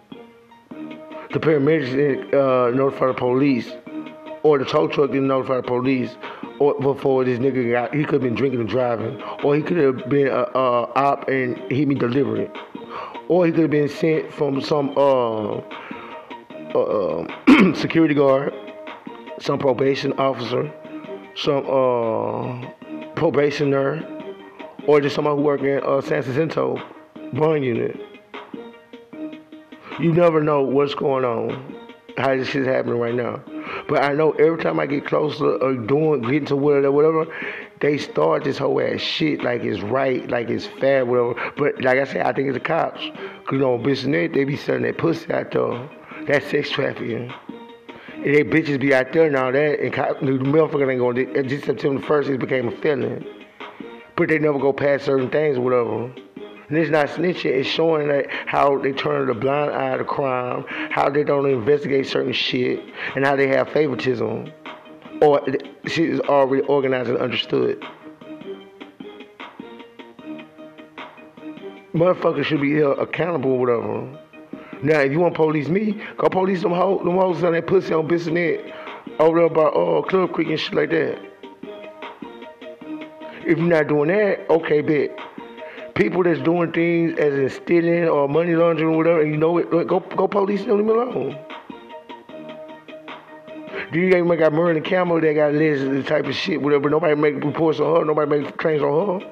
The 0.71 1.41
paramedics 1.41 2.33
uh, 2.35 2.75
notify 2.75 3.09
the 3.09 3.15
police, 3.15 3.71
or 4.43 4.59
the 4.59 4.65
tow 4.65 4.87
truck 4.87 5.11
didn't 5.11 5.29
notify 5.29 5.57
the 5.57 5.63
police, 5.63 6.17
or 6.59 6.79
before 6.81 7.25
this 7.25 7.39
nigga 7.39 7.73
got, 7.73 7.95
he 7.95 8.05
could 8.05 8.15
have 8.15 8.23
been 8.23 8.35
drinking 8.35 8.61
and 8.61 8.69
driving, 8.69 9.21
or 9.43 9.57
he 9.57 9.63
could 9.63 9.79
have 9.79 10.09
been 10.09 10.29
a, 10.29 10.43
a 10.55 10.93
op 10.95 11.29
and 11.29 11.59
he 11.73 11.85
be 11.85 11.95
delivering, 11.95 12.51
or 13.29 13.47
he 13.47 13.53
could 13.53 13.63
have 13.63 13.71
been 13.71 13.89
sent 13.89 14.33
from 14.33 14.61
some 14.61 14.93
uh, 14.97 15.57
uh, 16.75 17.75
security 17.75 18.15
guard, 18.15 18.55
some 19.41 19.59
probation 19.59 20.13
officer, 20.15 20.73
some 21.35 21.65
uh, 21.67 22.71
probationer, 23.17 24.07
or 24.87 25.01
just 25.01 25.15
someone 25.15 25.37
who 25.37 25.43
work 25.43 25.63
in 25.63 25.81
uh, 25.83 26.01
San 26.01 26.23
Jacinto 26.23 26.81
bond 27.33 27.65
unit. 27.65 27.99
You 29.99 30.13
never 30.13 30.43
know 30.43 30.63
what's 30.63 30.95
going 30.95 31.25
on, 31.25 31.77
how 32.17 32.35
this 32.37 32.49
shit's 32.49 32.67
happening 32.67 32.99
right 32.99 33.15
now. 33.15 33.43
But 33.89 34.03
I 34.03 34.13
know 34.13 34.33
every 34.33 34.63
time 34.63 34.81
I 34.81 34.87
get 34.87 35.07
closer 35.07 35.57
or 35.57 35.75
doing, 35.75 36.23
getting 36.23 36.47
to 36.47 36.57
whatever, 36.57 36.91
whatever, 36.91 37.27
they 37.81 37.99
start 37.99 38.45
this 38.45 38.59
whole 38.59 38.81
ass 38.81 39.01
shit 39.01 39.43
like 39.43 39.63
it's 39.65 39.81
right, 39.81 40.29
like 40.29 40.49
it's 40.49 40.67
fair, 40.67 41.05
whatever. 41.05 41.53
But 41.57 41.83
like 41.83 41.99
I 41.99 42.05
said, 42.05 42.27
I 42.27 42.33
think 42.33 42.49
it's 42.49 42.55
the 42.55 42.61
cops. 42.61 43.01
Cause 43.01 43.53
you 43.53 43.59
know, 43.59 43.79
bitch, 43.79 44.33
they 44.33 44.45
be 44.45 44.57
selling 44.57 44.83
that 44.83 44.99
pussy 44.99 45.33
out 45.33 45.51
there. 45.51 45.89
That's 46.27 46.47
sex 46.51 46.71
trafficking. 46.71 47.33
And 48.25 48.35
they 48.35 48.45
bitches 48.45 48.81
be 48.81 48.95
out 48.95 49.13
there 49.13 49.31
now 49.31 49.51
that 49.51 49.81
and 49.81 49.93
cop, 49.93 50.21
the 50.21 50.27
motherfucker 50.27 50.91
ain't 50.91 51.01
gonna 51.01 51.43
Just 51.43 51.65
September 51.65 52.01
first, 52.01 52.31
it 52.31 52.39
became 52.39 52.69
a 52.69 52.77
felon. 52.77 53.27
But 54.17 54.29
they 54.29 54.39
never 54.39 54.59
go 54.59 54.73
past 54.73 55.07
certain 55.07 55.31
things, 55.31 55.59
whatever. 55.59 56.13
And 56.73 56.81
it's 56.81 56.91
not 56.91 57.09
snitching, 57.09 57.51
it's 57.53 57.69
showing 57.69 58.09
that 58.09 58.31
how 58.31 58.79
they 58.79 58.93
turn 58.93 59.29
a 59.29 59.35
blind 59.35 59.73
eye 59.73 59.99
to 59.99 60.05
crime, 60.05 60.65
how 60.91 61.11
they 61.11 61.23
don't 61.23 61.45
investigate 61.45 62.07
certain 62.07 62.33
shit, 62.33 62.81
and 63.15 63.27
how 63.27 63.37
they 63.37 63.47
have 63.49 63.69
favoritism. 63.69 64.51
Or 65.21 65.43
shit 65.85 66.09
is 66.09 66.21
already 66.21 66.63
organized 66.63 67.11
and 67.11 67.19
understood. 67.19 67.85
Motherfuckers 71.93 72.45
should 72.45 72.63
be 72.63 72.79
held 72.79 73.01
accountable, 73.01 73.59
whatever. 73.59 74.19
Now, 74.83 75.01
if 75.01 75.13
you 75.13 75.21
want 75.21 75.35
to 75.35 75.37
police 75.37 75.69
me, 75.69 76.01
go 76.17 76.31
police 76.31 76.63
them 76.63 76.73
hoes, 76.73 77.05
them 77.05 77.17
hoes 77.19 77.45
on 77.45 77.53
that 77.53 77.67
pussy 77.67 77.93
on 77.93 78.09
Bissonnet 78.09 78.73
over 79.19 79.41
there 79.41 79.51
by 79.51 79.65
uh, 79.65 80.01
Club 80.01 80.33
Creek 80.33 80.49
and 80.49 80.59
shit 80.59 80.73
like 80.73 80.89
that. 80.89 81.19
If 83.45 83.59
you're 83.59 83.67
not 83.67 83.89
doing 83.89 84.09
that, 84.09 84.49
okay, 84.49 84.81
bet 84.81 85.19
people 86.03 86.25
that's 86.25 86.41
doing 86.41 86.73
things 86.73 87.17
as 87.17 87.33
in 87.35 87.49
stealing 87.49 88.09
or 88.09 88.29
money 88.29 88.57
laundering 88.57 88.95
or 88.95 88.97
whatever, 88.97 89.23
and 89.23 89.31
you 89.31 89.37
know 89.37 89.57
it, 89.59 89.71
go 89.71 90.01
go 90.01 90.27
police 90.27 90.65
them 90.65 90.89
alone. 90.89 91.39
Do 93.93 94.01
you 94.01 94.09
even 94.09 94.37
got 94.37 94.53
Merlin 94.53 94.83
Campbell 94.83 95.21
that 95.21 95.35
got 95.35 95.53
lists 95.53 95.85
the 95.85 96.03
type 96.03 96.25
of 96.27 96.35
shit, 96.35 96.61
whatever. 96.61 96.91
Nobody 96.91 97.15
make 97.15 97.45
reports 97.45 97.79
on 97.79 98.01
her. 98.01 98.05
Nobody 98.05 98.43
make 98.43 98.57
claims 98.57 98.83
on 98.83 99.21
her. 99.21 99.27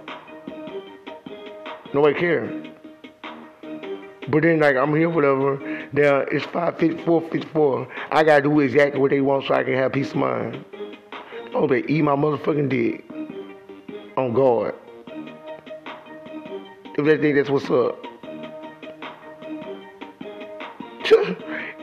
Nobody 1.93 2.19
care. 2.21 2.47
But 4.29 4.43
then, 4.43 4.61
like, 4.61 4.77
I'm 4.77 4.95
here, 4.95 5.09
whatever. 5.09 5.59
Now, 5.93 6.19
it's 6.19 6.45
554, 6.47 7.23
54. 7.31 7.89
I 8.13 8.23
gotta 8.23 8.43
do 8.43 8.61
exactly 8.61 9.01
what 9.01 9.11
they 9.11 9.21
want 9.21 9.47
so 9.47 9.55
I 9.55 9.65
can 9.65 9.75
have 9.75 9.93
peace 9.93 10.11
of 10.11 10.17
mind. 10.17 10.65
Oh, 11.53 11.67
they 11.67 11.83
eat 11.89 12.03
my 12.03 12.15
motherfucking 12.15 12.69
dick. 12.69 13.05
On 14.17 14.33
guard. 14.33 14.75
If 17.01 17.07
they 17.07 17.17
think 17.17 17.37
that's 17.37 17.49
what's 17.49 17.71
up. 17.71 17.97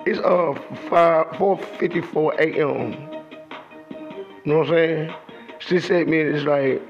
It's 0.06 0.20
uh 0.20 0.54
five 0.92 1.36
four 1.38 1.58
fifty 1.58 2.02
four 2.02 2.40
AM. 2.40 2.92
You 3.92 4.54
know 4.54 4.60
what 4.60 4.68
I'm 4.68 4.74
saying? 4.74 5.14
She 5.58 5.80
said 5.80 6.08
me 6.08 6.20
it's 6.20 6.46
like 6.46 6.84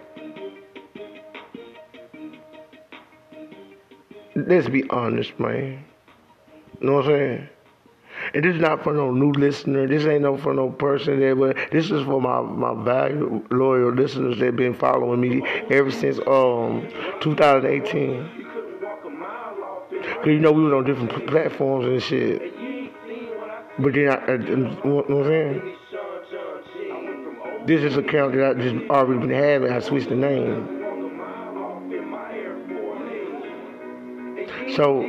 let's 4.35 4.67
be 4.67 4.83
honest, 4.89 5.39
man. 5.39 5.85
You 6.81 6.87
know 6.87 6.95
what 6.95 7.05
I'm 7.05 7.11
saying? 7.11 7.49
And 8.33 8.43
this 8.43 8.55
is 8.55 8.61
not 8.61 8.83
for 8.83 8.93
no 8.93 9.11
new 9.11 9.31
listener. 9.31 9.87
This 9.87 10.05
ain't 10.05 10.21
no 10.21 10.37
for 10.37 10.53
no 10.53 10.69
person 10.69 11.19
that 11.19 11.37
but 11.37 11.57
this 11.71 11.91
is 11.91 12.03
for 12.05 12.21
my 12.21 12.41
my 12.41 13.09
loyal 13.51 13.91
listeners 13.91 14.39
that 14.39 14.55
been 14.55 14.73
following 14.73 15.21
me 15.21 15.41
ever 15.69 15.91
since 15.91 16.19
um 16.27 16.87
2018. 17.21 18.45
Cause 20.17 20.27
you 20.27 20.39
know 20.39 20.51
we 20.51 20.63
was 20.63 20.73
on 20.73 20.83
different 20.85 21.27
platforms 21.27 21.85
and 21.85 22.01
shit. 22.01 22.53
But 23.79 23.93
then 23.93 24.09
I, 24.09 24.15
uh, 24.15 24.37
know 24.37 24.73
what 24.83 25.09
I'm 25.09 25.23
saying? 25.25 25.75
This 27.67 27.83
is 27.83 27.97
a 27.97 27.99
account 27.99 28.33
that 28.33 28.43
I 28.43 28.53
just 28.53 28.89
already 28.89 29.19
been 29.19 29.29
having. 29.29 29.71
I 29.71 29.79
switched 29.79 30.09
the 30.09 30.15
name. 30.15 30.77
So 34.75 35.01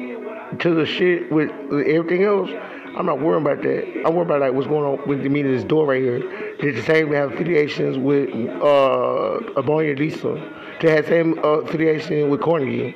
to 0.59 0.75
the 0.75 0.85
shit 0.85 1.31
with, 1.31 1.51
with 1.71 1.87
everything 1.87 2.25
else, 2.25 2.51
I'm 2.97 3.07
not 3.07 3.21
worrying 3.21 3.45
about 3.45 3.63
that. 3.63 4.03
I'm 4.07 4.15
worried 4.15 4.27
about 4.27 4.41
like 4.41 4.53
what's 4.53 4.67
going 4.67 4.85
on 4.85 5.09
with 5.09 5.23
the 5.23 5.29
meeting 5.29 5.53
this 5.55 5.65
door 5.65 5.87
right 5.87 6.01
here. 6.03 6.57
They 6.61 6.71
the 6.73 6.83
same 6.83 7.13
have 7.13 7.33
affiliations 7.33 7.99
with 7.99 8.31
uh 8.31 9.61
Abonia 9.61 9.99
Lisa. 9.99 10.35
They 10.81 10.91
had 10.91 11.07
same 11.07 11.39
uh, 11.41 11.61
affiliation 11.63 12.31
with 12.31 12.41
Carnegie. 12.41 12.95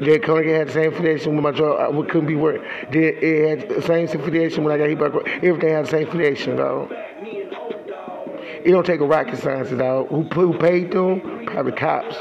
They 0.00 0.18
Carnegie 0.18 0.52
had 0.52 0.68
the 0.68 0.72
same 0.72 0.92
affiliation 0.92 1.34
with 1.34 1.42
my 1.44 1.52
job. 1.52 1.94
I 1.94 2.06
couldn't 2.06 2.26
be 2.26 2.36
worried. 2.36 2.62
They, 2.90 3.08
it 3.08 3.60
had 3.60 3.68
the 3.68 3.82
same 3.82 4.06
affiliation 4.06 4.64
when 4.64 4.72
I 4.72 4.78
got 4.78 4.88
hit 4.88 4.98
by 4.98 5.06
everything 5.42 5.70
had 5.70 5.86
the 5.86 5.90
same 5.90 6.08
affiliation, 6.08 6.56
dog. 6.56 6.90
It 6.92 8.70
don't 8.72 8.84
take 8.84 9.00
a 9.00 9.06
rocket 9.06 9.38
scientist, 9.38 9.78
dog. 9.78 10.08
Who, 10.08 10.22
who 10.22 10.58
paid 10.58 10.92
them? 10.92 11.44
Probably 11.46 11.72
cops. 11.72 12.16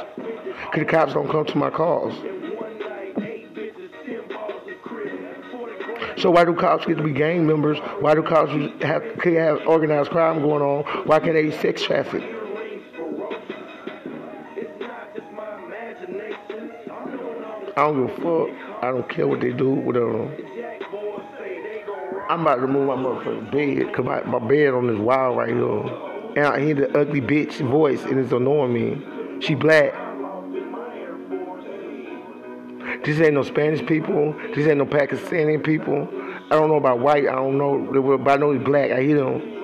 Cause 0.71 0.79
the 0.79 0.85
cops 0.85 1.13
don't 1.13 1.29
come 1.29 1.45
to 1.45 1.57
my 1.57 1.69
calls. 1.69 2.13
So 6.19 6.29
why 6.29 6.43
do 6.43 6.53
cops 6.53 6.85
get 6.85 6.97
to 6.97 7.03
be 7.03 7.13
gang 7.13 7.47
members? 7.47 7.77
Why 8.01 8.13
do 8.13 8.21
cops 8.21 8.51
have 8.83 9.03
can 9.19 9.35
have 9.35 9.65
organized 9.65 10.09
crime 10.09 10.41
going 10.41 10.61
on? 10.61 10.83
Why 11.05 11.19
can't 11.19 11.33
they 11.33 11.49
sex 11.51 11.81
traffic? 11.81 12.21
I 17.77 17.83
don't 17.83 18.07
give 18.07 18.17
a 18.17 18.21
fuck. 18.21 18.83
I 18.83 18.91
don't 18.91 19.07
care 19.07 19.25
what 19.25 19.39
they 19.39 19.53
do, 19.53 19.69
whatever. 19.69 20.25
I'm 22.29 22.41
about 22.41 22.55
to 22.57 22.67
move 22.67 22.87
my 22.87 22.95
motherfucking 22.95 23.51
bed, 23.51 23.95
cause 23.95 24.05
my, 24.05 24.21
my 24.23 24.39
bed 24.45 24.73
on 24.73 24.87
this 24.87 24.97
wall 24.97 25.35
right 25.35 25.53
here. 25.53 26.35
And 26.35 26.45
I 26.45 26.59
hear 26.59 26.75
the 26.75 26.99
ugly 26.99 27.21
bitch 27.21 27.65
voice 27.69 28.03
and 28.03 28.19
it's 28.19 28.33
annoying 28.33 28.73
me. 28.73 29.41
She 29.41 29.55
black. 29.55 30.08
This 33.09 33.19
ain't 33.21 33.33
no 33.33 33.41
Spanish 33.41 33.83
people. 33.87 34.35
This 34.53 34.67
ain't 34.67 34.77
no 34.77 34.85
Pakistani 34.85 35.63
people. 35.63 36.07
I 36.45 36.49
don't 36.49 36.69
know 36.69 36.75
about 36.75 36.99
white. 36.99 37.27
I 37.27 37.33
don't 37.33 37.57
know. 37.57 38.19
But 38.19 38.31
I 38.31 38.35
know 38.37 38.51
he's 38.51 38.61
black. 38.61 38.91
I 38.91 39.01
hear 39.01 39.17
them. 39.17 39.55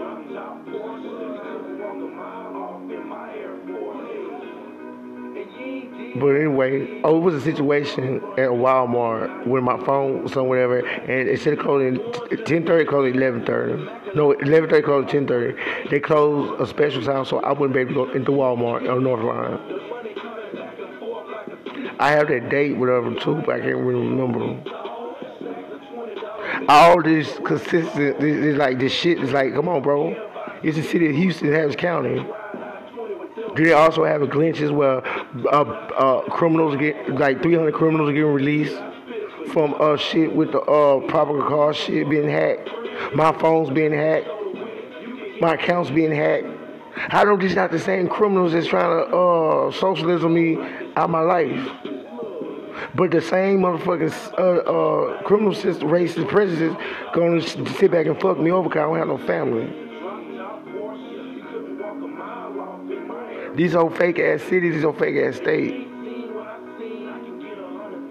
But 6.20 6.30
anyway, 6.30 7.02
oh, 7.04 7.18
it 7.18 7.22
was 7.22 7.36
a 7.36 7.42
situation 7.42 8.16
at 8.32 8.50
Walmart 8.50 9.46
when 9.46 9.64
my 9.64 9.78
phone 9.86 10.24
was 10.24 10.34
somewhere, 10.34 10.80
and 10.80 11.30
it 11.30 11.40
said 11.40 11.60
closing 11.60 12.00
10:30, 12.00 12.88
closing 12.88 13.14
11:30. 13.14 14.16
No, 14.16 14.34
11:30 14.34 14.82
closed 14.82 15.10
10:30. 15.10 15.90
They 15.92 16.00
closed 16.00 16.60
a 16.60 16.66
special 16.66 17.04
time, 17.04 17.26
so 17.26 17.42
I 17.42 17.52
wouldn't 17.52 17.76
be 17.76 17.82
able 17.82 18.08
to 18.08 18.12
go 18.12 18.18
into 18.18 18.32
Walmart 18.32 18.90
on 18.90 19.04
North 19.04 19.24
Line. 19.24 19.60
I 22.00 22.12
have 22.12 22.28
that 22.28 22.50
date, 22.50 22.78
whatever, 22.78 23.14
too, 23.16 23.42
but 23.46 23.56
I 23.56 23.60
can't 23.60 23.78
really 23.78 24.08
remember. 24.08 24.62
All 26.68 27.02
this 27.02 27.38
consistent, 27.46 28.20
this, 28.20 28.42
this 28.42 28.58
like 28.58 28.80
this 28.80 28.92
shit 28.92 29.22
is 29.22 29.32
like, 29.32 29.54
come 29.54 29.68
on, 29.68 29.82
bro. 29.82 30.16
It's 30.64 30.78
the 30.78 30.84
city 30.84 31.10
of 31.10 31.16
Houston, 31.16 31.52
Harris 31.52 31.76
County. 31.76 32.26
Do 33.56 33.64
they 33.64 33.74
also 33.74 34.04
have 34.04 34.22
a 34.22 34.28
glitches 34.28 34.72
where 34.72 35.06
uh, 35.48 35.62
uh, 35.62 36.22
criminals 36.30 36.76
get 36.76 37.10
like 37.10 37.42
300 37.42 37.74
criminals 37.74 38.10
are 38.10 38.14
getting 38.14 38.34
released 38.34 38.76
from 39.54 39.76
uh 39.80 39.96
shit 39.96 40.36
with 40.36 40.52
the 40.52 40.60
uh 40.60 41.00
proper 41.08 41.40
car 41.48 41.74
shit 41.74 42.10
being 42.10 42.30
hacked, 42.30 42.70
my 43.14 43.32
phone's 43.40 43.70
being 43.70 43.94
hacked, 43.94 44.28
my 45.40 45.54
accounts 45.54 45.90
being 45.90 46.12
hacked. 46.12 46.48
How 46.94 47.24
don't 47.24 47.40
these 47.40 47.56
not 47.56 47.72
the 47.72 47.80
same 47.80 48.08
criminals 48.08 48.54
that's 48.54 48.68
trying 48.68 48.90
to 48.90 49.16
uh 49.16 49.72
socialism 49.72 50.34
me 50.34 50.58
out 50.96 51.10
my 51.10 51.22
life? 51.22 51.70
But 52.94 53.12
the 53.12 53.22
same 53.22 53.60
motherfucking 53.62 54.40
uh, 54.40 54.42
uh, 54.42 55.22
criminal 55.24 55.54
system, 55.54 55.90
racist 55.90 56.28
prejudice, 56.30 56.76
gonna 57.14 57.42
sit 57.42 57.92
back 57.92 58.06
and 58.06 58.20
fuck 58.20 58.40
me 58.40 58.52
over 58.52 58.70
because 58.70 58.80
I 58.80 58.84
don't 58.84 58.98
have 58.98 59.08
no 59.08 59.18
family. 59.26 59.74
These 63.56 63.76
old 63.76 63.98
fake 63.98 64.20
ass 64.20 64.42
cities, 64.44 64.76
these 64.76 64.84
old 64.84 65.00
fake 65.00 65.16
ass 65.18 65.38
states. 65.38 65.88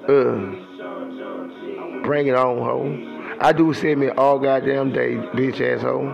Uh, 0.08 0.54
bring 2.02 2.26
it 2.26 2.34
on, 2.34 2.58
ho. 2.58 3.36
I 3.40 3.52
do 3.52 3.72
send 3.74 4.00
me 4.00 4.08
all 4.10 4.38
goddamn 4.38 4.92
day, 4.92 5.16
bitch 5.16 5.60
asshole. 5.60 6.08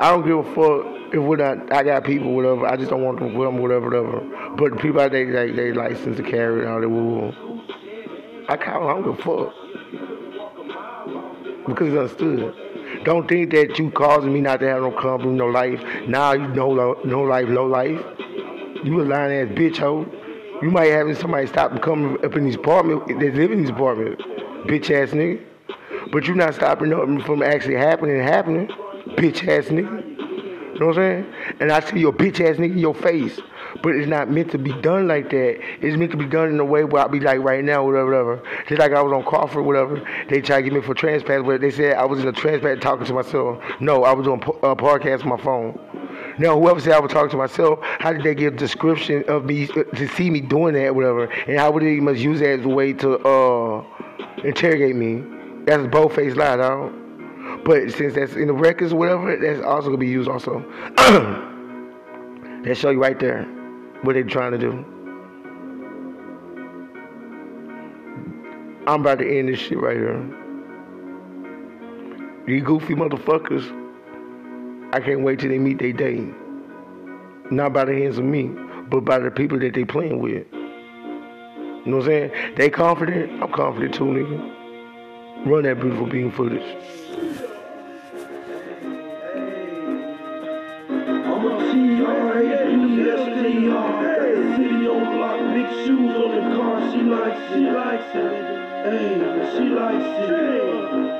I 0.00 0.10
don't 0.10 0.26
give 0.26 0.38
a 0.38 0.54
fuck 0.54 0.97
if 1.12 1.22
we're 1.22 1.36
not. 1.36 1.72
I 1.72 1.82
got 1.82 2.04
people, 2.04 2.34
whatever. 2.34 2.66
I 2.66 2.76
just 2.76 2.90
don't 2.90 3.02
want 3.02 3.18
them 3.18 3.32
them, 3.32 3.58
whatever, 3.58 3.86
whatever. 3.86 4.54
But 4.56 4.80
people 4.80 5.00
out 5.00 5.12
there, 5.12 5.30
they, 5.30 5.52
they 5.52 5.72
license 5.72 6.16
to 6.16 6.22
carry 6.22 6.60
and 6.62 6.70
all 6.70 6.80
that. 6.80 6.88
Woo. 6.88 7.32
I 8.48 8.56
call. 8.56 8.88
I 8.88 8.94
don't 8.94 9.04
give 9.04 9.18
a 9.18 9.22
fuck 9.22 9.54
because 11.68 11.88
it's 11.88 12.20
understood. 12.20 13.04
Don't 13.04 13.28
think 13.28 13.50
that 13.52 13.78
you 13.78 13.90
causing 13.90 14.32
me 14.32 14.40
not 14.40 14.60
to 14.60 14.68
have 14.68 14.82
no 14.82 14.90
company, 14.90 15.32
no 15.32 15.46
life. 15.46 15.82
Now 16.08 16.32
you 16.32 16.48
know 16.48 16.98
no 17.04 17.22
life, 17.22 17.48
low 17.48 17.66
life. 17.66 18.00
You 18.84 19.02
a 19.02 19.04
lying 19.04 19.48
ass 19.48 19.54
bitch 19.54 19.78
hoe. 19.78 20.06
You 20.62 20.70
might 20.70 20.86
have 20.86 21.16
somebody 21.18 21.46
stop 21.46 21.80
coming 21.82 22.24
up 22.24 22.34
in 22.34 22.46
this 22.46 22.56
apartment. 22.56 23.06
They 23.20 23.30
live 23.30 23.52
in 23.52 23.62
this 23.62 23.70
apartment, 23.70 24.18
bitch 24.66 24.90
ass 24.90 25.10
nigga. 25.10 25.44
But 26.10 26.26
you're 26.26 26.36
not 26.36 26.54
stopping 26.54 26.90
nothing 26.90 27.20
from 27.20 27.42
actually 27.42 27.76
happening 27.76 28.20
happening. 28.20 28.68
bitch 29.16 29.46
ass 29.46 29.66
nigga. 29.66 30.07
You 30.78 30.84
know 30.84 30.92
what 30.92 30.98
I'm 30.98 31.24
saying? 31.24 31.34
And 31.58 31.72
I 31.72 31.80
see 31.80 31.98
your 31.98 32.12
bitch 32.12 32.40
ass 32.40 32.56
nigga 32.56 32.72
in 32.72 32.78
your 32.78 32.94
face. 32.94 33.40
But 33.82 33.96
it's 33.96 34.08
not 34.08 34.30
meant 34.30 34.52
to 34.52 34.58
be 34.58 34.72
done 34.80 35.08
like 35.08 35.28
that. 35.30 35.58
It's 35.80 35.96
meant 35.96 36.12
to 36.12 36.16
be 36.16 36.24
done 36.24 36.50
in 36.50 36.60
a 36.60 36.64
way 36.64 36.84
where 36.84 37.02
I'll 37.02 37.08
be 37.08 37.18
like 37.18 37.40
right 37.40 37.64
now, 37.64 37.84
whatever, 37.84 38.06
whatever. 38.06 38.42
Just 38.68 38.78
like 38.78 38.92
I 38.92 39.02
was 39.02 39.12
on 39.12 39.24
Crawford, 39.24 39.64
whatever. 39.64 40.00
They 40.28 40.40
tried 40.40 40.58
to 40.58 40.62
get 40.62 40.72
me 40.72 40.80
for 40.80 40.94
transplant, 40.94 41.46
but 41.46 41.60
they 41.60 41.72
said 41.72 41.96
I 41.96 42.04
was 42.04 42.20
in 42.20 42.28
a 42.28 42.32
transplant 42.32 42.80
talking 42.80 43.06
to 43.06 43.12
myself. 43.12 43.62
No, 43.80 44.04
I 44.04 44.12
was 44.12 44.28
on 44.28 44.38
a 44.38 44.76
podcast 44.76 45.22
on 45.22 45.30
my 45.30 45.36
phone. 45.36 45.78
Now, 46.38 46.58
whoever 46.58 46.80
said 46.80 46.92
I 46.92 47.00
was 47.00 47.10
talking 47.10 47.30
to 47.30 47.36
myself, 47.36 47.80
how 47.82 48.12
did 48.12 48.22
they 48.22 48.36
get 48.36 48.54
a 48.54 48.56
description 48.56 49.24
of 49.28 49.44
me 49.44 49.68
uh, 49.70 49.82
to 49.82 50.06
see 50.08 50.30
me 50.30 50.40
doing 50.40 50.74
that, 50.74 50.94
whatever? 50.94 51.24
And 51.24 51.58
how 51.58 51.72
would 51.72 51.82
they 51.82 51.98
must 51.98 52.20
use 52.20 52.38
that 52.38 52.60
as 52.60 52.64
a 52.64 52.68
way 52.68 52.92
to 52.94 53.18
uh, 53.18 53.84
interrogate 54.44 54.94
me? 54.94 55.24
That's 55.64 55.84
a 55.84 55.88
bold 55.88 56.14
faced 56.14 56.36
lie, 56.36 56.56
dog. 56.56 57.07
But 57.68 57.92
since 57.92 58.14
that's 58.14 58.32
in 58.32 58.46
the 58.46 58.54
records, 58.54 58.94
or 58.94 58.96
whatever, 58.96 59.36
that's 59.36 59.62
also 59.62 59.88
gonna 59.88 59.98
be 59.98 60.08
used 60.08 60.26
also. 60.26 60.60
that 60.96 62.74
show 62.74 62.88
you 62.88 62.98
right 62.98 63.20
there 63.20 63.42
what 64.00 64.14
they're 64.14 64.24
trying 64.24 64.52
to 64.52 64.58
do. 64.58 64.72
I'm 68.86 69.02
about 69.02 69.18
to 69.18 69.38
end 69.38 69.50
this 69.50 69.58
shit 69.58 69.78
right 69.78 69.98
here. 69.98 70.18
These 72.46 72.62
goofy 72.62 72.94
motherfuckers, 72.94 73.66
I 74.94 75.00
can't 75.00 75.20
wait 75.20 75.40
till 75.40 75.50
they 75.50 75.58
meet 75.58 75.78
their 75.78 75.92
day. 75.92 76.26
Not 77.50 77.74
by 77.74 77.84
the 77.84 77.92
hands 77.92 78.16
of 78.16 78.24
me, 78.24 78.46
but 78.88 79.00
by 79.02 79.18
the 79.18 79.30
people 79.30 79.58
that 79.58 79.74
they 79.74 79.84
playing 79.84 80.20
with. 80.20 80.46
You 80.50 81.82
know 81.84 81.98
what 81.98 82.04
I'm 82.04 82.30
saying? 82.30 82.54
They 82.56 82.70
confident, 82.70 83.42
I'm 83.42 83.52
confident 83.52 83.92
too, 83.92 84.04
nigga. 84.04 85.46
Run 85.46 85.64
that 85.64 85.78
beautiful 85.80 86.06
being 86.06 86.32
footage. 86.32 86.64
She 97.48 97.70
likes 97.70 98.14
it. 98.14 98.58
Hey, 98.84 99.18
she 99.56 99.64
likes 99.70 100.04
it. 100.28 101.18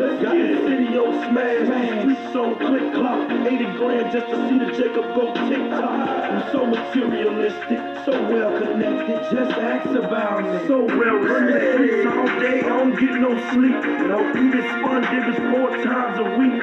Let's 0.00 0.22
get 0.22 0.32
the 0.32 0.68
video 0.68 1.12
smashed, 1.12 2.15
streets 2.36 2.58
click 2.58 2.92
clock, 2.92 3.30
80 3.30 3.64
grand 3.78 4.12
just 4.12 4.26
to 4.28 4.36
see 4.48 4.58
the 4.58 4.66
Jacob 4.76 5.14
go 5.14 5.32
TikTok. 5.48 5.80
I'm 5.80 6.52
so 6.52 6.66
materialistic, 6.66 7.80
so 8.04 8.12
well 8.28 8.52
connected, 8.60 9.18
just 9.32 9.52
ask 9.56 9.88
about 9.90 10.44
me. 10.44 10.68
So 10.68 10.84
well 10.84 11.16
respected, 11.16 12.06
all 12.06 12.26
day, 12.40 12.60
I 12.60 12.68
don't 12.68 12.92
get 12.98 13.14
no 13.16 13.32
sleep. 13.52 13.80
No 14.04 14.20
eating 14.36 14.68
spun 14.68 15.02
diggers 15.08 15.40
four 15.48 15.70
times 15.82 16.18
a 16.20 16.28
week. 16.36 16.60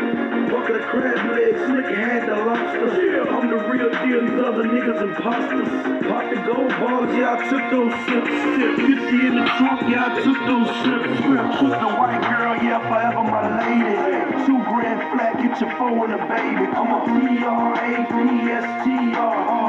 Bucket 0.51 0.75
of 0.75 0.81
crab 0.89 1.31
legs, 1.31 1.59
slick 1.65 1.95
had 1.97 2.29
the 2.29 2.35
lobster. 2.35 3.29
I'm 3.29 3.49
the 3.49 3.57
real 3.57 3.89
deal, 3.89 4.21
these 4.21 4.39
other 4.45 4.63
niggas 4.63 5.01
imposters. 5.01 5.67
Pop 6.05 6.29
the 6.29 6.37
gold 6.45 6.69
balls, 6.79 7.09
yeah, 7.17 7.33
I 7.33 7.49
took 7.49 7.65
those 7.71 7.93
sips. 8.05 8.29
50 8.77 9.27
in 9.27 9.35
the 9.35 9.45
trunk, 9.57 9.81
yeah, 9.89 10.05
I 10.05 10.21
took 10.21 10.39
those 10.45 10.69
sips. 10.85 11.17
Took 11.59 11.73
the 11.81 11.91
white 11.97 12.21
girl, 12.29 12.55
yeah, 12.61 12.77
forever 12.85 13.23
my 13.23 13.41
lady. 13.57 14.45
Two 14.45 14.59
grand 14.69 15.01
flat, 15.11 15.33
get 15.41 15.59
your 15.61 15.62
a 15.63 16.17
baby. 16.27 16.67
I'm 16.67 16.91
a 16.91 16.99
P-R-A-P-S-T-R. 17.05 18.15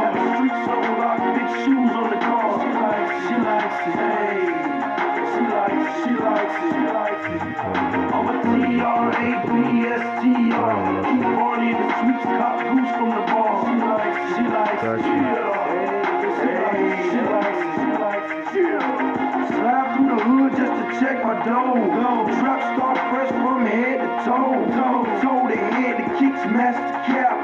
Got 0.01 0.12
the 0.14 0.20
streets 0.34 0.68
on 0.68 0.82
lock, 0.99 1.20
big 1.34 1.51
shoes 1.62 1.92
on 1.95 2.07
the 2.11 2.16
car. 2.18 2.47
She 2.61 2.68
likes, 2.74 3.14
she 3.28 3.36
likes 3.45 3.80
it. 3.86 3.95
Hey, 3.95 4.42
she 5.30 5.42
likes, 5.55 5.86
she 6.03 6.12
likes 6.18 6.57
it. 6.59 6.72
She 6.74 6.82
likes 6.90 7.26
it. 7.30 7.42
I'm 8.12 8.26
a 8.28 8.36
T-R-A-P-S-T-R. 8.42 9.74
Keep 11.05 11.22
Barney 11.22 11.72
the 11.72 11.86
sweets, 12.01 12.24
cop 12.24 12.59
goose 12.59 12.92
from 12.97 13.11
the 13.11 13.22
bar. 13.30 13.55
She 13.64 13.74
likes, 13.86 14.22
she 14.34 14.45
likes 14.51 14.82
it. 14.82 15.01
She 15.05 15.16
likes, 15.24 16.99
she 17.11 17.20
likes 17.30 17.61
it. 17.62 17.72
She 17.78 17.90
likes 17.99 18.32
it. 18.32 18.55
Through 18.55 19.13
the 20.16 20.24
hood 20.24 20.52
just 20.56 20.70
to 20.70 21.00
check 21.00 21.24
my 21.24 21.34
dough. 21.44 22.26
Trap 22.38 22.76
star 22.76 22.94
fresh 23.10 23.30
from 23.30 23.66
head 23.66 23.98
to 23.98 24.24
toe. 24.24 24.64
Toe, 25.22 25.48
to 25.48 25.56
head, 25.56 25.98
the 25.98 26.18
kicks 26.18 26.44
match 26.54 26.76
the 26.76 27.12
cap. 27.12 27.34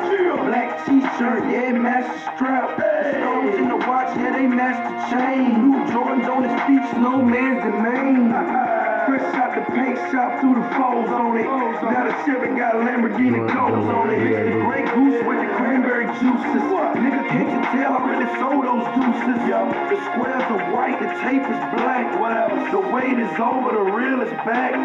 Black 0.46 0.86
t-shirt, 0.86 1.44
yeah, 1.50 1.72
match 1.72 2.06
the 2.06 2.36
strap. 2.36 2.76
The 2.76 3.18
stones 3.18 3.56
in 3.56 3.68
the 3.68 3.76
watch, 3.76 4.16
yeah, 4.16 4.36
they 4.36 4.46
match 4.46 4.78
the 4.86 5.16
chain. 5.16 5.70
New 5.70 5.78
Jordans 5.92 6.28
on 6.28 6.44
his 6.44 6.60
feet, 6.62 7.00
no 7.00 7.22
man's 7.22 7.60
domain. 7.62 8.69
Fresh 9.10 9.34
out 9.34 9.50
the 9.58 9.62
paint 9.74 9.98
shop 10.14 10.38
through 10.38 10.54
the 10.54 10.62
foes 10.78 11.10
on 11.10 11.34
it. 11.34 11.42
Now 11.42 12.06
the 12.06 12.14
Chevy 12.22 12.54
got 12.54 12.78
Lamborghini 12.78 13.42
goals 13.42 13.90
on 13.90 14.06
it. 14.14 14.22
It's 14.22 14.54
the 14.54 14.62
Grey 14.62 14.86
Goose 14.86 15.26
with 15.26 15.42
the 15.42 15.50
cranberry 15.58 16.06
juices. 16.22 16.62
Nigga, 16.94 17.18
can't 17.26 17.50
you 17.50 17.58
tell 17.74 17.98
I 17.98 18.06
really 18.06 18.30
sold 18.38 18.70
those 18.70 18.86
deuces? 18.94 19.50
The 19.50 19.98
squares 20.14 20.46
are 20.46 20.62
white, 20.70 21.02
the 21.02 21.10
tape 21.26 21.42
is 21.42 21.58
black. 21.74 22.06
Whatever. 22.22 22.54
The 22.70 22.78
wait 22.94 23.18
is 23.18 23.34
over, 23.34 23.74
the 23.74 23.82
real 23.90 24.22
is 24.22 24.30
back. 24.46 24.78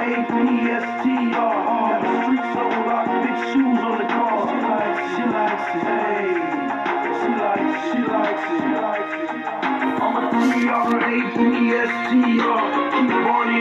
A-P-S-T-R. 0.00 1.36
Got 1.36 2.00
the 2.00 2.16
streets 2.24 2.56
on 2.56 2.72
lock, 2.88 3.12
big 3.28 3.36
shoes 3.52 3.76
on 3.76 4.00
the 4.00 4.08
car. 4.08 4.48
She 4.48 4.56
likes, 4.72 5.04
she 5.12 5.24
likes 5.28 5.68
it. 5.68 5.84
Hey, 5.84 6.32
she 7.20 7.28
likes, 7.36 7.76
she 7.92 8.00
likes 8.08 8.40
it. 8.40 8.56
She 8.56 8.72
likes 8.72 9.12
it 9.20 9.31
we 10.32 10.68
are, 10.68 10.98
keep 11.00 11.36
on 13.36 13.48
it. 13.48 13.52